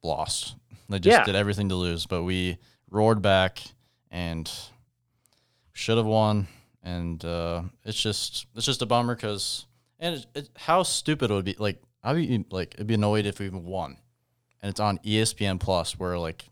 lost. 0.04 0.54
They 0.88 0.98
just 0.98 1.18
Yeah. 1.18 1.24
did 1.24 1.34
everything 1.36 1.68
to 1.70 1.74
lose, 1.74 2.06
but 2.06 2.22
we 2.22 2.58
roared 2.90 3.20
back 3.22 3.60
and 4.10 4.50
should 5.72 5.96
have 5.96 6.06
won. 6.06 6.48
And 6.82 7.22
uh, 7.24 7.62
it's 7.84 8.00
just 8.00 8.46
it's 8.54 8.64
just 8.66 8.82
a 8.82 8.86
bummer 8.86 9.14
because 9.14 9.66
and 9.98 10.16
it, 10.16 10.26
it, 10.34 10.50
how 10.56 10.82
stupid 10.82 11.30
it 11.30 11.34
would 11.34 11.44
be. 11.44 11.56
Like 11.58 11.82
I'd 12.02 12.16
be 12.16 12.44
like 12.50 12.74
it'd 12.74 12.86
be 12.86 12.94
annoyed 12.94 13.26
if 13.26 13.38
we 13.40 13.46
even 13.46 13.64
won 13.64 13.98
and 14.62 14.70
it's 14.70 14.80
on 14.80 14.98
ESPN 14.98 15.60
Plus, 15.60 15.98
where 15.98 16.18
like 16.18 16.46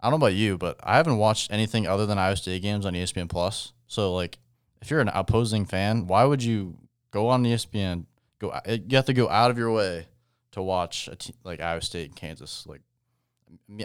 I 0.00 0.06
don't 0.10 0.18
know 0.20 0.26
about 0.26 0.34
you, 0.36 0.56
but 0.56 0.78
I 0.82 0.96
haven't 0.96 1.18
watched 1.18 1.50
anything 1.52 1.86
other 1.86 2.06
than 2.06 2.18
Iowa 2.18 2.36
State 2.36 2.62
games 2.62 2.86
on 2.86 2.94
ESPN 2.94 3.28
Plus. 3.28 3.72
So 3.86 4.14
like, 4.14 4.38
if 4.80 4.90
you're 4.90 5.00
an 5.00 5.08
opposing 5.08 5.66
fan, 5.66 6.06
why 6.06 6.24
would 6.24 6.42
you 6.42 6.76
go 7.10 7.28
on 7.28 7.42
ESPN? 7.44 8.06
Go, 8.38 8.54
you 8.66 8.96
have 8.96 9.06
to 9.06 9.12
go 9.14 9.28
out 9.28 9.50
of 9.50 9.58
your 9.58 9.72
way 9.72 10.06
to 10.52 10.62
watch 10.62 11.08
a 11.08 11.16
like 11.44 11.60
Iowa 11.60 11.80
State 11.82 12.06
and 12.10 12.16
Kansas. 12.16 12.64
Like, 12.66 12.82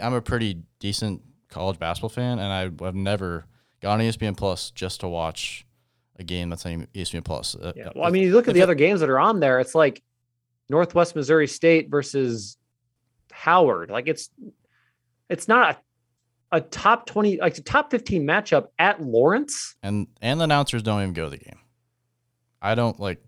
I'm 0.02 0.14
a 0.14 0.20
pretty 0.20 0.62
decent 0.78 1.22
college 1.48 1.78
basketball 1.78 2.08
fan, 2.08 2.38
and 2.38 2.52
I, 2.52 2.86
I've 2.86 2.94
never 2.94 3.46
gone 3.80 4.00
on 4.00 4.02
E 4.02 4.08
ESPN 4.08 4.36
Plus 4.36 4.70
just 4.70 5.00
to 5.00 5.08
watch 5.08 5.66
a 6.18 6.24
game 6.24 6.50
that's 6.50 6.64
on 6.66 6.86
ESPN 6.94 7.24
Plus. 7.24 7.54
Uh, 7.54 7.72
yeah 7.74 7.88
well 7.94 8.06
i 8.06 8.10
mean 8.10 8.22
you 8.22 8.32
look 8.32 8.46
at 8.48 8.54
the 8.54 8.62
other 8.62 8.74
games 8.74 9.00
that 9.00 9.08
are 9.08 9.18
on 9.18 9.40
there 9.40 9.58
it's 9.58 9.74
like 9.74 10.02
northwest 10.68 11.16
missouri 11.16 11.48
state 11.48 11.90
versus 11.90 12.58
howard 13.32 13.90
like 13.90 14.06
it's 14.06 14.28
it's 15.30 15.48
not 15.48 15.78
a, 16.52 16.56
a 16.58 16.60
top 16.60 17.06
20 17.06 17.38
like 17.38 17.56
a 17.56 17.62
top 17.62 17.90
15 17.90 18.24
matchup 18.24 18.66
at 18.78 19.02
lawrence 19.02 19.74
and 19.82 20.06
and 20.20 20.38
the 20.38 20.44
announcers 20.44 20.82
don't 20.82 21.00
even 21.00 21.14
go 21.14 21.24
to 21.24 21.30
the 21.30 21.38
game. 21.38 21.58
I 22.60 22.74
don't 22.76 23.00
like. 23.00 23.20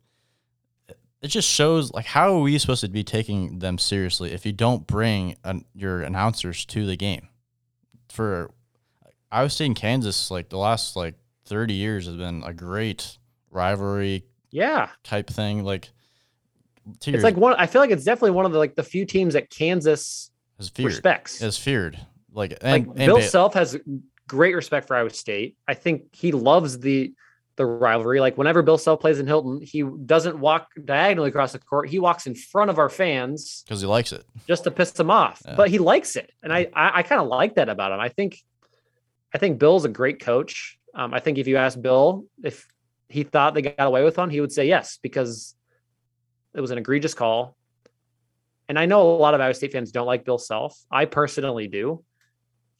It 1.24 1.28
just 1.28 1.48
shows 1.48 1.90
like 1.90 2.04
how 2.04 2.34
are 2.34 2.40
we 2.40 2.58
supposed 2.58 2.82
to 2.82 2.88
be 2.90 3.02
taking 3.02 3.58
them 3.58 3.78
seriously 3.78 4.32
if 4.32 4.44
you 4.44 4.52
don't 4.52 4.87
bring 4.87 5.37
an, 5.42 5.64
your 5.74 6.02
announcers 6.02 6.66
to 6.66 6.84
the 6.84 6.96
game? 6.96 7.28
For 8.10 8.50
Iowa 9.32 9.48
State 9.48 9.64
and 9.64 9.74
Kansas, 9.74 10.30
like 10.30 10.50
the 10.50 10.58
last 10.58 10.96
like 10.96 11.14
thirty 11.46 11.72
years 11.72 12.04
has 12.04 12.16
been 12.16 12.42
a 12.44 12.52
great 12.52 13.16
rivalry 13.50 14.26
yeah 14.50 14.90
type 15.02 15.30
thing. 15.30 15.64
Like, 15.64 15.88
to 16.84 16.90
It's 16.92 17.06
your- 17.06 17.20
like 17.22 17.38
one. 17.38 17.54
I 17.54 17.68
feel 17.68 17.80
like 17.80 17.90
it's 17.90 18.04
definitely 18.04 18.32
one 18.32 18.44
of 18.44 18.52
the 18.52 18.58
like 18.58 18.74
the 18.74 18.82
few 18.82 19.06
teams 19.06 19.32
that 19.32 19.48
Kansas 19.48 20.30
is 20.58 20.68
feared 20.68 20.88
respects. 20.88 21.40
is 21.40 21.56
feared. 21.56 21.98
Like, 22.34 22.58
and, 22.60 22.87
like 22.87 22.98
and 22.98 23.06
Bill 23.06 23.22
Self 23.22 23.54
has 23.54 23.78
great 24.28 24.54
respect 24.54 24.87
for 24.87 24.94
Iowa 24.94 25.08
State. 25.08 25.56
I 25.66 25.72
think 25.72 26.14
he 26.14 26.32
loves 26.32 26.78
the 26.80 27.14
the 27.56 27.66
rivalry. 27.66 28.20
Like 28.20 28.36
whenever 28.36 28.62
Bill 28.62 28.78
Self 28.78 29.00
plays 29.00 29.18
in 29.18 29.26
Hilton, 29.26 29.60
he 29.62 29.82
doesn't 29.82 30.38
walk 30.38 30.68
diagonally 30.84 31.28
across 31.28 31.52
the 31.52 31.58
court. 31.58 31.88
He 31.88 31.98
walks 31.98 32.26
in 32.26 32.34
front 32.34 32.70
of 32.70 32.78
our 32.78 32.88
fans 32.88 33.62
because 33.66 33.80
he 33.80 33.86
likes 33.86 34.12
it. 34.12 34.24
just 34.46 34.64
to 34.64 34.70
piss 34.70 34.92
them 34.92 35.10
off. 35.10 35.42
Yeah. 35.44 35.54
But 35.56 35.70
he 35.70 35.78
likes 35.78 36.16
it, 36.16 36.30
and 36.42 36.52
I 36.52 36.68
I, 36.74 36.98
I 36.98 37.02
kind 37.02 37.20
of 37.20 37.28
like 37.28 37.56
that 37.56 37.68
about 37.68 37.92
him. 37.92 38.00
I 38.00 38.08
think 38.08 38.38
I 39.32 39.38
think 39.38 39.58
Bill's 39.58 39.84
a 39.84 39.88
great 39.88 40.20
coach. 40.20 40.78
Um, 40.94 41.12
I 41.12 41.20
think 41.20 41.38
if 41.38 41.46
you 41.46 41.56
ask 41.56 41.80
Bill 41.80 42.24
if 42.42 42.66
he 43.08 43.22
thought 43.22 43.54
they 43.54 43.62
got 43.62 43.74
away 43.78 44.02
with 44.04 44.16
one, 44.16 44.30
he 44.30 44.40
would 44.40 44.52
say 44.52 44.66
yes 44.66 44.98
because 45.02 45.54
it 46.54 46.60
was 46.60 46.70
an 46.70 46.78
egregious 46.78 47.14
call. 47.14 47.56
And 48.68 48.78
I 48.78 48.86
know 48.86 49.02
a 49.02 49.18
lot 49.18 49.34
of 49.34 49.40
Iowa 49.40 49.54
State 49.54 49.72
fans 49.72 49.92
don't 49.92 50.06
like 50.06 50.24
Bill 50.24 50.38
Self. 50.38 50.78
I 50.90 51.04
personally 51.04 51.68
do. 51.68 52.02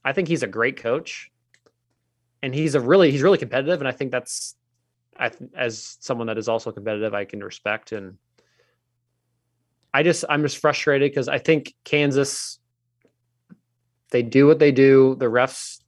I 0.05 0.13
think 0.13 0.29
he's 0.29 0.43
a 0.43 0.47
great 0.47 0.79
coach, 0.79 1.31
and 2.43 2.55
he's 2.55 2.75
a 2.75 2.81
really 2.81 3.11
he's 3.11 3.23
really 3.23 3.39
competitive. 3.39 3.81
And 3.81 3.89
I 3.89 3.93
think 3.93 4.11
that's 4.11 4.57
I 5.19 5.31
as 5.57 5.97
someone 6.01 6.27
that 6.29 6.39
is 6.39 6.49
also 6.49 6.73
competitive, 6.73 7.15
I 7.15 7.25
can 7.25 7.43
respect 7.43 7.93
and. 7.93 8.19
I 9.97 10.03
just 10.03 10.25
I'm 10.29 10.43
just 10.43 10.59
frustrated 10.59 11.13
because 11.13 11.29
I 11.29 11.39
think 11.39 11.73
Kansas 11.85 12.59
they 14.15 14.23
do 14.23 14.47
what 14.47 14.61
they 14.61 14.71
do. 14.71 15.17
The 15.17 15.27
refs, 15.27 15.81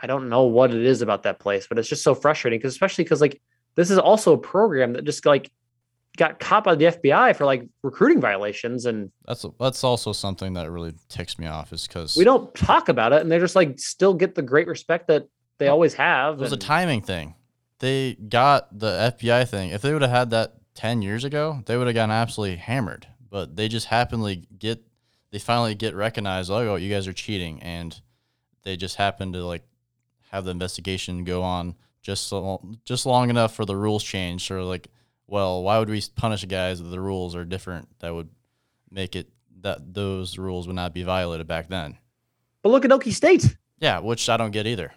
I 0.00 0.06
don't 0.06 0.30
know 0.30 0.44
what 0.44 0.74
it 0.74 0.82
is 0.82 1.02
about 1.02 1.24
that 1.24 1.38
place, 1.38 1.66
but 1.66 1.78
it's 1.78 1.88
just 1.88 2.02
so 2.02 2.14
frustrating 2.14 2.58
because 2.58 2.72
especially 2.72 3.04
because 3.04 3.20
like 3.20 3.42
this 3.74 3.90
is 3.90 3.98
also 3.98 4.32
a 4.32 4.38
program 4.38 4.94
that 4.94 5.04
just 5.04 5.26
like 5.26 5.50
got 6.16 6.38
caught 6.38 6.64
by 6.64 6.74
the 6.74 6.86
FBI 6.86 7.36
for 7.36 7.44
like 7.44 7.68
recruiting 7.82 8.22
violations 8.22 8.86
and 8.86 9.10
That's 9.26 9.44
that's 9.60 9.84
also 9.84 10.12
something 10.12 10.54
that 10.54 10.70
really 10.70 10.94
ticks 11.10 11.38
me 11.38 11.46
off 11.46 11.74
is 11.74 11.86
because 11.86 12.16
we 12.16 12.24
don't 12.24 12.54
talk 12.54 12.88
about 12.88 13.12
it 13.12 13.20
and 13.20 13.30
they're 13.30 13.38
just 13.38 13.56
like 13.56 13.78
still 13.78 14.14
get 14.14 14.34
the 14.34 14.42
great 14.42 14.66
respect 14.66 15.08
that 15.08 15.28
they 15.58 15.68
always 15.68 15.92
have. 15.94 16.34
It 16.34 16.40
was 16.40 16.52
a 16.52 16.56
timing 16.56 17.02
thing. 17.02 17.34
They 17.82 18.14
got 18.14 18.78
the 18.78 19.12
FBI 19.18 19.48
thing. 19.48 19.70
If 19.70 19.82
they 19.82 19.92
would 19.92 20.02
have 20.02 20.10
had 20.12 20.30
that 20.30 20.54
10 20.76 21.02
years 21.02 21.24
ago, 21.24 21.62
they 21.66 21.76
would 21.76 21.88
have 21.88 21.96
gotten 21.96 22.12
absolutely 22.12 22.58
hammered. 22.58 23.08
But 23.28 23.56
they 23.56 23.66
just 23.66 23.86
happenly 23.86 24.46
get, 24.56 24.86
they 25.32 25.40
finally 25.40 25.74
get 25.74 25.96
recognized, 25.96 26.48
like, 26.48 26.68
oh, 26.68 26.76
you 26.76 26.88
guys 26.88 27.08
are 27.08 27.12
cheating. 27.12 27.60
And 27.60 28.00
they 28.62 28.76
just 28.76 28.94
happen 28.94 29.32
to 29.32 29.44
like 29.44 29.64
have 30.30 30.44
the 30.44 30.52
investigation 30.52 31.24
go 31.24 31.42
on 31.42 31.74
just 32.02 32.28
so, 32.28 32.62
just 32.84 33.04
long 33.04 33.30
enough 33.30 33.52
for 33.52 33.64
the 33.64 33.74
rules 33.74 34.04
change. 34.04 34.48
Or 34.52 34.62
like, 34.62 34.86
well, 35.26 35.64
why 35.64 35.80
would 35.80 35.90
we 35.90 36.00
punish 36.14 36.44
guys 36.44 36.80
if 36.80 36.88
the 36.88 37.00
rules 37.00 37.34
are 37.34 37.44
different 37.44 37.88
that 37.98 38.14
would 38.14 38.28
make 38.92 39.16
it 39.16 39.28
that 39.62 39.92
those 39.92 40.38
rules 40.38 40.68
would 40.68 40.76
not 40.76 40.94
be 40.94 41.02
violated 41.02 41.48
back 41.48 41.66
then? 41.66 41.98
But 42.62 42.68
look 42.68 42.84
at 42.84 42.92
Okie 42.92 43.12
State. 43.12 43.56
Yeah, 43.80 43.98
which 43.98 44.28
I 44.28 44.36
don't 44.36 44.52
get 44.52 44.68
either. 44.68 44.92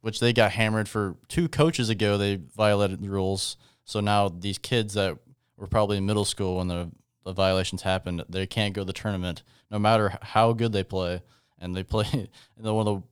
Which 0.00 0.20
they 0.20 0.32
got 0.32 0.52
hammered 0.52 0.88
for 0.88 1.16
two 1.28 1.48
coaches 1.48 1.88
ago. 1.90 2.16
They 2.16 2.36
violated 2.56 3.00
the 3.02 3.10
rules. 3.10 3.56
So 3.84 4.00
now 4.00 4.28
these 4.28 4.56
kids 4.58 4.94
that 4.94 5.18
were 5.56 5.66
probably 5.66 5.98
in 5.98 6.06
middle 6.06 6.24
school 6.24 6.56
when 6.56 6.68
the, 6.68 6.90
the 7.24 7.32
violations 7.32 7.82
happened, 7.82 8.24
they 8.28 8.46
can't 8.46 8.72
go 8.72 8.80
to 8.82 8.86
the 8.86 8.92
tournament, 8.94 9.42
no 9.70 9.78
matter 9.78 10.16
how 10.22 10.52
good 10.54 10.72
they 10.72 10.84
play. 10.84 11.22
And 11.58 11.74
they 11.76 11.82
play 11.94 12.06
in 12.12 12.28
the, 12.62 12.72
one 12.72 12.88
of 12.88 13.02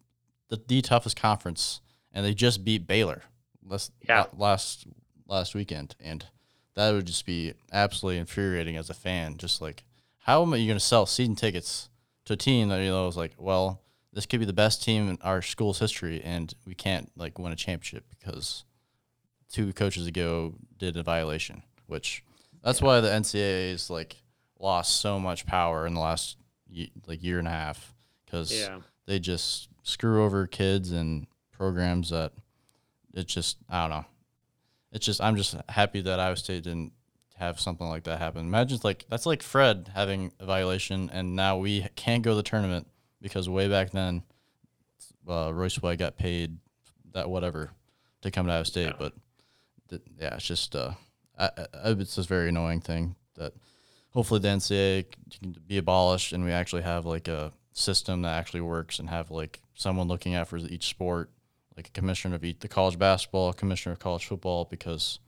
the, 0.48 0.56
the, 0.56 0.62
the 0.66 0.80
toughest 0.82 1.16
conference, 1.20 1.80
and 2.12 2.24
they 2.24 2.32
just 2.32 2.64
beat 2.64 2.86
Baylor 2.86 3.22
last 3.62 3.92
Yeah. 4.08 4.24
last 4.36 4.86
last 5.26 5.54
weekend, 5.54 5.94
and 6.00 6.24
that 6.74 6.92
would 6.92 7.06
just 7.06 7.26
be 7.26 7.52
absolutely 7.70 8.18
infuriating 8.18 8.78
as 8.78 8.88
a 8.88 8.94
fan. 8.94 9.36
Just 9.36 9.60
like 9.60 9.84
how 10.20 10.40
am 10.42 10.54
I 10.54 10.56
going 10.58 10.68
to 10.70 10.80
sell 10.80 11.04
season 11.04 11.36
tickets 11.36 11.90
to 12.24 12.32
a 12.32 12.36
team 12.36 12.68
that 12.70 12.78
you 12.82 12.88
know 12.88 13.06
is 13.08 13.16
like, 13.18 13.32
well, 13.36 13.82
this 14.18 14.26
could 14.26 14.40
be 14.40 14.46
the 14.46 14.52
best 14.52 14.82
team 14.82 15.08
in 15.08 15.16
our 15.22 15.40
school's 15.40 15.78
history, 15.78 16.20
and 16.24 16.52
we 16.66 16.74
can't 16.74 17.08
like 17.16 17.38
win 17.38 17.52
a 17.52 17.56
championship 17.56 18.04
because 18.18 18.64
two 19.48 19.72
coaches 19.72 20.08
ago 20.08 20.54
did 20.76 20.96
a 20.96 21.04
violation, 21.04 21.62
which 21.86 22.24
that's 22.64 22.82
why 22.82 23.00
the 23.00 23.06
NCAA's 23.08 23.90
like 23.90 24.16
lost 24.58 25.00
so 25.00 25.20
much 25.20 25.46
power 25.46 25.86
in 25.86 25.94
the 25.94 26.00
last 26.00 26.36
like 27.06 27.22
year 27.22 27.38
and 27.38 27.46
a 27.46 27.52
half 27.52 27.94
because 28.24 28.50
Yeah. 28.52 28.80
they 29.06 29.20
just 29.20 29.68
screw 29.84 30.24
over 30.24 30.48
kids 30.48 30.90
and 30.90 31.28
programs 31.52 32.10
that 32.10 32.32
it 33.14 33.28
just 33.28 33.58
I 33.70 33.82
don't 33.82 33.90
know. 33.98 34.04
It's 34.90 35.06
just 35.06 35.20
I'm 35.20 35.36
just 35.36 35.54
happy 35.68 36.00
that 36.00 36.18
Iowa 36.18 36.36
State 36.36 36.64
didn't 36.64 36.90
have 37.36 37.60
something 37.60 37.86
like 37.86 38.02
that 38.02 38.18
happen. 38.18 38.46
Imagine 38.46 38.74
it's 38.74 38.84
like 38.84 39.06
that's 39.08 39.26
like 39.26 39.44
Fred 39.44 39.92
having 39.94 40.32
a 40.40 40.44
violation 40.44 41.08
and 41.12 41.36
now 41.36 41.56
we 41.56 41.86
can't 41.94 42.24
go 42.24 42.30
to 42.32 42.36
the 42.36 42.42
tournament 42.42 42.88
because 43.20 43.48
way 43.48 43.68
back 43.68 43.90
then 43.90 44.22
uh, 45.28 45.52
Royce 45.52 45.76
White 45.76 45.98
got 45.98 46.16
paid 46.16 46.58
that 47.12 47.28
whatever 47.28 47.70
to 48.22 48.30
come 48.30 48.46
to 48.46 48.52
Iowa 48.52 48.64
State, 48.64 48.94
but 48.98 49.12
th- 49.88 50.02
yeah, 50.20 50.34
it's 50.34 50.44
just 50.46 50.74
uh, 50.74 50.92
I, 51.38 51.50
I, 51.56 51.90
it's 51.90 52.16
just 52.16 52.28
very 52.28 52.48
annoying 52.48 52.80
thing 52.80 53.14
that 53.36 53.52
hopefully 54.10 54.40
the 54.40 54.48
NCAA 54.48 55.06
can 55.38 55.56
be 55.66 55.78
abolished 55.78 56.32
and 56.32 56.44
we 56.44 56.50
actually 56.52 56.82
have 56.82 57.04
like 57.06 57.28
a 57.28 57.52
system 57.72 58.22
that 58.22 58.36
actually 58.36 58.60
works 58.60 58.98
and 58.98 59.08
have 59.08 59.30
like 59.30 59.60
someone 59.74 60.08
looking 60.08 60.34
after 60.34 60.56
each 60.56 60.88
sport, 60.88 61.30
like 61.76 61.88
a 61.88 61.92
commissioner 61.92 62.34
of 62.34 62.44
each, 62.44 62.58
the 62.60 62.68
college 62.68 62.98
basketball, 62.98 63.52
commissioner 63.52 63.92
of 63.92 63.98
college 63.98 64.26
football, 64.26 64.64
because 64.64 65.20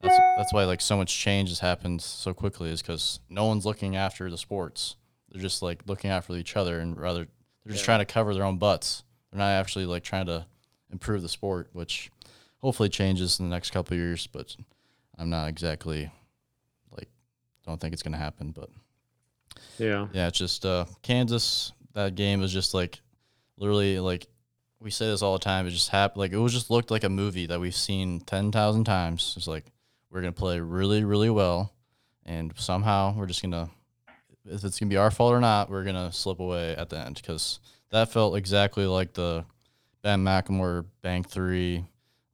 that's 0.00 0.16
that's 0.36 0.52
why 0.52 0.64
like 0.64 0.80
so 0.80 0.96
much 0.96 1.16
change 1.16 1.50
has 1.50 1.60
happened 1.60 2.00
so 2.00 2.32
quickly 2.32 2.70
is 2.70 2.80
because 2.80 3.20
no 3.28 3.44
one's 3.44 3.66
looking 3.66 3.96
after 3.96 4.30
the 4.30 4.38
sports. 4.38 4.96
They're 5.30 5.40
just 5.42 5.62
like 5.62 5.82
looking 5.86 6.10
out 6.10 6.24
for 6.24 6.36
each 6.36 6.56
other 6.56 6.80
and 6.80 6.96
rather 6.98 7.26
they're 7.64 7.72
just 7.72 7.84
trying 7.84 8.00
to 8.00 8.04
cover 8.04 8.34
their 8.34 8.44
own 8.44 8.58
butts. 8.58 9.04
They're 9.30 9.38
not 9.38 9.48
actually 9.50 9.86
like 9.86 10.02
trying 10.02 10.26
to 10.26 10.46
improve 10.90 11.22
the 11.22 11.28
sport, 11.28 11.68
which 11.72 12.10
hopefully 12.58 12.88
changes 12.88 13.38
in 13.38 13.48
the 13.48 13.54
next 13.54 13.70
couple 13.70 13.94
of 13.94 13.98
years. 13.98 14.26
But 14.26 14.56
I'm 15.18 15.30
not 15.30 15.48
exactly 15.48 16.10
like 16.90 17.08
don't 17.66 17.80
think 17.80 17.92
it's 17.92 18.02
gonna 18.02 18.16
happen. 18.16 18.50
But 18.50 18.70
Yeah. 19.78 20.08
yeah, 20.12 20.28
it's 20.28 20.38
just 20.38 20.66
uh, 20.66 20.86
Kansas. 21.02 21.72
That 21.92 22.14
game 22.14 22.40
was 22.40 22.52
just 22.52 22.74
like 22.74 23.00
literally 23.56 23.98
like 24.00 24.26
we 24.80 24.90
say 24.90 25.06
this 25.06 25.22
all 25.22 25.34
the 25.34 25.38
time. 25.44 25.66
It 25.66 25.70
just 25.70 25.90
happened. 25.90 26.20
Like 26.20 26.32
it 26.32 26.38
was 26.38 26.52
just 26.52 26.70
looked 26.70 26.90
like 26.90 27.04
a 27.04 27.08
movie 27.08 27.46
that 27.46 27.60
we've 27.60 27.74
seen 27.74 28.20
ten 28.20 28.50
thousand 28.50 28.84
times. 28.84 29.34
It's 29.36 29.46
like 29.46 29.66
we're 30.10 30.20
gonna 30.22 30.32
play 30.32 30.58
really, 30.58 31.04
really 31.04 31.30
well, 31.30 31.72
and 32.24 32.52
somehow 32.56 33.14
we're 33.16 33.26
just 33.26 33.42
gonna, 33.42 33.70
if 34.46 34.64
it's 34.64 34.78
gonna 34.78 34.90
be 34.90 34.96
our 34.96 35.10
fault 35.10 35.32
or 35.32 35.40
not, 35.40 35.70
we're 35.70 35.84
gonna 35.84 36.12
slip 36.12 36.40
away 36.40 36.74
at 36.76 36.88
the 36.88 36.98
end 36.98 37.16
because 37.16 37.60
that 37.90 38.10
felt 38.12 38.36
exactly 38.36 38.86
like 38.86 39.12
the 39.14 39.44
Ben 40.02 40.24
McLemore 40.24 40.84
bank 41.02 41.28
three. 41.28 41.84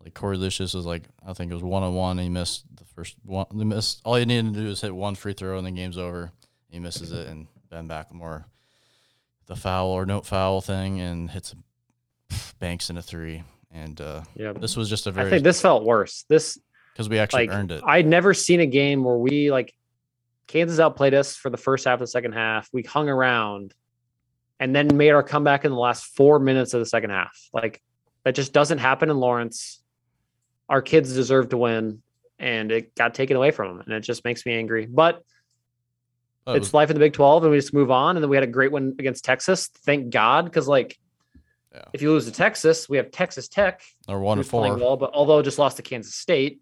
Like 0.02 0.14
Korie 0.14 0.38
Lucious 0.38 0.72
was 0.74 0.86
like, 0.86 1.02
I 1.26 1.32
think 1.32 1.50
it 1.50 1.54
was 1.54 1.64
one 1.64 1.82
on 1.82 1.94
one. 1.94 2.18
He 2.18 2.28
missed 2.28 2.64
the 2.76 2.84
first 2.84 3.16
one. 3.24 3.46
He 3.52 3.64
missed 3.64 4.00
all 4.04 4.14
he 4.14 4.24
needed 4.24 4.54
to 4.54 4.61
do 4.61 4.68
is 4.68 4.80
hit 4.80 4.94
one 4.94 5.14
free 5.16 5.32
throw 5.32 5.59
and 5.59 5.66
the 5.66 5.70
game's 5.72 5.98
over. 5.98 6.30
He 6.68 6.78
misses 6.78 7.11
it, 7.12 7.26
and 7.28 7.46
Ben 7.70 7.88
McLemore, 7.88 8.44
the 9.46 9.57
foul 9.57 9.88
or 9.88 10.04
no 10.07 10.20
foul 10.20 10.61
thing, 10.61 11.00
and 11.00 11.30
hits 11.30 11.54
banks 12.59 12.90
in 12.90 12.96
a 12.96 13.02
three. 13.02 13.42
And 13.72 14.00
uh, 14.00 14.22
Yeah. 14.34 14.52
this 14.52 14.76
was 14.76 14.88
just 14.88 15.07
a 15.07 15.11
very 15.11 15.26
I 15.26 15.30
think 15.30 15.44
this 15.44 15.61
felt 15.61 15.84
worse. 15.84 16.24
This 16.28 16.59
because 16.92 17.09
we 17.09 17.18
actually 17.18 17.46
like 17.48 17.57
earned 17.57 17.72
it. 17.72 17.82
I'd 17.84 18.07
never 18.07 18.32
seen 18.34 18.61
a 18.61 18.66
game 18.66 19.04
where 19.04 19.18
we 19.18 19.50
like 19.50 19.74
Kansas 20.47 20.78
outplayed 20.78 21.14
us 21.14 21.36
for 21.36 21.51
the 21.51 21.57
first 21.57 21.84
half 21.84 21.94
of 21.94 22.01
the 22.01 22.07
second 22.07 22.32
half. 22.32 22.68
We 22.72 22.82
hung 22.82 23.09
around 23.09 23.74
and 24.61 24.74
then 24.74 24.97
made 24.97 25.11
our 25.11 25.22
comeback 25.22 25.64
in 25.64 25.72
the 25.72 25.78
last 25.78 26.05
four 26.16 26.38
minutes 26.38 26.72
of 26.74 26.80
the 26.80 26.86
second 26.86 27.11
half. 27.11 27.36
Like 27.53 27.82
that 28.24 28.34
just 28.34 28.53
doesn't 28.53 28.78
happen 28.78 29.11
in 29.11 29.16
Lawrence. 29.18 29.82
Our 30.68 30.82
kids 30.82 31.12
deserve 31.14 31.51
to 31.51 31.57
win, 31.57 32.03
and 32.38 32.72
it 32.72 32.94
got 32.94 33.14
taken 33.14 33.36
away 33.36 33.51
from 33.51 33.76
them, 33.76 33.86
and 33.86 33.94
it 33.94 34.01
just 34.01 34.24
makes 34.24 34.44
me 34.47 34.55
angry. 34.55 34.86
But 34.86 35.22
it 36.47 36.57
it's 36.57 36.74
life 36.74 36.90
in 36.90 36.94
the 36.94 37.01
Big 37.01 37.12
Twelve, 37.12 37.42
and 37.44 37.51
we 37.53 37.59
just 37.59 37.74
move 37.74 37.90
on. 37.90 38.16
And 38.16 38.22
then 38.22 38.30
we 38.30 38.36
had 38.36 38.44
a 38.44 38.49
great 38.49 38.72
win 38.72 38.94
against 38.99 39.24
Texas. 39.24 39.68
Thank 39.84 40.11
God, 40.11 40.44
because 40.44 40.66
like 40.68 40.99
Yeah. 41.74 41.84
if 41.92 42.03
you 42.03 42.11
lose 42.11 42.24
to 42.26 42.32
Texas, 42.32 42.88
we 42.88 42.97
have 42.97 43.11
Texas 43.11 43.49
Tech, 43.49 43.82
or 44.09 44.20
one 44.20 44.38
to 44.38 44.42
who's 44.42 44.51
playing 44.51 44.74
four. 44.78 44.82
well, 44.82 44.97
but 44.97 45.11
although 45.12 45.42
just 45.42 45.59
lost 45.59 45.76
to 45.76 45.82
Kansas 45.82 46.14
State, 46.14 46.61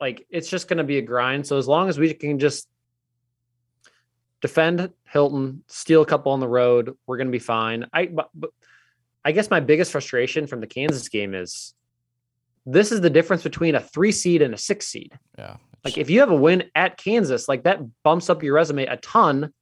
like 0.00 0.26
it's 0.30 0.48
just 0.48 0.66
going 0.68 0.78
to 0.78 0.84
be 0.84 0.98
a 0.98 1.02
grind. 1.02 1.46
So 1.46 1.56
as 1.58 1.68
long 1.68 1.88
as 1.88 1.98
we 1.98 2.14
can 2.14 2.38
just 2.38 2.68
defend 4.40 4.90
Hilton, 5.08 5.62
steal 5.68 6.02
a 6.02 6.06
couple 6.06 6.32
on 6.32 6.40
the 6.40 6.48
road, 6.48 6.96
we're 7.06 7.16
going 7.16 7.28
to 7.28 7.32
be 7.32 7.38
fine. 7.38 7.86
I 7.92 8.06
but, 8.06 8.30
but 8.34 8.50
I 9.24 9.32
guess 9.32 9.50
my 9.50 9.60
biggest 9.60 9.92
frustration 9.92 10.46
from 10.46 10.60
the 10.60 10.66
Kansas 10.66 11.08
game 11.08 11.34
is 11.34 11.74
this 12.66 12.92
is 12.92 13.00
the 13.00 13.10
difference 13.10 13.42
between 13.42 13.74
a 13.74 13.80
three 13.80 14.12
seed 14.12 14.42
and 14.42 14.54
a 14.54 14.58
six 14.58 14.86
seed. 14.86 15.18
Yeah, 15.38 15.56
Like 15.84 15.98
if 15.98 16.10
you 16.10 16.20
have 16.20 16.30
a 16.30 16.36
win 16.36 16.64
at 16.74 16.96
Kansas, 16.96 17.48
like 17.48 17.64
that 17.64 17.80
bumps 18.02 18.30
up 18.30 18.42
your 18.42 18.54
resume 18.54 18.86
a 18.86 18.96
ton, 18.98 19.52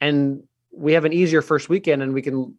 and 0.00 0.42
we 0.72 0.92
have 0.94 1.04
an 1.04 1.12
easier 1.12 1.42
first 1.42 1.68
weekend, 1.68 2.02
and 2.02 2.12
we 2.14 2.22
can 2.22 2.56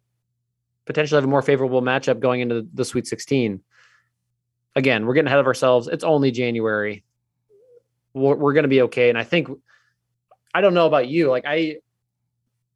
potentially 0.86 1.16
have 1.16 1.24
a 1.24 1.28
more 1.28 1.42
favorable 1.42 1.82
matchup 1.82 2.20
going 2.20 2.40
into 2.40 2.66
the 2.74 2.84
Sweet 2.84 3.06
16. 3.06 3.60
Again, 4.76 5.06
we're 5.06 5.14
getting 5.14 5.28
ahead 5.28 5.38
of 5.38 5.46
ourselves. 5.46 5.88
It's 5.88 6.04
only 6.04 6.30
January. 6.30 7.04
We're, 8.12 8.34
we're 8.34 8.52
going 8.52 8.64
to 8.64 8.68
be 8.68 8.82
okay, 8.82 9.08
and 9.08 9.18
I 9.18 9.24
think 9.24 9.48
I 10.54 10.60
don't 10.60 10.74
know 10.74 10.86
about 10.86 11.08
you. 11.08 11.28
Like 11.28 11.44
I, 11.46 11.78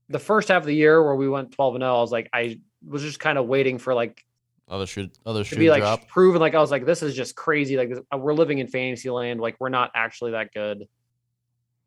the 0.09 0.19
first 0.19 0.49
half 0.49 0.63
of 0.63 0.67
the 0.67 0.75
year 0.75 1.03
where 1.03 1.15
we 1.15 1.29
went 1.29 1.53
12 1.53 1.77
and 1.77 1.83
0, 1.83 1.97
I 1.97 2.01
was 2.01 2.13
like 2.13 2.29
I 2.33 2.61
was 2.87 3.03
just 3.03 3.21
kind 3.21 3.39
of 3.39 3.47
waiting 3.47 3.79
for 3.79 3.95
like 3.95 4.25
other 4.69 4.87
shoot, 4.87 5.11
other 5.25 5.45
to 5.45 5.45
shoe 5.45 5.57
be 5.57 5.71
like 5.71 5.83
drop. 5.83 6.09
proven 6.09 6.41
like 6.41 6.55
I 6.55 6.61
was 6.61 6.71
like 6.71 6.85
this 6.85 7.03
is 7.03 7.15
just 7.15 7.35
crazy 7.35 7.77
like 7.77 7.89
this, 7.89 8.01
we're 8.15 8.35
living 8.35 8.59
in 8.59 8.67
fantasy 8.67 9.09
land 9.09 9.41
like 9.41 9.57
we're 9.59 9.71
not 9.71 9.91
actually 9.95 10.33
that 10.33 10.53
good 10.53 10.87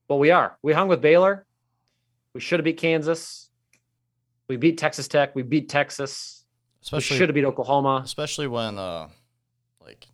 but 0.08 0.16
we 0.16 0.32
are 0.32 0.58
we 0.64 0.74
hung 0.74 0.88
with 0.88 1.00
Baylor 1.00 1.46
we 2.34 2.42
should 2.42 2.60
have 2.60 2.66
beat 2.66 2.78
Kansas 2.78 3.52
we 4.48 4.58
beat 4.58 4.80
Texas 4.80 5.08
Tech 5.08 5.36
we 5.36 5.44
beat 5.44 5.70
Texas 5.70 6.44
we 6.82 6.86
Especially 6.98 7.18
should 7.18 7.30
have 7.30 7.36
beat 7.36 7.46
Oklahoma 7.46 8.02
especially 8.04 8.48
when 8.48 8.80
uh 8.80 9.10
like 9.80 10.08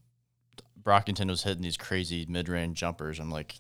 Brockington 0.88 1.30
was 1.30 1.44
hitting 1.44 1.64
these 1.64 1.76
crazy 1.76 2.26
mid-range 2.30 2.80
jumpers. 2.80 3.20
I'm 3.20 3.30
like, 3.30 3.56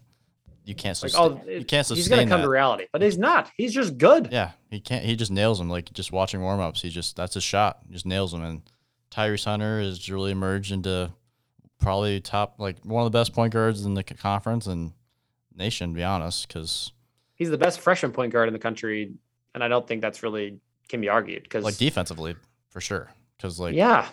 you 0.68 0.76
can't 0.76 1.01
like 1.01 1.11
sustain, 1.11 1.41
oh 1.45 1.49
you 1.49 1.63
can't 1.63 1.88
he's 1.88 2.09
gonna 2.09 2.24
come 2.24 2.41
that. 2.41 2.45
to 2.45 2.49
reality 2.49 2.88
but 2.91 3.01
he's 3.01 3.18
not 3.18 3.49
he's 3.55 3.74
just 3.74 3.97
good 3.97 4.30
Yeah, 4.32 4.51
he 4.70 4.82
can't. 4.82 5.05
He 5.05 5.15
just 5.15 5.32
nails 5.32 5.59
them. 5.59 5.70
Like 5.70 5.91
just 5.93 6.11
watching 6.11 6.41
warm 6.41 6.59
ups, 6.59 6.82
he 6.82 6.89
just 6.89 7.15
that's 7.15 7.36
his 7.36 7.43
shot. 7.43 7.80
He 7.88 7.93
just 7.93 8.05
nails 8.05 8.34
them. 8.34 8.43
And 8.43 8.61
Tyrese 9.09 9.45
Hunter 9.45 9.80
has 9.80 10.09
really 10.09 10.32
emerged 10.32 10.74
into 10.74 11.09
probably 11.80 12.20
top 12.20 12.55
like 12.57 12.84
one 12.84 13.05
of 13.05 13.11
the 13.11 13.18
best 13.18 13.34
point 13.34 13.53
guards 13.53 13.86
in 13.86 13.93
the 13.93 14.03
conference 14.03 14.68
and 14.68 14.91
nation. 15.55 15.91
To 15.91 15.95
be 15.95 16.03
honest, 16.03 16.47
because 16.47 16.91
he's 17.36 17.49
the 17.49 17.57
best 17.57 17.80
freshman 17.80 18.11
point 18.11 18.34
guard 18.34 18.49
in 18.49 18.53
the 18.53 18.59
country 18.59 19.13
and 19.55 19.63
I 19.63 19.70
don't 19.70 19.88
think 19.88 20.01
that's 20.01 20.22
really 20.22 20.59
can 20.89 20.99
be 20.99 21.07
argued 21.07 21.43
because 21.43 21.63
like 21.63 21.78
defensively 21.78 22.36
for 22.70 22.82
sure. 22.82 23.09
Because 23.38 23.57
like 23.57 23.74
yeah 23.74 24.09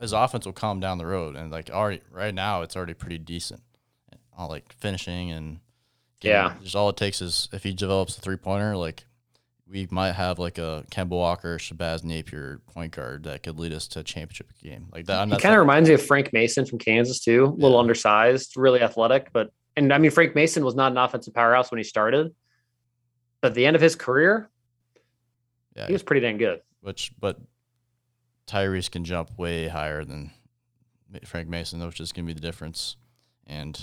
his 0.00 0.12
offense 0.12 0.46
will 0.46 0.52
come 0.52 0.80
down 0.80 0.98
the 0.98 1.06
road, 1.06 1.36
and 1.36 1.52
like 1.52 1.70
already 1.70 2.00
right 2.10 2.34
now, 2.34 2.62
it's 2.62 2.74
already 2.74 2.94
pretty 2.94 3.18
decent. 3.18 3.62
All 4.36 4.48
like 4.48 4.72
finishing 4.74 5.30
and 5.30 5.60
Yeah. 6.22 6.54
just 6.62 6.76
all 6.76 6.88
it 6.88 6.96
takes 6.96 7.20
is 7.20 7.48
if 7.52 7.62
he 7.62 7.72
develops 7.72 8.16
a 8.16 8.20
three 8.20 8.36
pointer, 8.36 8.76
like 8.76 9.04
we 9.66 9.86
might 9.90 10.12
have 10.12 10.38
like 10.38 10.58
a 10.58 10.84
Kemba 10.90 11.10
Walker, 11.10 11.56
Shabazz 11.58 12.02
Napier 12.02 12.60
point 12.74 12.92
guard 12.92 13.22
that 13.24 13.42
could 13.42 13.58
lead 13.58 13.72
us 13.72 13.86
to 13.88 14.00
a 14.00 14.02
championship 14.02 14.50
game 14.62 14.88
like 14.92 15.06
that. 15.06 15.20
I'm 15.20 15.30
He 15.30 15.36
kind 15.38 15.54
of 15.54 15.60
reminds 15.60 15.88
me 15.88 15.94
of 15.94 16.04
Frank 16.04 16.32
Mason 16.32 16.64
from 16.66 16.78
Kansas 16.78 17.20
too. 17.20 17.44
A 17.44 17.48
little 17.50 17.72
Yeah. 17.72 17.78
undersized, 17.80 18.56
really 18.56 18.80
athletic, 18.80 19.32
but 19.32 19.52
and 19.76 19.92
I 19.92 19.98
mean 19.98 20.10
Frank 20.10 20.34
Mason 20.34 20.64
was 20.64 20.74
not 20.74 20.90
an 20.92 20.98
offensive 20.98 21.32
powerhouse 21.34 21.70
when 21.70 21.78
he 21.78 21.84
started, 21.84 22.34
but 23.40 23.48
at 23.48 23.54
the 23.54 23.64
end 23.66 23.76
of 23.76 23.82
his 23.82 23.94
career, 23.94 24.50
yeah, 25.76 25.86
he 25.86 25.92
was 25.92 26.02
pretty 26.02 26.20
dang 26.20 26.38
good. 26.38 26.62
which 26.80 27.12
but 27.20 27.38
Tyrese 28.46 28.90
can 28.90 29.04
jump 29.04 29.30
way 29.38 29.68
higher 29.68 30.04
than 30.04 30.32
Frank 31.24 31.48
Mason, 31.48 31.84
which 31.86 32.00
is 32.00 32.12
gonna 32.12 32.26
be 32.26 32.32
the 32.32 32.40
difference. 32.40 32.96
And 33.46 33.80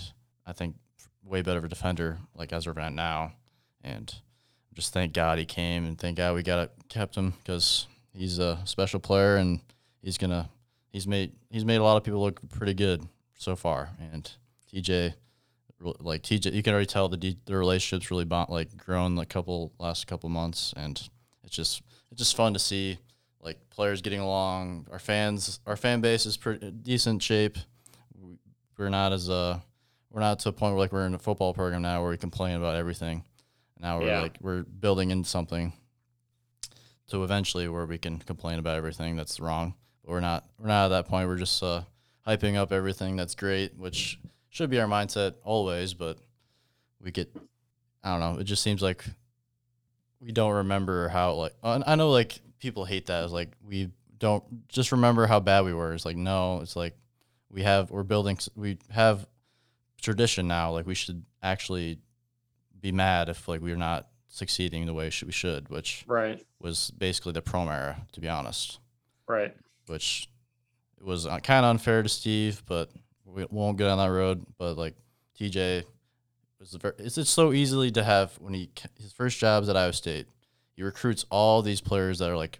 I 0.48 0.54
think 0.54 0.76
way 1.24 1.41
better 1.41 1.60
of 1.60 1.66
a 1.66 1.70
defender, 1.70 2.18
like 2.34 2.54
as 2.54 2.66
of 2.66 2.78
right 2.78 2.91
now. 2.91 3.34
And 3.84 4.14
just 4.74 4.93
thank 4.93 5.14
God 5.14 5.38
he 5.38 5.45
came, 5.45 5.86
and 5.86 5.98
thank 6.00 6.18
God 6.18 6.34
we 6.36 6.41
got 6.43 6.60
it, 6.60 6.72
kept 6.89 7.16
him 7.16 7.34
because 7.43 7.86
he's 8.14 8.39
a 8.39 8.60
special 8.66 9.00
player, 9.00 9.36
and 9.36 9.60
he's 10.02 10.18
gonna 10.18 10.50
he's 10.91 11.06
made 11.08 11.34
he's 11.50 11.66
made 11.66 11.78
a 11.78 11.84
lot 11.84 11.98
of 11.98 12.04
people 12.04 12.22
look 12.22 12.39
pretty 12.50 12.74
good 12.74 13.04
so 13.36 13.56
far. 13.56 13.89
And 14.14 14.30
TJ, 14.74 15.14
like 15.82 16.24
TJ, 16.24 16.54
you 16.54 16.64
can 16.64 16.74
already 16.74 16.86
tell 16.88 17.10
the 17.10 17.36
the 17.45 17.56
relationship's 17.56 18.10
really 18.10 18.26
bond, 18.26 18.50
like 18.50 18.76
grown 18.78 19.16
the 19.16 19.26
couple 19.26 19.74
last 19.80 20.08
couple 20.08 20.30
months, 20.30 20.74
and 20.78 21.02
it's 21.43 21.56
just 21.56 21.82
it's 22.12 22.20
just 22.20 22.36
fun 22.36 22.54
to 22.54 22.60
see 22.60 22.98
like 23.41 23.58
players 23.70 24.02
getting 24.02 24.20
along. 24.20 24.88
Our 24.91 25.00
fans, 25.00 25.60
our 25.66 25.78
fan 25.78 26.02
base 26.02 26.26
is 26.26 26.38
pretty 26.38 26.72
decent 26.72 27.22
shape. 27.24 27.58
We- 28.20 28.38
We're 28.78 28.89
not 28.89 29.12
as 29.14 29.30
uh 29.30 29.60
we're 30.18 30.22
not 30.24 30.39
to 30.39 30.49
a 30.49 30.51
point 30.51 30.74
where 30.74 30.80
like 30.80 30.91
we're 30.91 31.05
in 31.05 31.13
a 31.13 31.20
football 31.20 31.53
program 31.53 31.84
now 31.84 32.01
where 32.01 32.09
we 32.09 32.18
complain 32.18 32.55
about 32.55 32.76
everything. 32.76 33.24
Now 33.80 33.99
we're 33.99 34.07
Yeah. 34.07 34.22
like 34.22 34.39
we're 34.41 34.63
building 34.63 35.11
in 35.11 35.24
something 35.24 35.74
to 37.09 37.24
eventually 37.24 37.68
where 37.68 37.86
we 37.86 37.99
can 37.99 38.18
complain 38.18 38.57
about 38.57 38.78
everything 38.78 39.15
that's 39.15 39.39
wrong. 39.39 39.76
But 40.03 40.13
we're 40.13 40.20
not 40.22 40.43
we're 40.57 40.70
not 40.70 40.86
at 40.86 40.88
that 40.88 41.07
point. 41.07 41.28
We're 41.28 41.38
just 41.38 41.61
uh, 41.61 41.84
hyping 42.26 42.55
up 42.55 42.72
everything 42.72 43.15
that's 43.15 43.36
great, 43.36 43.78
which 43.78 44.20
should 44.49 44.72
be 44.72 44.80
our 44.80 44.88
mindset 44.88 45.36
always. 45.43 45.93
But 45.93 46.18
we 46.99 47.11
get 47.11 47.30
I 48.03 48.18
don't 48.18 48.20
know. 48.20 48.41
It 48.41 48.45
just 48.45 48.63
seems 48.63 48.82
like 48.82 49.05
we 50.20 50.32
don't 50.32 50.51
remember 50.51 51.09
how 51.09 51.34
like 51.34 51.53
I 51.61 51.93
know 51.93 52.09
like 52.09 52.39
people 52.57 52.86
hate 52.86 53.05
that. 53.05 53.24
It's 53.24 53.32
like 53.34 53.51
we 53.63 53.91
don't 54.18 54.68
just 54.68 54.91
remember 54.91 55.28
how 55.28 55.39
bad 55.39 55.63
we 55.63 55.76
were. 55.76 55.93
It's 55.93 56.05
like 56.05 56.18
no, 56.18 56.61
it's 56.61 56.76
like 56.76 56.97
we 57.51 57.61
have 57.61 57.91
we're 57.91 58.01
building 58.01 58.39
we 58.55 58.80
have 58.89 59.28
tradition 60.02 60.48
now. 60.48 60.72
Like 60.72 60.86
we 60.88 60.95
should 60.95 61.24
actually 61.41 62.00
be 62.80 62.91
mad 62.91 63.30
if 63.30 63.48
like 63.48 63.62
we're 63.62 63.76
not 63.76 64.08
succeeding 64.28 64.86
the 64.86 64.93
way 64.93 65.10
we 65.26 65.32
should, 65.32 65.70
which 65.70 66.04
Right. 66.08 66.45
was 66.60 66.91
basically 66.91 67.32
the 67.32 67.41
Prohm 67.41 67.68
era, 67.72 68.06
to 68.12 68.20
be 68.22 68.28
honest. 68.30 68.80
Right. 69.28 69.56
Which 69.88 70.28
it 71.00 71.06
was 71.06 71.26
uh, 71.26 71.39
kind 71.39 71.66
of 71.66 71.72
unfair 71.72 72.04
to 72.04 72.10
Steve, 72.10 72.64
but 72.66 72.89
we 73.26 73.45
won't 73.50 73.78
get 73.78 73.88
on 73.88 73.98
that 73.98 74.12
road. 74.14 74.45
But 74.58 74.78
like 74.78 74.95
TJ 75.39 75.84
was 76.60 76.72
the 76.72 76.80
ver- 76.80 76.95
it's 76.98 77.16
just 77.16 77.34
so 77.34 77.54
easily 77.54 77.91
to 77.91 78.04
have 78.04 78.34
when 78.39 78.54
he 78.54 78.70
his 79.00 79.12
first 79.12 79.39
jobs 79.39 79.70
at 79.70 79.78
Iowa 79.78 79.93
State, 79.93 80.28
he 80.74 80.84
recruits 80.84 81.26
all 81.30 81.62
these 81.62 81.82
players 81.82 82.20
that 82.20 82.30
are 82.30 82.38
like 82.38 82.60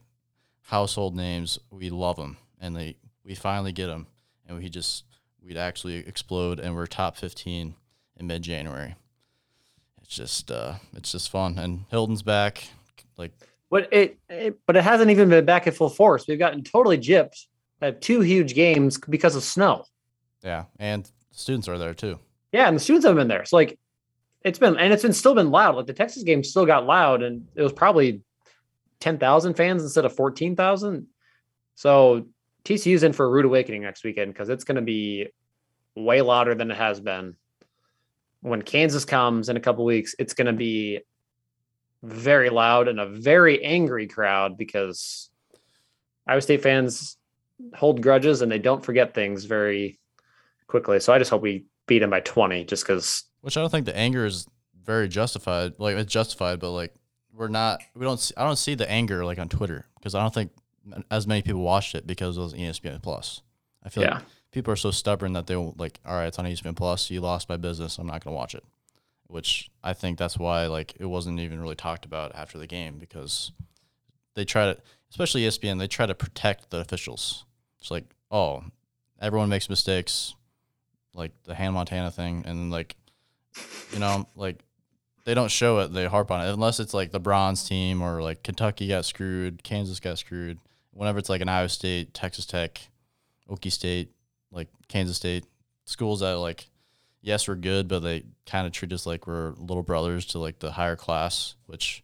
household 0.62 1.16
names. 1.16 1.60
We 1.72 1.90
love 1.90 2.16
them, 2.18 2.38
and 2.60 2.76
they 2.76 2.98
we 3.24 3.36
finally 3.36 3.72
get 3.72 3.88
them, 3.88 4.08
and 4.48 4.58
we 4.58 4.70
just 4.70 5.04
we'd 5.44 5.58
actually 5.58 5.98
explode, 5.98 6.60
and 6.60 6.76
we're 6.76 6.88
top 6.88 7.18
fifteen 7.18 7.76
in 8.16 8.28
mid 8.28 8.42
January. 8.42 8.96
It's 10.02 10.16
just 10.16 10.52
uh, 10.52 10.76
it's 10.94 11.12
just 11.12 11.30
fun, 11.30 11.58
and 11.58 11.86
Hilton's 11.90 12.24
back. 12.24 12.70
Like 13.18 13.32
But 13.70 13.92
it, 13.92 14.18
it 14.30 14.60
but 14.66 14.76
it 14.76 14.84
hasn't 14.84 15.12
even 15.12 15.30
been 15.30 15.46
back 15.46 15.68
at 15.68 15.76
full 15.76 15.90
force. 15.90 16.26
We've 16.28 16.40
gotten 16.40 16.64
totally 16.64 16.98
gypped 16.98 17.46
at 17.82 18.02
two 18.02 18.22
huge 18.22 18.56
games 18.56 18.98
because 18.98 19.36
of 19.36 19.44
snow. 19.44 19.86
yeah, 20.44 20.66
and 20.80 21.10
students 21.32 21.68
are 21.68 21.78
there 21.78 21.94
too. 21.94 22.20
Yeah, 22.52 22.68
and 22.68 22.76
the 22.76 22.80
students 22.80 23.06
have 23.06 23.16
been 23.16 23.28
there. 23.28 23.46
So 23.46 23.58
like 23.58 23.78
it's 24.42 24.60
been 24.60 24.78
and 24.78 24.94
it's 24.94 25.04
been 25.04 25.14
still 25.14 25.36
been 25.36 25.52
loud. 25.52 25.76
Like 25.76 25.88
the 25.88 25.94
Texas 25.94 26.24
game 26.24 26.44
still 26.44 26.66
got 26.66 26.86
loud 26.86 27.22
and 27.22 27.48
it 27.56 27.62
was 27.62 27.74
probably 27.74 28.22
10,000 29.00 29.54
fans 29.54 29.84
instead 29.84 30.06
of 30.06 30.16
14,000. 30.16 31.08
So 31.76 32.26
TCU's 32.68 33.04
in 33.04 33.14
for 33.14 33.26
a 33.26 33.30
rude 33.30 33.46
awakening 33.46 33.82
next 33.82 34.04
weekend 34.04 34.34
because 34.34 34.50
it's 34.50 34.66
going 34.66 34.76
to 34.76 34.82
be 34.82 35.30
way 35.96 36.22
louder 36.22 36.54
than 36.54 36.70
it 36.70 36.76
has 36.76 37.00
been. 37.00 37.34
When 38.42 38.62
Kansas 38.62 39.06
comes 39.06 39.48
in 39.48 39.56
a 39.56 39.62
couple 39.62 39.86
weeks, 39.86 40.16
it's 40.20 40.34
going 40.34 40.48
to 40.48 40.54
be 40.54 41.00
very 42.04 42.50
loud 42.50 42.90
and 42.90 43.00
a 43.00 43.06
very 43.06 43.64
angry 43.64 44.06
crowd 44.06 44.58
because 44.58 45.30
Iowa 46.28 46.42
State 46.42 46.62
fans 46.62 47.16
hold 47.74 48.02
grudges 48.02 48.42
and 48.42 48.52
they 48.52 48.60
don't 48.60 48.84
forget 48.84 49.14
things 49.14 49.46
very 49.46 49.98
quickly. 50.68 51.00
So 51.00 51.14
I 51.14 51.20
just 51.20 51.32
hope 51.32 51.42
we 51.42 51.68
beat 51.86 52.00
them 52.00 52.10
by 52.10 52.20
20 52.20 52.66
just 52.66 52.84
because 52.84 53.24
Which 53.40 53.56
I 53.56 53.62
don't 53.62 53.70
think 53.70 53.86
the 53.86 53.96
anger 53.96 54.26
is 54.26 54.46
very 54.84 55.08
justified. 55.08 55.76
Like 55.78 55.96
it's 55.96 56.12
justified, 56.12 56.60
but 56.60 56.72
like 56.72 56.94
we're 57.34 57.48
not. 57.48 57.80
We 57.96 58.06
don't. 58.06 58.20
See, 58.20 58.34
I 58.36 58.44
don't 58.44 58.58
see 58.58 58.76
the 58.76 58.90
anger 58.92 59.24
like 59.24 59.40
on 59.40 59.48
Twitter 59.48 59.86
because 59.98 60.16
I 60.16 60.22
don't 60.22 60.34
think 60.34 60.52
as 61.12 61.28
many 61.28 61.42
people 61.42 61.62
watched 61.62 61.96
it 61.96 62.06
because 62.08 62.38
it 62.38 62.42
was 62.42 62.54
ESPN 62.54 63.02
Plus. 63.02 63.42
I 63.84 63.90
feel 63.90 64.04
Yeah. 64.04 64.16
like 64.16 64.24
people 64.52 64.72
are 64.74 64.78
so 64.78 64.92
stubborn 64.92 65.34
that 65.34 65.48
they 65.48 65.56
won't 65.56 65.80
like. 65.80 66.00
All 66.06 66.16
right, 66.16 66.26
it's 66.28 66.40
on 66.40 66.46
ESPN 66.46 66.76
Plus. 66.76 67.10
You 67.10 67.22
lost 67.22 67.50
my 67.50 67.58
business. 67.58 67.98
I'm 67.98 68.08
not 68.08 68.24
gonna 68.24 68.36
watch 68.36 68.56
it. 68.56 68.64
Which 69.28 69.70
I 69.84 69.94
think 69.94 70.18
that's 70.18 70.38
why 70.38 70.68
like 70.68 70.94
it 71.00 71.06
wasn't 71.06 71.40
even 71.40 71.62
really 71.62 71.76
talked 71.76 72.06
about 72.06 72.34
after 72.36 72.58
the 72.58 72.68
game 72.68 72.98
because 72.98 73.52
they 74.36 74.46
try 74.46 74.74
to, 74.74 74.78
especially 75.10 75.42
ESPN, 75.44 75.80
they 75.80 75.88
try 75.88 76.06
to 76.06 76.16
protect 76.16 76.70
the 76.70 76.78
officials. 76.80 77.44
It's 77.80 77.92
like, 77.92 78.06
oh, 78.32 78.64
everyone 79.20 79.50
makes 79.50 79.70
mistakes, 79.70 80.36
like 81.14 81.32
the 81.44 81.56
Han 81.56 81.74
Montana 81.74 82.12
thing, 82.12 82.44
and 82.46 82.72
like, 82.72 82.96
you 83.92 84.00
know, 84.00 84.28
like 84.36 84.64
they 85.26 85.34
don't 85.34 85.52
show 85.52 85.80
it. 85.80 85.92
They 85.92 86.06
harp 86.06 86.32
on 86.32 86.46
it 86.46 86.52
unless 86.54 86.80
it's 86.80 86.94
like 86.94 87.12
the 87.12 87.20
bronze 87.20 87.68
team 87.68 88.02
or 88.02 88.22
like 88.22 88.44
Kentucky 88.44 88.88
got 88.88 89.04
screwed, 89.06 89.62
Kansas 89.64 90.00
got 90.00 90.18
screwed. 90.20 90.60
Whenever 90.98 91.20
it's 91.20 91.30
like 91.30 91.42
an 91.42 91.50
Iowa 91.50 91.70
State, 91.70 92.14
Texas 92.14 92.46
Tech, 92.48 92.82
Okie 93.48 93.72
State, 93.72 94.12
like 94.52 94.68
Kansas 94.88 95.16
State, 95.16 95.46
schools 95.86 96.22
that 96.22 96.40
like, 96.40 96.70
yes, 97.22 97.48
we're 97.48 97.56
good, 97.56 97.88
but 97.88 98.00
they 98.00 98.24
kind 98.48 98.66
of 98.66 98.74
treat 98.74 98.92
us 98.92 99.06
like 99.06 99.28
we're 99.28 99.52
little 99.58 99.84
brothers 99.84 100.26
to 100.28 100.40
like 100.40 100.58
the 100.58 100.72
higher 100.72 100.96
class, 100.96 101.56
which 101.68 102.04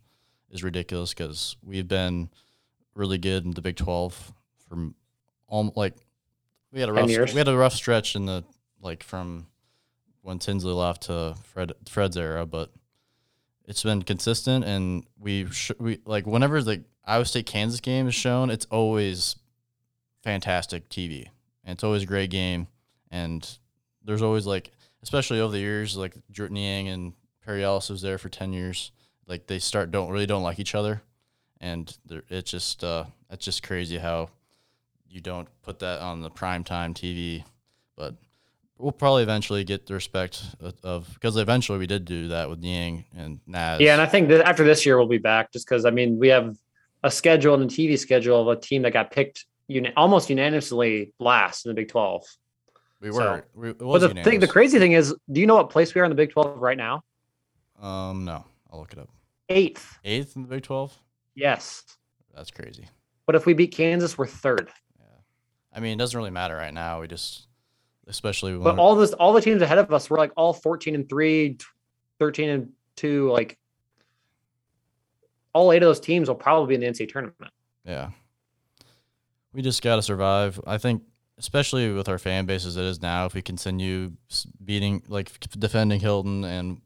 is 0.52 0.64
ridiculous 0.64 1.12
because 1.14 1.56
we've 1.64 1.88
been 1.88 2.30
really 2.94 3.18
good 3.18 3.46
in 3.46 3.52
the 3.52 3.62
Big 3.62 3.78
Twelve 3.78 4.32
from 4.70 4.94
all 5.48 5.74
like 5.76 5.96
we 6.72 6.80
had 6.80 6.90
a 6.90 6.94
rough 6.94 7.08
we 7.34 7.40
had 7.40 7.48
a 7.48 7.58
rough 7.58 7.74
stretch 7.74 8.16
in 8.16 8.28
the 8.28 8.44
like 8.80 9.02
from 9.02 9.48
when 10.22 10.38
Tinsley 10.38 10.72
left 10.72 11.04
to 11.04 11.36
Fred 11.46 11.74
Fred's 11.90 12.16
era, 12.16 12.46
but 12.46 12.72
it's 13.66 13.82
been 13.82 14.04
consistent 14.04 14.64
and 14.66 15.04
we 15.20 15.48
sh- 15.50 15.72
we 15.80 16.00
like 16.06 16.28
whenever 16.28 16.62
the 16.62 16.84
Iowa 17.06 17.26
State 17.26 17.46
Kansas 17.46 17.80
game 17.80 18.08
is 18.08 18.16
shown, 18.16 18.50
it's 18.50 18.66
always 18.72 19.36
fantastic 20.24 20.88
TV 20.90 21.28
and 21.66 21.74
it's 21.76 21.84
always 21.84 22.04
a 22.04 22.06
great 22.06 22.30
game 22.30 22.68
and 23.12 23.58
there's 24.04 24.22
always 24.22 24.46
like 24.46 24.72
especially 25.02 25.40
over 25.40 25.52
the 25.52 25.60
years 25.60 25.98
like 25.98 26.16
Georges 26.32 26.54
Niang 26.54 26.88
and 26.88 27.14
Perry 27.46 27.64
Ellis 27.64 27.90
was 27.90 28.02
there 28.02 28.18
for 28.18 28.30
ten 28.30 28.54
years. 28.54 28.92
Like 29.28 29.48
they 29.48 29.60
start 29.60 29.92
don't 29.92 30.10
really 30.12 30.26
don't 30.26 30.44
like 30.44 30.60
each 30.60 30.76
other, 30.76 31.02
and 31.60 31.96
it's 32.30 32.52
just 32.52 32.84
uh 32.84 33.06
it's 33.30 33.46
just 33.46 33.64
crazy 33.64 33.98
how 33.98 34.30
you 35.10 35.20
don't 35.22 35.48
put 35.62 35.80
that 35.80 36.02
on 36.02 36.22
the 36.22 36.30
prime 36.30 36.64
time 36.64 36.94
TV, 36.94 37.44
but 37.96 38.16
we'll 38.78 38.92
probably 38.92 39.24
eventually 39.24 39.64
get 39.64 39.86
the 39.86 39.94
respect 39.94 40.44
of- 40.84 41.10
because 41.14 41.38
eventually 41.38 41.78
we 41.80 41.88
did 41.88 42.06
do 42.06 42.30
that 42.30 42.50
with 42.50 42.60
Niang 42.60 43.06
and 43.16 43.40
Naz. 43.46 43.80
Yeah, 43.80 43.94
and 43.94 44.02
I 44.02 44.06
think 44.06 44.30
that 44.30 44.46
after 44.48 44.64
this 44.64 44.86
year 44.86 44.98
we'll 44.98 45.08
be 45.08 45.18
back 45.18 45.52
just 45.52 45.68
because 45.68 45.86
I 45.86 45.90
mean 45.92 46.18
we 46.18 46.30
have 46.30 46.58
a 47.04 47.12
schedule 47.12 47.54
and 47.56 47.64
a 47.64 47.68
TV 47.74 47.98
schedule 47.98 48.42
of 48.42 48.58
a 48.58 48.60
team 48.60 48.82
that 48.84 48.94
got 48.94 49.12
picked 49.12 49.46
uni- 49.68 49.94
almost 49.96 50.30
unanimously 50.30 51.14
last 51.20 51.66
in 51.66 51.70
the 51.70 51.76
Big 51.76 51.90
Twelve. 51.90 52.24
we 53.02 53.12
so- 53.12 53.18
were. 53.20 53.46
we, 53.54 53.70
it 53.72 53.78
But 53.80 54.00
the 54.00 54.10
thing, 54.24 54.40
the 54.40 54.48
crazy 54.48 54.80
thing 54.80 54.94
is, 54.94 55.14
do 55.32 55.42
you 55.42 55.48
know 55.48 55.56
what 55.56 55.70
place 55.70 55.94
we 55.94 56.02
are 56.02 56.06
in 56.06 56.10
the 56.10 56.16
Big 56.16 56.32
Twelve 56.32 56.60
right 56.60 56.78
now? 56.78 57.04
Um, 57.82 58.26
no, 58.26 58.46
I'll 58.72 58.80
look 58.80 58.94
it 58.94 59.00
up. 59.00 59.10
Eighth. 59.50 60.00
Eighth 60.06 60.36
in 60.36 60.44
the 60.44 60.48
Big 60.48 60.64
Twelve. 60.64 60.98
Yes. 61.36 61.84
That's 62.36 62.52
crazy. 62.52 62.88
But 63.26 63.36
if 63.36 63.46
we 63.46 63.54
beat 63.54 63.72
Kansas, 63.74 64.18
we're 64.18 64.28
third. 64.28 64.70
Yeah. 65.00 65.06
I 65.74 65.80
mean, 65.80 65.94
it 65.94 65.98
doesn't 66.00 66.18
really 66.18 66.32
matter 66.32 66.56
right 66.56 66.74
now. 66.74 67.02
We 67.02 67.08
just, 67.08 67.48
especially 68.08 68.58
But 68.58 68.78
all 68.80 68.96
this, 68.96 69.14
all 69.14 69.34
the 69.34 69.42
teams 69.42 69.62
ahead 69.62 69.78
of 69.78 69.92
us 69.94 70.10
were 70.10 70.18
like 70.18 70.32
all 70.36 70.54
14 70.54 70.96
and 70.96 71.08
3, 71.08 71.58
13 72.20 72.50
and 72.50 72.70
2. 72.98 73.32
Like 73.32 73.58
all 75.54 75.72
eight 75.72 75.84
of 75.84 75.88
those 75.88 76.00
teams 76.00 76.28
will 76.28 76.36
probably 76.36 76.76
be 76.76 76.84
in 76.84 76.94
the 76.94 77.00
NCAA 77.00 77.12
tournament. 77.12 77.52
Yeah. 77.86 78.10
We 79.54 79.62
just 79.62 79.82
got 79.82 79.98
to 79.98 80.02
survive. 80.02 80.60
I 80.66 80.78
think, 80.78 81.04
especially 81.38 81.92
with 81.92 82.10
our 82.10 82.18
fan 82.18 82.46
base 82.46 82.66
as 82.66 82.76
it 82.78 82.84
is 82.84 83.02
now, 83.02 83.26
if 83.26 83.34
we 83.34 83.42
continue 83.42 84.14
beating, 84.64 85.04
like 85.08 85.40
defending 85.52 86.00
Hilton 86.00 86.44
and 86.44 86.82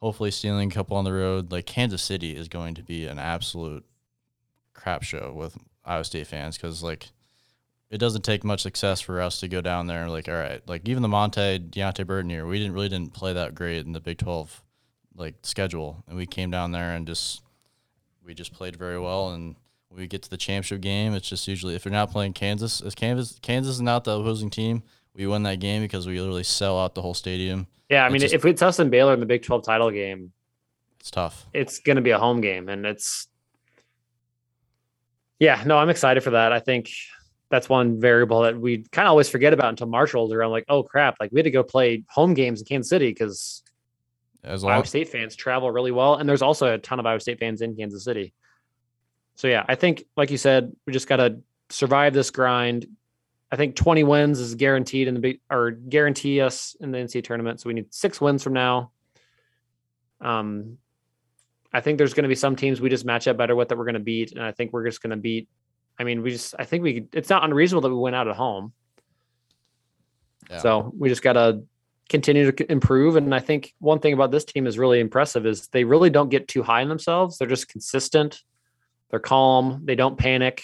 hopefully 0.00 0.30
stealing 0.30 0.70
a 0.70 0.74
couple 0.74 0.96
on 0.96 1.04
the 1.04 1.12
road, 1.12 1.52
like 1.52 1.66
Kansas 1.66 2.02
City 2.02 2.36
is 2.36 2.48
going 2.48 2.74
to 2.74 2.82
be 2.82 3.06
an 3.06 3.18
absolute 3.18 3.84
crap 4.72 5.02
show 5.02 5.32
with 5.34 5.56
Iowa 5.84 6.04
State 6.04 6.26
fans 6.26 6.56
because, 6.56 6.82
like, 6.82 7.10
it 7.90 7.98
doesn't 7.98 8.22
take 8.22 8.42
much 8.42 8.62
success 8.62 9.00
for 9.00 9.20
us 9.20 9.38
to 9.40 9.48
go 9.48 9.60
down 9.60 9.86
there 9.86 10.08
like, 10.08 10.28
all 10.28 10.34
right, 10.34 10.62
like, 10.66 10.88
even 10.88 11.02
the 11.02 11.08
Monte 11.08 11.58
Deonte 11.58 12.06
Burton 12.06 12.30
year, 12.30 12.46
we 12.46 12.58
didn't 12.58 12.72
really 12.72 12.88
didn't 12.88 13.12
play 13.12 13.32
that 13.32 13.54
great 13.54 13.84
in 13.84 13.92
the 13.92 14.00
Big 14.00 14.18
12, 14.18 14.62
like, 15.14 15.34
schedule. 15.42 16.02
And 16.08 16.16
we 16.16 16.26
came 16.26 16.50
down 16.50 16.72
there 16.72 16.94
and 16.94 17.06
just, 17.06 17.42
we 18.24 18.34
just 18.34 18.52
played 18.52 18.76
very 18.76 18.98
well 18.98 19.30
and 19.30 19.56
when 19.88 20.00
we 20.00 20.06
get 20.06 20.22
to 20.22 20.30
the 20.30 20.36
championship 20.38 20.80
game, 20.80 21.12
it's 21.12 21.28
just 21.28 21.46
usually 21.46 21.74
if 21.74 21.84
you're 21.84 21.92
not 21.92 22.10
playing 22.10 22.32
Kansas, 22.32 22.80
as 22.80 22.94
Kansas 22.94 23.38
Kansas 23.42 23.74
is 23.74 23.80
not 23.82 24.04
the 24.04 24.12
opposing 24.18 24.48
team, 24.48 24.82
we 25.14 25.26
win 25.26 25.42
that 25.42 25.60
game 25.60 25.82
because 25.82 26.06
we 26.06 26.18
literally 26.18 26.44
sell 26.44 26.80
out 26.80 26.94
the 26.94 27.02
whole 27.02 27.12
stadium. 27.14 27.66
Yeah, 27.90 28.06
I 28.06 28.08
mean, 28.08 28.20
just- 28.20 28.32
if 28.32 28.44
it's 28.46 28.62
us 28.62 28.78
and 28.78 28.90
Baylor 28.90 29.12
in 29.12 29.20
the 29.20 29.26
Big 29.26 29.42
12 29.42 29.64
title 29.64 29.90
game, 29.90 30.32
It's 30.98 31.10
tough. 31.10 31.46
it's 31.52 31.78
going 31.80 31.96
to 31.96 32.02
be 32.02 32.10
a 32.10 32.18
home 32.18 32.40
game. 32.40 32.70
And 32.70 32.86
it's, 32.86 33.28
yeah, 35.38 35.62
no, 35.66 35.76
I'm 35.76 35.90
excited 35.90 36.22
for 36.22 36.30
that. 36.30 36.52
I 36.52 36.60
think 36.60 36.88
that's 37.50 37.68
one 37.68 38.00
variable 38.00 38.42
that 38.42 38.58
we 38.58 38.78
kind 38.92 39.06
of 39.06 39.10
always 39.10 39.28
forget 39.28 39.52
about 39.52 39.68
until 39.68 39.88
March 39.88 40.14
rolls 40.14 40.32
around. 40.32 40.52
Like, 40.52 40.64
oh 40.70 40.82
crap, 40.82 41.16
like 41.20 41.30
we 41.32 41.38
had 41.40 41.44
to 41.44 41.50
go 41.50 41.62
play 41.62 42.02
home 42.08 42.32
games 42.32 42.60
in 42.60 42.66
Kansas 42.66 42.88
City 42.88 43.08
because 43.10 43.62
As 44.44 44.64
long 44.64 44.72
Iowa 44.72 44.86
State 44.86 45.08
fans 45.08 45.36
travel 45.36 45.70
really 45.70 45.92
well, 45.92 46.16
and 46.16 46.28
there's 46.28 46.42
also 46.42 46.74
a 46.74 46.78
ton 46.78 46.98
of 46.98 47.06
Iowa 47.06 47.20
State 47.20 47.38
fans 47.38 47.62
in 47.62 47.76
Kansas 47.76 48.04
City. 48.04 48.32
So 49.36 49.48
yeah, 49.48 49.64
I 49.68 49.76
think, 49.76 50.04
like 50.16 50.30
you 50.30 50.38
said, 50.38 50.74
we 50.86 50.92
just 50.92 51.08
got 51.08 51.16
to 51.16 51.40
survive 51.70 52.12
this 52.12 52.30
grind. 52.30 52.86
I 53.50 53.56
think 53.56 53.76
20 53.76 54.04
wins 54.04 54.40
is 54.40 54.54
guaranteed 54.54 55.08
in 55.08 55.14
the 55.14 55.20
big 55.20 55.40
or 55.50 55.70
guarantee 55.70 56.40
us 56.40 56.74
in 56.80 56.90
the 56.90 56.98
NCAA 56.98 57.24
tournament. 57.24 57.60
So 57.60 57.68
we 57.68 57.74
need 57.74 57.92
six 57.94 58.20
wins 58.20 58.42
from 58.42 58.54
now. 58.54 58.92
Um, 60.20 60.78
I 61.72 61.80
think 61.80 61.98
there's 61.98 62.14
going 62.14 62.24
to 62.24 62.28
be 62.28 62.34
some 62.34 62.56
teams 62.56 62.80
we 62.80 62.90
just 62.90 63.04
match 63.04 63.28
up 63.28 63.36
better 63.36 63.54
with 63.56 63.68
that 63.68 63.78
we're 63.78 63.84
going 63.84 63.94
to 63.94 64.00
beat, 64.00 64.32
and 64.32 64.42
I 64.42 64.52
think 64.52 64.72
we're 64.72 64.86
just 64.86 65.02
going 65.02 65.10
to 65.10 65.16
beat. 65.16 65.48
I 65.98 66.04
mean, 66.04 66.22
we 66.22 66.30
just 66.30 66.54
I 66.58 66.64
think 66.64 66.82
we 66.82 67.06
it's 67.12 67.30
not 67.30 67.44
unreasonable 67.44 67.82
that 67.82 67.94
we 67.94 68.00
went 68.00 68.16
out 68.16 68.28
at 68.28 68.36
home. 68.36 68.72
Yeah. 70.50 70.58
So 70.58 70.92
we 70.96 71.08
just 71.08 71.22
got 71.22 71.34
to 71.34 71.62
continue 72.08 72.50
to 72.50 72.72
improve. 72.72 73.16
And 73.16 73.34
I 73.34 73.38
think 73.38 73.74
one 73.78 73.98
thing 73.98 74.12
about 74.12 74.30
this 74.30 74.44
team 74.44 74.66
is 74.66 74.78
really 74.78 75.00
impressive 75.00 75.46
is 75.46 75.68
they 75.68 75.84
really 75.84 76.10
don't 76.10 76.28
get 76.28 76.48
too 76.48 76.62
high 76.62 76.82
on 76.82 76.88
themselves. 76.88 77.38
They're 77.38 77.48
just 77.48 77.68
consistent. 77.68 78.42
They're 79.10 79.20
calm. 79.20 79.82
They 79.84 79.94
don't 79.94 80.18
panic. 80.18 80.62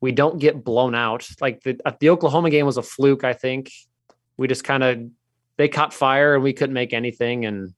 We 0.00 0.12
don't 0.12 0.38
get 0.38 0.64
blown 0.64 0.94
out. 0.94 1.28
Like 1.40 1.62
the 1.62 1.78
the 2.00 2.10
Oklahoma 2.10 2.50
game 2.50 2.66
was 2.66 2.78
a 2.78 2.82
fluke. 2.82 3.24
I 3.24 3.34
think 3.34 3.70
we 4.36 4.48
just 4.48 4.64
kind 4.64 4.82
of 4.82 4.98
they 5.56 5.68
caught 5.68 5.92
fire 5.92 6.34
and 6.34 6.42
we 6.42 6.54
couldn't 6.54 6.74
make 6.74 6.94
anything. 6.94 7.44
And 7.44 7.74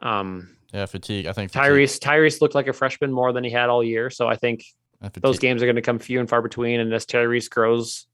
um, 0.00 0.56
Yeah, 0.74 0.84
fatigue. 0.86 1.26
I 1.26 1.32
think 1.32 1.52
fatigue, 1.52 1.70
Tyrese 1.70 1.98
Tyrese 1.98 2.40
looked 2.42 2.54
like 2.54 2.68
a 2.68 2.74
freshman 2.74 3.12
more 3.12 3.32
than 3.32 3.44
he 3.44 3.50
had 3.50 3.70
all 3.70 3.82
year. 3.82 4.10
So 4.10 4.28
I 4.28 4.36
think 4.36 4.64
those 5.22 5.38
games 5.38 5.62
are 5.62 5.66
going 5.66 5.76
to 5.76 5.82
come 5.82 5.98
few 5.98 6.20
and 6.20 6.28
far 6.28 6.42
between. 6.42 6.80
And 6.80 6.92
as 6.92 7.06
Tyrese 7.06 7.48
grows, 7.48 8.06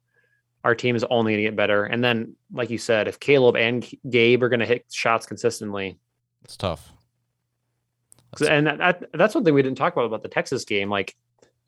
our 0.67 0.75
team 0.75 0.97
is 0.97 1.05
only 1.05 1.33
going 1.33 1.45
to 1.45 1.49
get 1.51 1.57
better. 1.57 1.85
And 1.85 2.03
then, 2.03 2.35
like 2.53 2.71
you 2.71 2.79
said, 2.79 3.07
if 3.07 3.21
Caleb 3.21 3.55
and 3.55 3.89
Gabe 4.11 4.43
are 4.43 4.49
going 4.49 4.59
to 4.61 4.67
hit 4.67 4.85
shots 4.91 5.25
consistently, 5.25 5.97
It's 6.45 6.57
tough. 6.57 6.93
and 8.49 8.67
that, 8.67 8.79
that, 8.79 9.05
that's 9.15 9.33
one 9.37 9.45
thing 9.45 9.55
we 9.55 9.63
didn't 9.63 9.79
talk 9.79 9.93
about 9.93 10.07
about 10.07 10.25
the 10.25 10.29
Texas 10.29 10.65
game. 10.65 10.91
Like, 10.91 11.15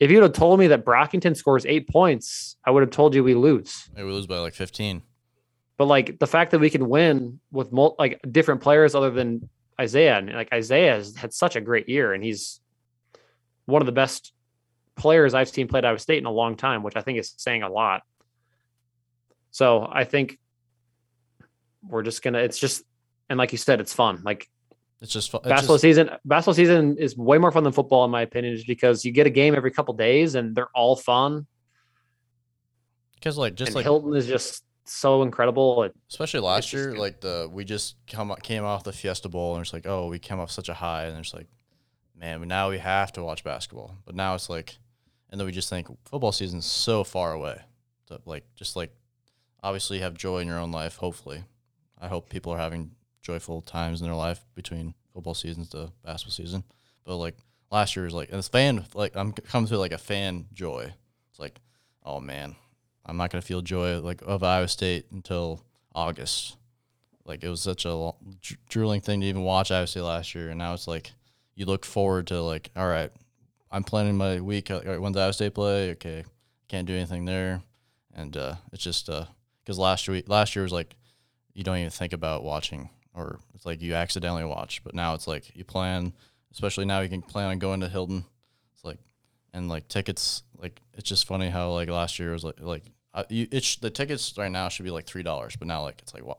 if 0.01 0.11
you'd 0.11 0.24
have 0.24 0.32
told 0.32 0.59
me 0.59 0.66
that 0.66 0.84
Brockington 0.84 1.36
scores 1.36 1.64
eight 1.64 1.88
points, 1.88 2.57
I 2.64 2.72
would 2.72 2.80
have 2.82 2.90
told 2.90 3.14
you 3.14 3.22
we 3.22 3.34
lose. 3.36 3.88
Maybe 3.94 4.09
we 4.09 4.12
lose 4.14 4.26
by 4.26 4.38
like 4.38 4.55
15. 4.55 5.01
But 5.76 5.84
like 5.86 6.18
the 6.18 6.26
fact 6.26 6.51
that 6.51 6.59
we 6.59 6.70
can 6.70 6.88
win 6.88 7.38
with 7.53 7.70
mul- 7.70 7.94
like 8.01 8.20
different 8.32 8.62
players 8.62 8.96
other 8.96 9.11
than 9.11 9.49
Izaiah, 9.78 10.18
and 10.18 10.32
like 10.32 10.51
Izaiah 10.51 10.94
has 10.96 11.14
had 11.14 11.32
such 11.32 11.55
a 11.55 11.61
great 11.61 11.88
year, 11.88 12.12
and 12.14 12.24
he's 12.24 12.59
one 13.66 13.80
of 13.80 13.86
the 13.86 13.92
best 13.92 14.32
players 14.96 15.34
I've 15.34 15.49
seen 15.49 15.68
play 15.68 15.78
at 15.78 15.84
Iowa 15.84 16.01
State 16.01 16.18
in 16.18 16.26
a 16.26 16.32
long 16.32 16.57
time, 16.57 16.82
which 16.82 16.96
I 16.96 17.01
think 17.03 17.20
is 17.20 17.32
saying 17.36 17.62
a 17.62 17.68
lot. 17.70 18.03
So 19.51 19.88
I 19.90 20.05
think 20.05 20.38
we're 21.86 22.03
just 22.03 22.22
gonna. 22.22 22.38
It's 22.38 22.59
just 22.59 22.82
and 23.28 23.38
like 23.38 23.53
you 23.53 23.59
said, 23.59 23.80
it's 23.80 23.92
fun. 23.92 24.22
Like 24.24 24.49
It's 25.01 25.12
just 25.12 25.30
fu- 25.30 25.38
it's 25.38 25.49
basketball 25.49 25.76
just, 25.76 25.82
season. 25.82 26.11
Basketball 26.24 26.55
season 26.55 26.96
is 26.99 27.16
way 27.16 27.38
more 27.38 27.53
fun 27.53 27.64
than 27.64 27.72
football, 27.72 28.05
in 28.05 28.11
my 28.11 28.22
opinion, 28.22 28.55
just 28.55 28.66
because 28.66 29.05
you 29.05 29.12
get 29.12 29.26
a 29.26 29.30
game 29.30 29.55
every 29.55 29.70
couple 29.70 29.94
days 29.94 30.34
and 30.34 30.55
they're 30.55 30.70
all 30.74 30.96
fun. 30.96 31.46
because 33.14 33.36
like 33.38 33.55
just 33.55 33.70
and 33.70 33.76
like 33.76 33.84
Hilton 33.84 34.14
is 34.14 34.26
just 34.26 34.64
so 34.84 35.22
incredible. 35.22 35.88
Especially 36.11 36.40
last 36.40 36.72
year, 36.72 36.90
good. 36.90 36.99
like 36.99 37.20
the 37.20 37.49
we 37.53 37.64
just 37.64 37.96
come 38.07 38.34
came 38.42 38.64
off 38.64 38.84
the 38.84 38.92
Fiesta 38.92 39.28
Bowl 39.28 39.55
and 39.55 39.62
it's 39.62 39.72
like, 39.72 39.86
oh, 39.86 40.09
we 40.09 40.18
came 40.18 40.40
off 40.40 40.51
such 40.51 40.68
a 40.68 40.74
high, 40.74 41.05
and 41.05 41.18
it's 41.18 41.34
like, 41.34 41.49
man, 42.18 42.46
now 42.49 42.70
we 42.70 42.78
have 42.78 43.12
to 43.12 43.22
watch 43.22 43.44
basketball. 43.44 43.96
But 44.05 44.14
now 44.14 44.34
it's 44.34 44.49
like, 44.49 44.78
and 45.30 45.40
then 45.40 45.46
we 45.46 45.53
just 45.53 45.68
think 45.68 45.88
football 46.07 46.32
season's 46.32 46.66
so 46.66 47.05
far 47.05 47.32
away. 47.32 47.61
That 48.09 48.26
like 48.26 48.44
just 48.57 48.74
like, 48.76 48.94
obviously 49.62 50.00
have 50.00 50.14
joy 50.14 50.38
in 50.38 50.48
your 50.48 50.59
own 50.59 50.72
life. 50.72 50.96
Hopefully, 50.96 51.44
I 51.98 52.09
hope 52.09 52.28
people 52.28 52.52
are 52.52 52.59
having 52.59 52.92
joyful 53.22 53.61
times 53.62 54.00
in 54.00 54.06
their 54.06 54.16
life 54.16 54.44
between 54.54 54.94
football 55.12 55.34
seasons 55.34 55.68
to 55.70 55.92
basketball 56.04 56.32
season. 56.32 56.64
But 57.04 57.16
like 57.16 57.36
last 57.70 57.96
year 57.96 58.04
was 58.04 58.14
like, 58.14 58.28
and 58.30 58.38
it's 58.38 58.48
fan 58.48 58.84
like 58.94 59.16
I'm 59.16 59.32
coming 59.32 59.68
to 59.68 59.78
like 59.78 59.92
a 59.92 59.98
fan 59.98 60.46
joy. 60.52 60.92
It's 61.30 61.38
like, 61.38 61.61
oh 62.04 62.20
man, 62.20 62.56
I'm 63.04 63.16
not 63.16 63.30
gonna 63.30 63.42
feel 63.42 63.62
joy 63.62 63.98
like 64.00 64.22
of 64.22 64.42
Iowa 64.42 64.68
State 64.68 65.06
until 65.12 65.62
August. 65.94 66.56
Like 67.24 67.44
it 67.44 67.48
was 67.48 67.61
such 67.61 67.84
a 67.84 68.12
drooling 68.68 69.00
thing 69.02 69.20
to 69.20 69.26
even 69.26 69.42
watch 69.42 69.70
Iowa 69.70 69.86
State 69.86 70.02
last 70.02 70.34
year, 70.34 70.48
and 70.50 70.59
now 70.59 70.74
it's 70.74 70.88
like 70.88 71.12
you 71.54 71.66
look 71.66 71.84
forward 71.84 72.26
to 72.28 72.40
like, 72.40 72.70
all 72.76 72.86
right, 72.88 73.11
I'm 73.70 73.84
planning 73.84 74.16
my 74.16 74.40
week. 74.40 74.70
uh, 74.70 74.76
All 74.76 74.82
right, 74.84 75.00
when's 75.00 75.16
Iowa 75.16 75.32
State 75.32 75.54
play? 75.54 75.90
Okay, 75.92 76.24
can't 76.68 76.86
do 76.86 76.94
anything 76.94 77.24
there, 77.26 77.62
and 78.14 78.34
uh, 78.36 78.54
it's 78.72 78.82
just 78.84 79.11
because 79.68 79.78
last 79.78 80.08
year 80.08 80.22
last 80.26 80.56
year 80.56 80.62
was 80.62 80.72
like 80.72 80.96
you 81.52 81.62
don't 81.62 81.76
even 81.76 81.90
think 81.90 82.14
about 82.14 82.42
watching, 82.42 82.88
or 83.12 83.38
it's 83.54 83.66
like 83.66 83.82
you 83.82 83.92
accidentally 83.92 84.44
watch, 84.44 84.82
but 84.82 84.94
now 84.94 85.12
it's 85.12 85.28
like 85.28 85.54
you 85.54 85.62
plan. 85.62 86.14
Especially 86.50 86.86
now, 86.86 87.00
you 87.00 87.10
can 87.10 87.20
plan 87.20 87.50
on 87.50 87.58
going 87.58 87.80
to 87.80 87.88
Hilton. 87.88 88.24
It's 88.72 88.82
like 88.82 88.96
and 89.52 89.68
like 89.68 89.86
tickets 89.88 90.42
like 90.56 90.80
it's 90.94 91.06
just 91.06 91.26
funny 91.26 91.50
how 91.50 91.72
like 91.72 91.90
last 91.90 92.18
year 92.18 92.32
was 92.32 92.44
like 92.44 92.58
like 92.60 92.84
uh, 93.12 93.24
you, 93.28 93.46
it 93.50 93.62
sh- 93.62 93.76
the 93.76 93.90
tickets 93.90 94.32
right 94.38 94.50
now 94.50 94.70
should 94.70 94.84
be 94.84 94.90
like 94.90 95.04
three 95.04 95.22
dollars 95.22 95.54
but 95.56 95.68
now 95.68 95.82
like 95.82 96.00
it's 96.00 96.14
like 96.14 96.24
what 96.24 96.38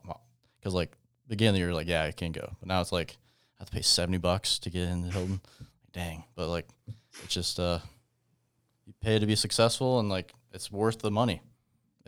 because 0.60 0.74
like 0.74 0.92
beginning 1.28 1.50
of 1.50 1.54
the 1.54 1.60
year 1.60 1.74
like 1.74 1.88
yeah 1.88 2.04
I 2.04 2.12
can 2.12 2.32
go 2.32 2.56
but 2.60 2.68
now 2.68 2.82
it's 2.82 2.92
like 2.92 3.18
I 3.60 3.64
have 3.64 3.70
to 3.70 3.76
pay 3.76 3.82
seventy 3.82 4.18
bucks 4.18 4.58
to 4.60 4.70
get 4.70 4.90
into 4.90 5.12
Hilton 5.12 5.42
dang 5.94 6.24
but 6.36 6.50
like 6.50 6.68
it's 7.24 7.34
just 7.34 7.60
uh 7.60 7.80
you 8.86 8.94
pay 9.02 9.20
to 9.20 9.26
be 9.26 9.36
successful 9.36 10.00
and 10.00 10.10
like 10.10 10.34
it's 10.52 10.72
worth 10.72 11.00
the 11.00 11.12
money 11.12 11.42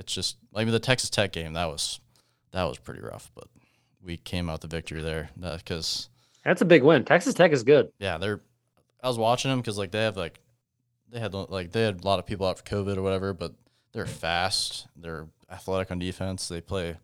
it's 0.01 0.13
just 0.13 0.37
like 0.51 0.69
the 0.69 0.79
Texas 0.79 1.09
Tech 1.09 1.31
game 1.31 1.53
that 1.53 1.67
was 1.67 1.99
that 2.51 2.63
was 2.63 2.77
pretty 2.77 3.01
rough 3.01 3.31
but 3.33 3.47
we 4.03 4.17
came 4.17 4.49
out 4.49 4.61
the 4.61 4.67
victory 4.67 5.01
there 5.01 5.29
because 5.57 6.09
that's 6.43 6.61
a 6.61 6.65
big 6.65 6.83
win. 6.83 7.05
Texas 7.05 7.33
Tech 7.33 7.51
is 7.51 7.63
good. 7.63 7.91
yeah, 7.99 8.17
they're. 8.17 8.41
I 9.03 9.07
was 9.07 9.17
watching 9.17 9.49
them 9.49 9.59
because 9.59 9.77
like 9.77 9.91
they 9.91 10.03
have 10.03 10.17
like, 10.17 10.39
they 11.09 11.19
had 11.19 11.33
like 11.33 11.71
they 11.71 11.83
had 11.83 12.03
a 12.03 12.07
lot 12.07 12.19
of 12.19 12.25
people 12.25 12.47
out 12.47 12.57
for 12.57 12.63
COVID 12.63 12.97
or 12.97 13.01
whatever, 13.01 13.33
but 13.33 13.53
they're 13.93 14.05
fast. 14.05 14.87
They're 14.95 15.27
athletic 15.51 15.91
on 15.91 15.99
defense. 15.99 16.47
They 16.47 16.61
play 16.61 16.97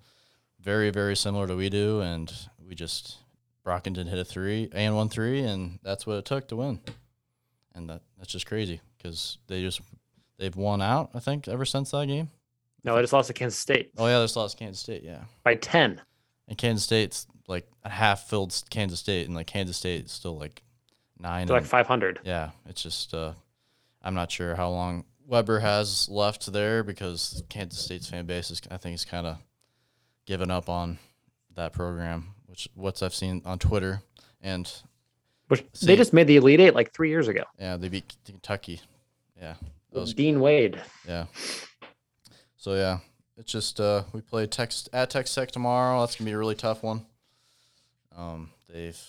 very 0.59 0.89
very 0.89 1.15
similar 1.15 1.47
to 1.47 1.55
we 1.55 1.69
do, 1.69 2.01
and 2.01 2.31
we 2.67 2.75
just 2.75 3.17
Brockington 3.65 4.07
hit 4.07 4.19
a 4.19 4.25
three 4.25 4.69
and 4.73 4.95
one 4.95 5.09
three, 5.09 5.41
and 5.41 5.79
that's 5.83 6.05
what 6.07 6.17
it 6.17 6.25
took 6.25 6.47
to 6.49 6.55
win. 6.55 6.79
And 7.75 7.89
that 7.89 8.01
that's 8.17 8.31
just 8.31 8.47
crazy 8.47 8.81
because 8.97 9.37
they 9.47 9.61
just 9.61 9.81
they've 10.39 10.55
won 10.55 10.81
out. 10.81 11.11
I 11.13 11.19
think 11.19 11.47
ever 11.47 11.65
since 11.65 11.91
that 11.91 12.07
game. 12.07 12.29
No, 12.83 12.95
I 12.95 13.01
just 13.01 13.13
lost 13.13 13.27
to 13.27 13.33
Kansas 13.33 13.59
State 13.59 13.91
Oh 13.97 14.07
yeah, 14.07 14.19
they 14.19 14.23
just 14.23 14.35
lost 14.35 14.57
Kansas 14.57 14.81
State. 14.81 15.03
Yeah, 15.03 15.23
by 15.43 15.55
10. 15.55 16.01
and 16.47 16.57
Kansas 16.57 16.83
State's 16.83 17.27
like 17.47 17.67
a 17.83 17.89
half 17.89 18.27
filled 18.29 18.61
Kansas 18.69 18.99
State, 18.99 19.25
and 19.27 19.35
like 19.35 19.47
Kansas 19.47 19.77
State 19.77 20.05
is 20.05 20.11
still 20.11 20.37
like 20.37 20.63
nine. 21.19 21.47
They're 21.47 21.57
like 21.57 21.65
500. 21.65 22.19
yeah, 22.23 22.51
it's 22.65 22.81
just 22.83 23.13
uh, 23.13 23.33
I'm 24.01 24.13
not 24.15 24.31
sure 24.31 24.55
how 24.55 24.69
long 24.69 25.03
Weber 25.25 25.59
has 25.59 26.07
left 26.09 26.51
there 26.53 26.83
because 26.83 27.43
Kansas 27.49 27.79
State's 27.83 28.07
fan 28.07 28.25
base 28.25 28.51
is 28.51 28.61
I 28.71 28.77
think 28.77 28.95
is 28.95 29.05
kind 29.05 29.27
of 29.27 29.37
given 30.25 30.51
up 30.51 30.69
on 30.69 30.99
that 31.55 31.73
program, 31.73 32.35
which 32.45 32.69
what's 32.75 33.01
I've 33.01 33.15
seen 33.15 33.41
on 33.45 33.59
Twitter, 33.59 34.01
and 34.41 34.71
Which 35.47 35.63
they 35.81 35.95
just 35.95 36.13
made 36.13 36.27
the 36.27 36.35
Elite 36.37 36.59
Eight 36.59 36.75
like 36.75 36.93
three 36.93 37.09
years 37.09 37.27
ago. 37.27 37.43
yeah, 37.59 37.75
they 37.77 37.89
beat 37.89 38.13
Kentucky, 38.25 38.81
yeah, 39.41 39.55
Dean 40.15 40.39
Wade. 40.39 40.81
yeah. 41.07 41.25
So 42.57 42.73
yeah, 42.73 42.99
it's 43.37 43.51
just 43.51 43.79
uh, 43.79 44.03
we 44.13 44.21
play 44.21 44.47
Tex 44.47 44.89
at 44.91 45.11
Texas 45.11 45.35
Tech 45.35 45.51
tomorrow. 45.51 45.99
That's 45.99 46.15
gonna 46.15 46.29
be 46.29 46.33
a 46.33 46.37
really 46.37 46.55
tough 46.55 46.83
one. 46.83 47.05
Um, 48.15 48.49
they've 48.67 48.99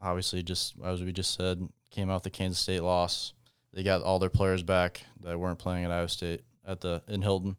obviously 0.00 0.42
just 0.42 0.74
as 0.82 1.02
we 1.02 1.12
just 1.12 1.34
said 1.34 1.68
came 1.90 2.10
out 2.10 2.22
the 2.22 2.30
Kansas 2.30 2.60
State 2.60 2.82
loss. 2.82 3.34
They 3.72 3.82
got 3.82 4.02
all 4.02 4.18
their 4.18 4.30
players 4.30 4.62
back 4.62 5.02
that 5.22 5.38
weren't 5.38 5.58
playing 5.58 5.84
at 5.84 5.90
Iowa 5.90 6.08
State 6.08 6.42
at 6.66 6.80
the 6.80 7.02
in 7.06 7.20
Hilton, 7.20 7.56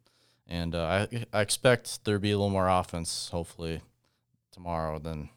and 0.48 0.74
uh, 0.74 1.06
I 1.12 1.24
I 1.32 1.40
expect 1.40 2.04
there 2.04 2.16
to 2.16 2.20
be 2.20 2.32
a 2.32 2.36
little 2.36 2.50
more 2.50 2.68
offense 2.68 3.28
hopefully 3.30 3.80
tomorrow 4.50 4.98
than 4.98 5.30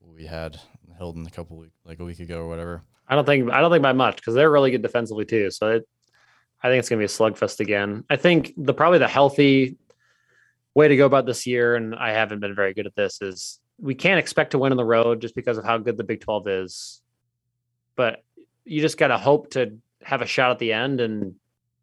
we 0.00 0.26
had 0.26 0.60
in 0.86 0.94
Hilton 0.94 1.26
a 1.26 1.30
couple 1.30 1.56
week 1.56 1.72
like 1.84 1.98
a 1.98 2.04
week 2.04 2.20
ago 2.20 2.42
or 2.42 2.48
whatever. 2.48 2.82
I 3.08 3.16
don't 3.16 3.26
think 3.26 3.50
I 3.50 3.60
don't 3.60 3.72
think 3.72 3.82
by 3.82 3.92
much 3.92 4.16
because 4.16 4.34
they're 4.34 4.50
really 4.50 4.70
good 4.70 4.82
defensively 4.82 5.24
too. 5.24 5.50
So 5.50 5.70
it, 5.72 5.88
I 6.62 6.68
think 6.68 6.78
it's 6.78 6.88
gonna 6.88 7.00
be 7.00 7.04
a 7.04 7.08
slugfest 7.08 7.60
again. 7.60 8.04
I 8.08 8.16
think 8.16 8.52
the 8.56 8.74
probably 8.74 8.98
the 8.98 9.08
healthy 9.08 9.76
way 10.74 10.88
to 10.88 10.96
go 10.96 11.06
about 11.06 11.26
this 11.26 11.46
year, 11.46 11.74
and 11.76 11.94
I 11.94 12.12
haven't 12.12 12.40
been 12.40 12.54
very 12.54 12.72
good 12.74 12.86
at 12.86 12.94
this, 12.94 13.20
is 13.20 13.58
we 13.78 13.94
can't 13.94 14.18
expect 14.18 14.52
to 14.52 14.58
win 14.58 14.72
on 14.72 14.76
the 14.76 14.84
road 14.84 15.20
just 15.20 15.34
because 15.34 15.58
of 15.58 15.64
how 15.64 15.78
good 15.78 15.96
the 15.96 16.04
Big 16.04 16.20
Twelve 16.20 16.46
is. 16.46 17.02
But 17.96 18.22
you 18.64 18.80
just 18.80 18.98
gotta 18.98 19.18
hope 19.18 19.50
to 19.50 19.78
have 20.02 20.22
a 20.22 20.26
shot 20.26 20.52
at 20.52 20.58
the 20.58 20.72
end, 20.72 21.00
and 21.00 21.34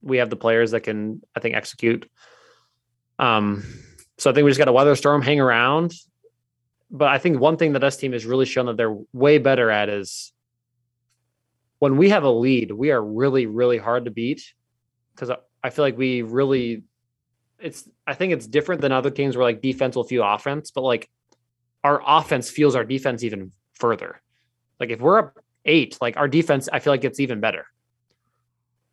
we 0.01 0.17
have 0.17 0.29
the 0.29 0.35
players 0.35 0.71
that 0.71 0.81
can, 0.81 1.21
I 1.35 1.39
think, 1.39 1.55
execute. 1.55 2.09
Um, 3.17 3.65
so 4.17 4.29
I 4.29 4.33
think 4.33 4.45
we 4.45 4.51
just 4.51 4.59
got 4.59 4.65
to 4.65 4.73
weather 4.73 4.91
the 4.91 4.95
storm, 4.95 5.21
hang 5.21 5.39
around. 5.39 5.93
But 6.91 7.09
I 7.09 7.17
think 7.17 7.39
one 7.39 7.57
thing 7.57 7.73
that 7.73 7.79
this 7.79 7.97
team 7.97 8.13
has 8.13 8.25
really 8.25 8.45
shown 8.45 8.65
that 8.67 8.77
they're 8.77 8.95
way 9.13 9.37
better 9.37 9.69
at 9.69 9.89
is 9.89 10.33
when 11.79 11.97
we 11.97 12.09
have 12.09 12.23
a 12.23 12.29
lead, 12.29 12.71
we 12.71 12.91
are 12.91 13.03
really, 13.03 13.45
really 13.45 13.77
hard 13.77 14.05
to 14.05 14.11
beat 14.11 14.53
because 15.19 15.35
I 15.63 15.69
feel 15.69 15.83
like 15.83 15.97
we 15.97 16.21
really, 16.21 16.83
it's, 17.59 17.87
I 18.07 18.13
think 18.13 18.31
it's 18.31 18.47
different 18.47 18.81
than 18.81 18.91
other 18.91 19.09
teams 19.09 19.35
where 19.35 19.43
like 19.43 19.61
defense 19.61 19.95
will 19.95 20.05
feel 20.05 20.23
offense, 20.23 20.71
but 20.71 20.81
like 20.81 21.09
our 21.83 22.01
offense 22.05 22.49
feels 22.49 22.75
our 22.75 22.85
defense 22.85 23.23
even 23.23 23.51
further. 23.73 24.21
Like 24.79 24.91
if 24.91 25.01
we're 25.01 25.19
up 25.19 25.37
eight, 25.65 25.97
like 25.99 26.15
our 26.15 26.27
defense, 26.27 26.69
I 26.71 26.79
feel 26.79 26.93
like 26.93 27.03
it's 27.03 27.19
even 27.19 27.39
better. 27.41 27.65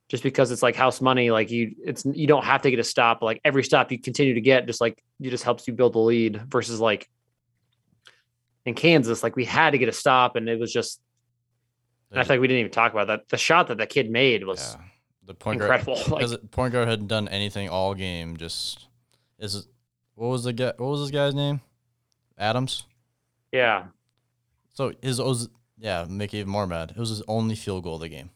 Just 0.09 0.23
because 0.23 0.51
it's 0.51 0.63
like 0.63 0.77
house 0.77 1.01
money, 1.01 1.31
like 1.31 1.51
you, 1.51 1.75
it's 1.85 2.05
you 2.05 2.29
don't 2.29 2.45
have 2.45 2.63
to 2.63 2.71
get 2.71 2.79
a 2.79 2.85
stop. 2.85 3.23
Like 3.23 3.41
every 3.45 3.65
stop 3.65 3.91
you 3.91 3.99
continue 3.99 4.35
to 4.35 4.41
get, 4.41 4.67
just 4.67 4.81
like 4.81 5.03
it 5.21 5.31
just 5.31 5.43
helps 5.43 5.67
you 5.67 5.75
build 5.75 5.95
the 5.95 5.99
lead. 5.99 6.43
Versus 6.49 6.79
like 6.79 7.09
in 8.65 8.75
Kansas, 8.75 9.25
like 9.25 9.35
we 9.35 9.45
had 9.45 9.71
to 9.71 9.79
get 9.79 9.89
a 9.89 9.93
stop, 9.93 10.37
and 10.37 10.49
it 10.49 10.61
was 10.61 10.73
just 10.73 11.01
And 12.11 12.21
I 12.21 12.25
think 12.25 12.41
we 12.41 12.49
didn't 12.49 12.61
even 12.61 12.73
talk 12.73 12.93
about 12.93 13.09
that. 13.09 13.29
The 13.29 13.37
shot 13.37 13.69
that 13.69 13.79
the 13.79 13.87
kid 13.87 14.11
made 14.11 14.45
was 14.45 14.77
yeah, 14.79 14.85
the 15.27 15.35
point 15.35 15.61
incredible. 15.61 15.97
guard 15.97 16.09
Like, 16.31 16.51
point 16.51 16.73
guard 16.73 16.89
hadn't 16.89 17.09
done 17.09 17.29
anything 17.29 17.69
all 17.69 17.95
game. 17.95 18.37
Just 18.37 18.87
is 19.39 19.67
what 20.15 20.29
was 20.29 20.45
the 20.45 20.53
guy? 20.53 20.73
What 20.77 20.89
was 20.89 21.01
this 21.03 21.11
guy's 21.11 21.35
name? 21.35 21.61
Adams. 22.39 22.85
yeah, 23.53 23.85
So 24.75 24.93
his 25.03 25.21
was 25.21 25.49
yeah, 25.79 26.07
make 26.09 26.33
it 26.35 26.39
even 26.39 26.51
more 26.53 26.67
mad. 26.67 26.91
It 26.91 26.99
was 26.99 27.09
his 27.11 27.23
only 27.29 27.55
field 27.55 27.85
goal 27.85 27.95
of 27.97 28.01
the 28.03 28.09
game. 28.09 28.31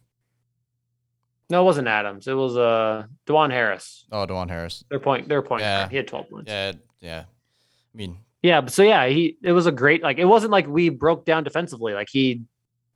no, 1.51 1.63
it 1.63 1.65
wasn't 1.65 1.89
Adams. 1.89 2.27
It 2.27 2.35
was 2.35 2.57
uh 2.57 3.05
Dajuan 3.27 3.51
Harris. 3.51 4.07
Oh, 4.13 4.27
Dajuan 4.27 4.49
Harris. 4.49 4.85
Their 4.89 5.01
point, 5.01 5.29
their 5.29 5.43
point. 5.43 5.63
Yeah. 5.63 5.81
guard. 5.83 5.91
He 5.91 5.97
had 5.97 6.09
twelve 6.09 6.31
points. 6.31 6.51
Yeah, 6.51 6.73
yeah. 7.01 7.25
I 7.29 7.97
mean, 7.97 8.19
Yeah, 8.43 8.61
but 8.63 8.73
so 8.73 8.83
yeah, 8.83 9.07
he 9.09 9.37
it 9.43 9.53
was 9.53 9.67
a 9.67 9.73
great 9.73 10.03
like 10.03 10.19
it 10.19 10.25
wasn't 10.25 10.53
like 10.53 10.67
we 10.67 10.89
broke 10.89 11.25
down 11.25 11.45
defensively. 11.45 11.93
Like 11.93 12.09
he 12.11 12.43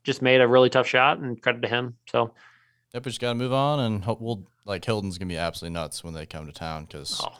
just 0.05 0.23
made 0.23 0.41
a 0.41 0.49
really 0.49 0.71
tough 0.71 0.87
shot 0.87 1.19
and 1.19 1.41
credit 1.41 1.63
to 1.63 1.69
him. 1.69 1.97
So 2.11 2.33
yep, 2.95 3.05
we 3.05 3.11
just 3.11 3.21
gotta 3.21 3.35
move 3.35 3.53
on, 3.53 3.81
and 3.81 4.05
hope 4.05 4.21
we'll 4.21 4.47
like 4.65 4.85
Hilton's 4.85 5.19
gonna 5.19 5.29
be 5.29 5.37
absolutely 5.37 5.75
nuts 5.75 6.03
when 6.03 6.15
they 6.15 6.25
come 6.27 6.47
to 6.47 6.53
town 6.53 6.85
because 6.87 7.21
oh, 7.23 7.37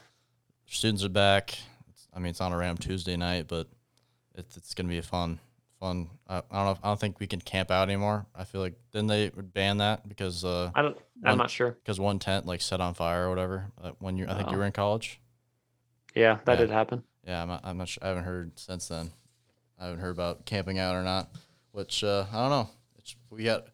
students 0.67 1.05
are 1.05 1.09
back. 1.09 1.57
It's, 1.89 2.09
I 2.13 2.19
mean, 2.19 2.31
it's 2.31 2.41
on 2.41 2.53
a 2.53 2.57
random 2.59 2.79
Tuesday 2.79 3.17
night, 3.17 3.47
but 3.49 3.69
it's 4.35 4.57
it's 4.57 4.75
gonna 4.75 4.89
be 4.91 4.99
a 4.99 5.03
fun, 5.03 5.39
fun. 5.81 6.11
I, 6.29 6.39
I 6.39 6.41
don't 6.41 6.51
know. 6.65 6.79
I 6.83 6.89
don't 6.89 7.01
think 7.01 7.21
we 7.21 7.27
can 7.27 7.41
camp 7.41 7.71
out 7.71 7.89
anymore. 7.89 8.27
I 8.35 8.45
feel 8.45 8.61
like 8.61 8.75
then 8.93 9.07
they 9.07 9.31
would 9.35 9.53
ban 9.55 9.79
that 9.79 10.07
because 10.09 10.45
uh 10.45 10.71
I 10.75 10.83
don't 10.83 10.97
I'm 11.25 11.31
One- 11.31 11.39
not 11.39 11.51
sure. 11.51 11.71
because 11.71 11.99
one 12.01 12.19
tent 12.19 12.45
like 12.47 12.61
set 12.61 12.81
on 12.81 12.95
fire 12.95 13.27
or 13.27 13.31
whatever. 13.31 13.67
Uh, 13.83 13.93
when 14.01 14.17
you 14.19 14.27
I 14.29 14.35
think 14.37 14.51
you 14.51 14.57
Oh. 14.57 14.59
were 14.59 14.67
in 14.67 14.73
college. 14.73 15.21
Yeah, 16.15 16.39
that 16.45 16.55
Yeah. 16.55 16.61
did 16.61 16.71
happen. 16.71 17.03
Yeah, 17.27 17.41
I'm 17.43 17.49
not, 17.49 17.61
I'm 17.65 17.79
not 17.79 17.89
sure. 17.89 18.05
I 18.05 18.09
haven't 18.09 18.25
heard 18.25 18.59
since 18.59 18.89
then. 18.89 19.11
I 19.79 19.85
haven't 19.87 20.01
heard 20.01 20.11
about 20.11 20.45
camping 20.45 20.79
out 20.79 20.95
or 20.95 21.03
not, 21.03 21.31
which 21.73 22.05
uh, 22.05 22.27
I 22.31 22.37
don't 22.43 22.51
know. 22.51 22.71
It's, 22.99 23.17
we 23.31 23.45
got 23.45 23.67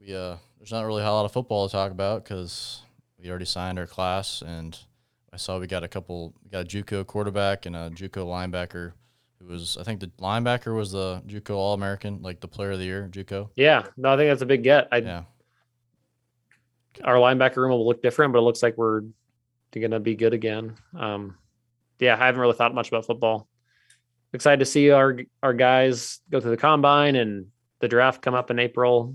we 0.00 0.14
uh 0.14 0.36
there's 0.58 0.72
not 0.72 0.84
really 0.84 1.02
a 1.02 1.06
lot 1.06 1.24
of 1.24 1.32
football 1.32 1.68
to 1.68 1.72
talk 1.72 1.90
about 1.90 2.24
because 2.24 2.82
we 3.18 3.30
already 3.30 3.44
signed 3.44 3.78
our 3.78 3.86
class 3.86 4.42
and 4.42 4.78
I 5.32 5.36
saw 5.36 5.58
we 5.58 5.66
got 5.66 5.84
a 5.84 5.88
couple 5.88 6.34
we 6.42 6.50
got 6.50 6.62
a 6.62 6.64
JUCO 6.64 7.06
quarterback 7.06 7.66
and 7.66 7.76
a 7.76 7.90
JUCO 7.90 8.24
linebacker 8.26 8.92
who 9.38 9.46
was 9.46 9.76
I 9.78 9.84
think 9.84 10.00
the 10.00 10.08
linebacker 10.20 10.74
was 10.74 10.92
the 10.92 11.22
JUCO 11.26 11.54
All 11.54 11.74
American 11.74 12.22
like 12.22 12.40
the 12.40 12.48
player 12.48 12.72
of 12.72 12.78
the 12.78 12.84
year 12.84 13.08
JUCO. 13.10 13.50
Yeah, 13.56 13.84
no, 13.96 14.12
I 14.12 14.16
think 14.16 14.30
that's 14.30 14.42
a 14.42 14.46
big 14.46 14.62
get. 14.62 14.88
I, 14.90 14.98
Yeah, 14.98 15.22
Our 17.04 17.16
linebacker 17.16 17.56
room 17.56 17.70
will 17.70 17.86
look 17.86 18.02
different, 18.02 18.32
but 18.32 18.40
it 18.40 18.42
looks 18.42 18.62
like 18.62 18.76
we're 18.76 19.02
gonna 19.78 20.00
be 20.00 20.16
good 20.16 20.34
again. 20.34 20.76
Um, 20.96 21.36
yeah, 22.00 22.14
I 22.14 22.26
haven't 22.26 22.40
really 22.40 22.54
thought 22.54 22.74
much 22.74 22.88
about 22.88 23.06
football. 23.06 23.48
Excited 24.32 24.58
to 24.60 24.66
see 24.66 24.90
our 24.90 25.18
our 25.42 25.54
guys 25.54 26.20
go 26.30 26.40
through 26.40 26.50
the 26.50 26.56
combine 26.56 27.16
and 27.16 27.46
the 27.80 27.88
draft 27.88 28.22
come 28.22 28.34
up 28.34 28.50
in 28.50 28.58
April. 28.58 29.14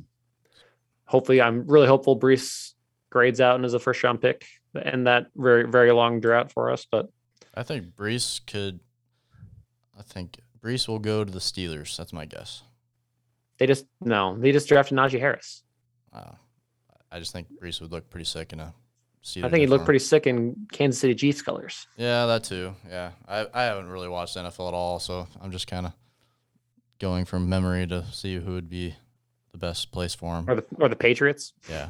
Hopefully, 1.13 1.39
I'm 1.39 1.67
really 1.67 1.85
hopeful 1.85 2.19
Breece 2.19 2.73
grades 3.11 3.39
out 3.39 3.55
and 3.55 3.63
is 3.63 3.75
a 3.75 3.79
first 3.79 4.03
round 4.03 4.19
pick 4.19 4.47
and 4.73 5.05
that 5.05 5.27
very 5.35 5.69
very 5.69 5.91
long 5.91 6.19
drought 6.19 6.51
for 6.51 6.71
us. 6.71 6.87
But 6.89 7.07
I 7.53 7.61
think 7.61 7.85
Breece 7.95 8.41
could. 8.47 8.79
I 9.95 10.01
think 10.01 10.39
Breece 10.59 10.87
will 10.87 10.97
go 10.97 11.23
to 11.23 11.31
the 11.31 11.37
Steelers. 11.37 11.95
That's 11.95 12.13
my 12.13 12.25
guess. 12.25 12.63
they 13.59 13.67
just 13.67 13.85
no, 14.01 14.35
they 14.39 14.51
just 14.51 14.67
drafted 14.67 14.97
Najee 14.97 15.19
Harris. 15.19 15.61
Uh, 16.11 16.31
I 17.11 17.19
just 17.19 17.31
think 17.31 17.47
Breece 17.61 17.79
would 17.79 17.91
look 17.91 18.09
pretty 18.09 18.25
sick 18.25 18.51
in 18.51 18.59
a 18.59 18.73
Steelers. 19.23 19.43
I 19.45 19.49
think 19.49 19.59
he'd 19.61 19.69
look 19.69 19.85
pretty 19.85 19.99
sick 19.99 20.25
in 20.25 20.65
Kansas 20.71 20.99
City 20.99 21.13
Chiefs 21.13 21.43
colors. 21.43 21.85
Yeah, 21.95 22.25
that 22.25 22.43
too. 22.43 22.73
Yeah, 22.89 23.11
I, 23.27 23.45
I 23.53 23.63
haven't 23.65 23.89
really 23.89 24.07
watched 24.09 24.35
NFL 24.35 24.69
at 24.69 24.73
all, 24.73 24.97
so 24.97 25.27
I'm 25.39 25.51
just 25.51 25.67
kind 25.67 25.85
of 25.85 25.93
going 26.97 27.25
from 27.25 27.47
memory 27.47 27.85
to 27.85 28.03
see 28.11 28.37
who 28.37 28.53
would 28.53 28.67
be 28.69 28.95
the 29.53 29.57
best 29.57 29.91
place 29.91 30.13
for 30.13 30.35
him. 30.35 30.49
Or 30.49 30.55
the 30.55 30.65
or 30.79 30.89
the 30.89 30.95
Patriots. 30.97 31.53
Yeah, 31.69 31.89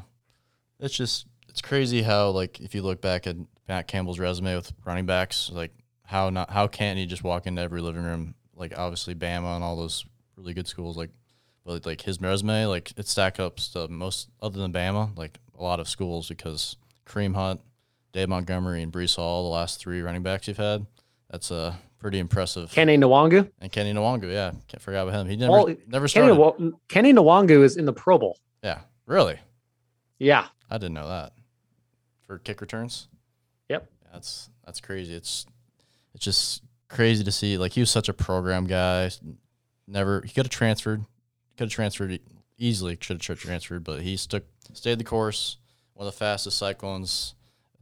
it's 0.80 0.95
just 0.95 1.26
it's 1.49 1.61
crazy 1.61 2.03
how 2.03 2.30
like 2.30 2.59
if 2.59 2.76
you 2.76 2.84
look 2.84 3.01
back 3.01 3.26
at 3.26 3.36
Matt 3.68 3.88
Campbell's 3.88 4.20
resume 4.20 4.55
with 4.55 4.72
running 4.86 5.07
backs, 5.07 5.49
like 5.51 5.72
how 6.03 6.30
not 6.30 6.51
how 6.51 6.68
can't 6.68 6.99
he 6.99 7.07
just 7.07 7.24
walk 7.24 7.47
into 7.47 7.61
every 7.61 7.82
living 7.82 8.03
room? 8.03 8.36
Like 8.55 8.78
obviously 8.78 9.16
Bama 9.16 9.55
and 9.55 9.64
all 9.64 9.76
those 9.76 10.05
really 10.38 10.53
good 10.53 10.68
schools, 10.68 10.95
like 10.95 11.09
but 11.66 11.86
like 11.86 12.01
his 12.01 12.22
resume, 12.22 12.66
like 12.66 12.91
it 12.97 13.07
stack 13.07 13.39
up 13.39 13.57
to 13.57 13.88
most 13.88 14.30
other 14.41 14.59
than 14.59 14.74
Bama, 14.74 15.18
like 15.18 15.39
a 15.57 15.64
lot 15.64 15.80
of 15.80 15.88
schools 15.88 16.28
because 16.28 16.76
Kareem 17.05 17.36
Hunt, 17.36 17.61
Dave 18.11 18.30
Montgomery, 18.30 18.84
and 18.84 18.91
Breece 18.91 19.16
Hall, 19.16 19.43
the 19.43 19.49
last 19.49 19.80
three 19.80 20.01
running 20.01 20.24
backs 20.24 20.47
you've 20.47 20.57
had, 20.57 20.86
that's 21.30 21.51
uh 21.51 21.76
pretty 22.04 22.20
impressive. 22.20 22.70
Kenny 22.72 22.97
Nwangwu. 22.97 23.49
and 23.60 23.72
Kenny 23.72 23.91
Nwangwu, 23.93 24.32
yeah, 24.32 24.51
can't 24.68 24.82
forget 24.82 25.01
about 25.08 25.16
him. 25.22 25.28
He 25.28 25.36
never 25.38 25.51
Well, 25.51 25.68
never 25.88 26.08
Kenny, 26.08 26.28
started. 26.34 26.36
Nwa- 26.38 26.74
Kenny 26.88 27.14
Nwangwu 27.14 27.64
is 27.64 27.78
in 27.78 27.86
the 27.86 27.93
Pro 27.93 28.20
Bowl. 28.20 28.38
yeah, 28.62 28.82
really, 29.08 29.39
Yeah. 30.20 30.47
I 30.70 30.78
didn't 30.78 30.93
know 30.93 31.08
that. 31.08 31.34
For 32.28 32.38
kick 32.39 32.62
returns. 32.62 33.08
Yep. 33.70 33.89
That's 34.12 34.49
that's 34.66 34.80
crazy. 34.82 35.14
It's 35.14 35.45
it's 36.16 36.24
just 36.26 36.62
crazy 36.89 37.24
to 37.24 37.32
see. 37.32 37.58
Like 37.58 37.74
he 37.74 37.80
was 37.80 37.89
such 37.91 38.10
a 38.10 38.14
program 38.14 38.66
guy. 38.68 39.10
Never 39.88 40.22
he 40.22 40.30
could 40.34 40.45
have 40.45 40.51
transferred. 40.51 41.01
Could 41.58 41.66
have 41.66 41.72
transferred 41.72 42.20
easily. 42.58 42.97
Should 43.01 43.22
have 43.24 43.39
transferred, 43.39 43.84
but 43.84 44.01
he 44.01 44.18
stuck 44.18 44.43
stayed 44.74 44.99
the 44.99 45.04
course. 45.04 45.58
One 45.93 46.08
of 46.08 46.14
the 46.14 46.18
fastest 46.18 46.58
cyclones 46.58 47.36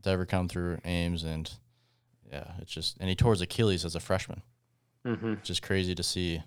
to 0.04 0.10
ever 0.10 0.26
come 0.26 0.48
through 0.50 0.80
Ames, 0.84 1.24
and 1.24 1.50
yeah, 2.32 2.52
it's 2.60 2.72
just 2.72 2.98
and 3.00 3.10
he 3.10 3.16
tore 3.16 3.34
his 3.34 3.42
Achilles 3.42 3.84
as 3.86 3.96
a 3.96 4.00
freshman. 4.00 4.42
hmm 5.06 5.34
It's 5.34 5.48
just 5.48 5.62
crazy 5.62 5.94
to 5.96 6.04
see 6.04 6.42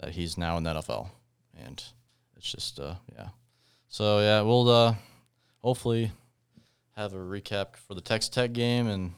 that 0.00 0.10
he's 0.12 0.36
now 0.38 0.56
in 0.56 0.62
the 0.64 0.74
NFL, 0.74 1.10
and 1.56 1.82
it's 2.36 2.50
just 2.50 2.80
uh 2.80 2.94
yeah. 3.16 3.28
So 3.88 4.20
yeah, 4.20 4.40
we'll 4.42 4.68
uh 4.68 4.94
hopefully 5.62 6.10
have 6.96 7.12
a 7.12 7.18
recap 7.18 7.76
for 7.76 7.94
the 7.94 8.00
Texas 8.00 8.28
Tech 8.30 8.52
game, 8.52 8.86
and 8.86 9.12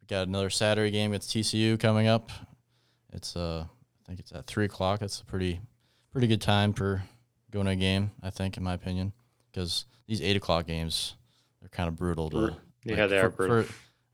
we 0.00 0.06
got 0.08 0.26
another 0.28 0.50
Saturday 0.50 0.90
game 0.90 1.12
against 1.12 1.30
TCU 1.30 1.78
coming 1.78 2.06
up. 2.08 2.30
It's 3.12 3.36
uh 3.36 3.64
I 3.68 4.06
think 4.06 4.20
it's 4.20 4.32
at 4.32 4.46
three 4.46 4.64
o'clock. 4.66 5.02
It's 5.02 5.20
a 5.20 5.24
pretty 5.24 5.60
pretty 6.12 6.26
good 6.26 6.40
time 6.40 6.72
for 6.72 7.02
going 7.50 7.66
to 7.66 7.72
a 7.72 7.76
game. 7.76 8.10
I 8.22 8.30
think, 8.30 8.56
in 8.56 8.62
my 8.62 8.74
opinion, 8.74 9.12
because 9.50 9.86
these 10.06 10.20
eight 10.22 10.36
o'clock 10.36 10.66
games 10.66 11.14
they're 11.60 11.68
kind 11.68 11.88
of 11.88 11.96
brutal 11.96 12.30
to. 12.30 12.56
Yeah, 12.84 13.06
they 13.08 13.18
are 13.18 13.30
brutal. 13.30 13.56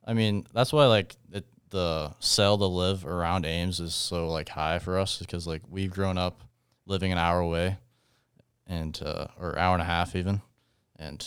I 0.05 0.15
mean, 0.15 0.47
that's 0.53 0.73
why 0.73 0.87
like 0.87 1.17
it, 1.33 1.45
the 1.71 2.13
sell 2.21 2.59
to 2.59 2.67
live 2.67 3.07
around 3.07 3.47
Ames 3.47 3.81
is 3.81 3.95
so 3.95 4.29
like 4.29 4.49
high 4.49 4.79
for 4.79 4.99
us 4.99 5.19
because 5.19 5.47
like 5.47 5.63
we've 5.69 5.91
grown 5.91 6.19
up 6.19 6.41
living 6.87 7.13
an 7.13 7.19
hour 7.19 7.41
away, 7.41 7.79
and 8.67 9.01
uh, 9.05 9.29
or 9.39 9.59
hour 9.59 9.75
and 9.75 9.83
a 9.83 9.87
half 9.87 10.15
even, 10.17 10.43
and 10.99 11.27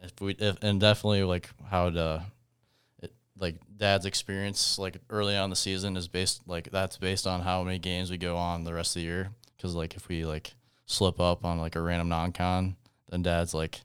if 0.00 0.12
we 0.20 0.32
if, 0.34 0.56
and 0.62 0.80
definitely 0.80 1.24
like 1.24 1.50
how 1.70 1.88
it, 1.88 3.12
like 3.38 3.56
dad's 3.76 4.06
experience 4.06 4.78
like 4.78 4.98
early 5.10 5.36
on 5.36 5.50
the 5.50 5.56
season 5.56 5.96
is 5.96 6.08
based 6.08 6.42
like 6.46 6.70
that's 6.70 6.96
based 6.96 7.26
on 7.26 7.42
how 7.42 7.62
many 7.62 7.78
games 7.78 8.10
we 8.10 8.18
go 8.18 8.36
on 8.36 8.64
the 8.64 8.74
rest 8.74 8.96
of 8.96 9.00
the 9.00 9.06
year. 9.06 9.30
Because 9.56 9.74
like 9.74 9.96
if 9.96 10.08
we 10.08 10.24
like 10.24 10.54
slip 10.86 11.20
up 11.20 11.44
on 11.44 11.58
like 11.58 11.76
a 11.76 11.80
random 11.80 12.08
non-con 12.08 12.76
then 13.10 13.22
dad's 13.22 13.52
like 13.52 13.80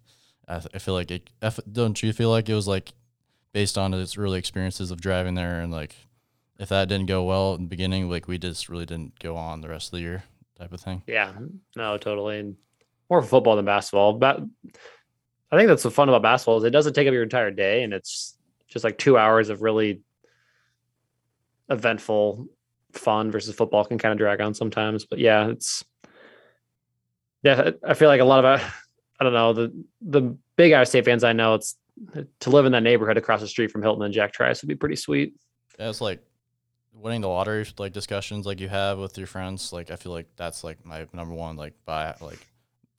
I, 0.48 0.60
th- 0.60 0.72
I 0.74 0.78
feel 0.78 0.94
like 0.94 1.12
it 1.12 1.30
I 1.42 1.48
f- 1.48 1.60
don't 1.70 2.02
you 2.02 2.14
feel 2.14 2.30
like 2.30 2.48
it 2.48 2.54
was 2.54 2.68
like 2.68 2.94
based 3.54 3.78
on 3.78 3.94
his 3.94 4.18
early 4.18 4.38
experiences 4.38 4.92
of 4.92 5.00
driving 5.00 5.36
there 5.36 5.62
and 5.62 5.72
like 5.72 5.96
if 6.60 6.70
that 6.70 6.88
didn't 6.88 7.08
go 7.08 7.24
well 7.24 7.56
in 7.56 7.62
the 7.64 7.68
beginning 7.68 8.10
like 8.10 8.28
we 8.28 8.38
just 8.38 8.68
really 8.68 8.86
didn't 8.86 9.18
go 9.20 9.36
on 9.38 9.62
the 9.62 9.70
rest 9.70 9.88
of 9.88 9.92
the 9.92 10.02
year 10.02 10.24
type 10.58 10.74
of 10.74 10.82
thing 10.82 11.02
Yeah. 11.08 11.32
No, 11.76 11.98
totally. 11.98 12.40
And 12.40 12.56
more 13.10 13.22
football 13.22 13.56
than 13.56 13.66
basketball. 13.66 14.14
But 14.14 14.40
I 15.52 15.58
think 15.58 15.68
that's 15.68 15.84
the 15.84 15.92
fun 15.92 16.10
about 16.10 16.24
basketball 16.24 16.58
is 16.58 16.64
it 16.64 16.72
doesn't 16.72 16.94
take 16.94 17.08
up 17.08 17.14
your 17.14 17.24
entire 17.24 17.52
day, 17.52 17.84
and 17.84 17.94
it's 17.94 18.36
just 18.68 18.84
like 18.84 18.98
two 18.98 19.18
hours 19.18 19.50
of 19.50 19.62
really 19.62 20.02
eventful 21.70 22.48
fun 22.92 23.32
versus 23.32 23.56
football 23.56 23.86
can 23.86 23.98
kind 23.98 24.12
of 24.12 24.18
drag 24.18 24.42
on 24.42 24.54
sometimes. 24.54 25.06
But 25.06 25.20
yeah, 25.20 25.50
it's 25.50 25.84
yeah. 27.44 27.72
I 27.86 27.94
feel 27.94 28.10
like 28.10 28.22
a 28.22 28.26
lot 28.26 28.44
of 28.44 28.62
I 29.20 29.24
don't 29.24 29.34
know 29.34 29.54
the 29.54 29.84
the 30.02 30.36
big 30.56 30.74
Iowa 30.74 30.86
State 30.86 31.06
fans 31.06 31.24
I 31.24 31.34
know 31.34 31.54
it's 31.54 31.76
to 32.40 32.50
live 32.50 32.66
in 32.66 32.72
that 32.72 32.84
neighborhood 32.84 33.18
across 33.18 33.42
the 33.42 33.48
street 33.48 33.72
from 33.72 33.82
Hilton 33.82 34.04
and 34.04 34.14
Jack 34.14 34.34
Trice 34.34 34.62
would 34.62 34.68
be 34.68 34.76
pretty 34.76 34.96
sweet. 34.96 35.34
Yeah, 35.80 35.90
it's 35.90 36.02
like 36.02 36.22
winning 36.94 37.22
the 37.22 37.28
lottery 37.28 37.66
like 37.78 37.94
discussions 37.94 38.46
like 38.46 38.60
you 38.60 38.70
have 38.70 39.00
with 39.00 39.18
your 39.18 39.28
friends. 39.28 39.74
Like 39.74 39.92
I 39.92 39.96
feel 39.96 40.12
like 40.12 40.28
that's 40.36 40.64
like 40.64 40.86
my 40.86 41.08
number 41.14 41.34
one. 41.34 41.56
Like 41.56 41.74
buy 41.86 42.16
like 42.22 42.48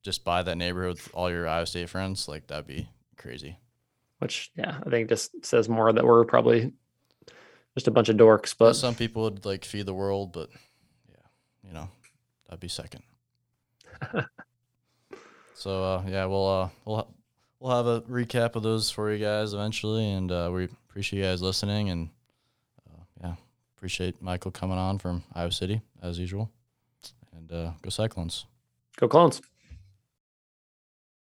just 0.03 0.23
buy 0.23 0.43
that 0.43 0.57
neighborhood 0.57 0.97
with 0.97 1.09
all 1.13 1.29
your 1.29 1.47
Iowa 1.47 1.65
State 1.65 1.89
friends. 1.89 2.27
Like 2.27 2.47
that'd 2.47 2.67
be 2.67 2.87
crazy. 3.17 3.57
Which 4.19 4.51
yeah, 4.55 4.79
I 4.85 4.89
think 4.89 5.09
just 5.09 5.45
says 5.45 5.67
more 5.69 5.91
that 5.91 6.05
we're 6.05 6.25
probably 6.25 6.73
just 7.75 7.87
a 7.87 7.91
bunch 7.91 8.09
of 8.09 8.17
dorks. 8.17 8.55
But 8.57 8.73
some 8.73 8.95
people 8.95 9.23
would 9.23 9.45
like 9.45 9.65
feed 9.65 9.85
the 9.85 9.93
world, 9.93 10.31
but 10.31 10.49
yeah, 11.09 11.67
you 11.67 11.73
know, 11.73 11.89
that'd 12.47 12.59
be 12.59 12.67
second. 12.67 13.03
so 15.53 15.83
uh, 15.83 16.03
yeah, 16.07 16.25
we'll 16.25 16.47
uh, 16.47 16.69
we'll 16.85 17.13
we'll 17.65 17.75
have 17.75 17.87
a 17.87 18.01
recap 18.01 18.55
of 18.55 18.61
those 18.61 18.91
for 18.91 19.11
you 19.11 19.17
guys 19.17 19.53
eventually, 19.53 20.07
and 20.11 20.31
uh, 20.31 20.51
we 20.53 20.65
appreciate 20.65 21.19
you 21.19 21.25
guys 21.25 21.41
listening, 21.41 21.89
and 21.89 22.09
uh, 22.87 23.01
yeah, 23.21 23.35
appreciate 23.75 24.21
Michael 24.21 24.51
coming 24.51 24.77
on 24.77 24.99
from 24.99 25.23
Iowa 25.33 25.51
City 25.51 25.81
as 26.01 26.19
usual, 26.19 26.51
and 27.35 27.51
uh, 27.51 27.71
go 27.81 27.89
Cyclones. 27.89 28.45
go 28.97 29.07
clones. 29.07 29.41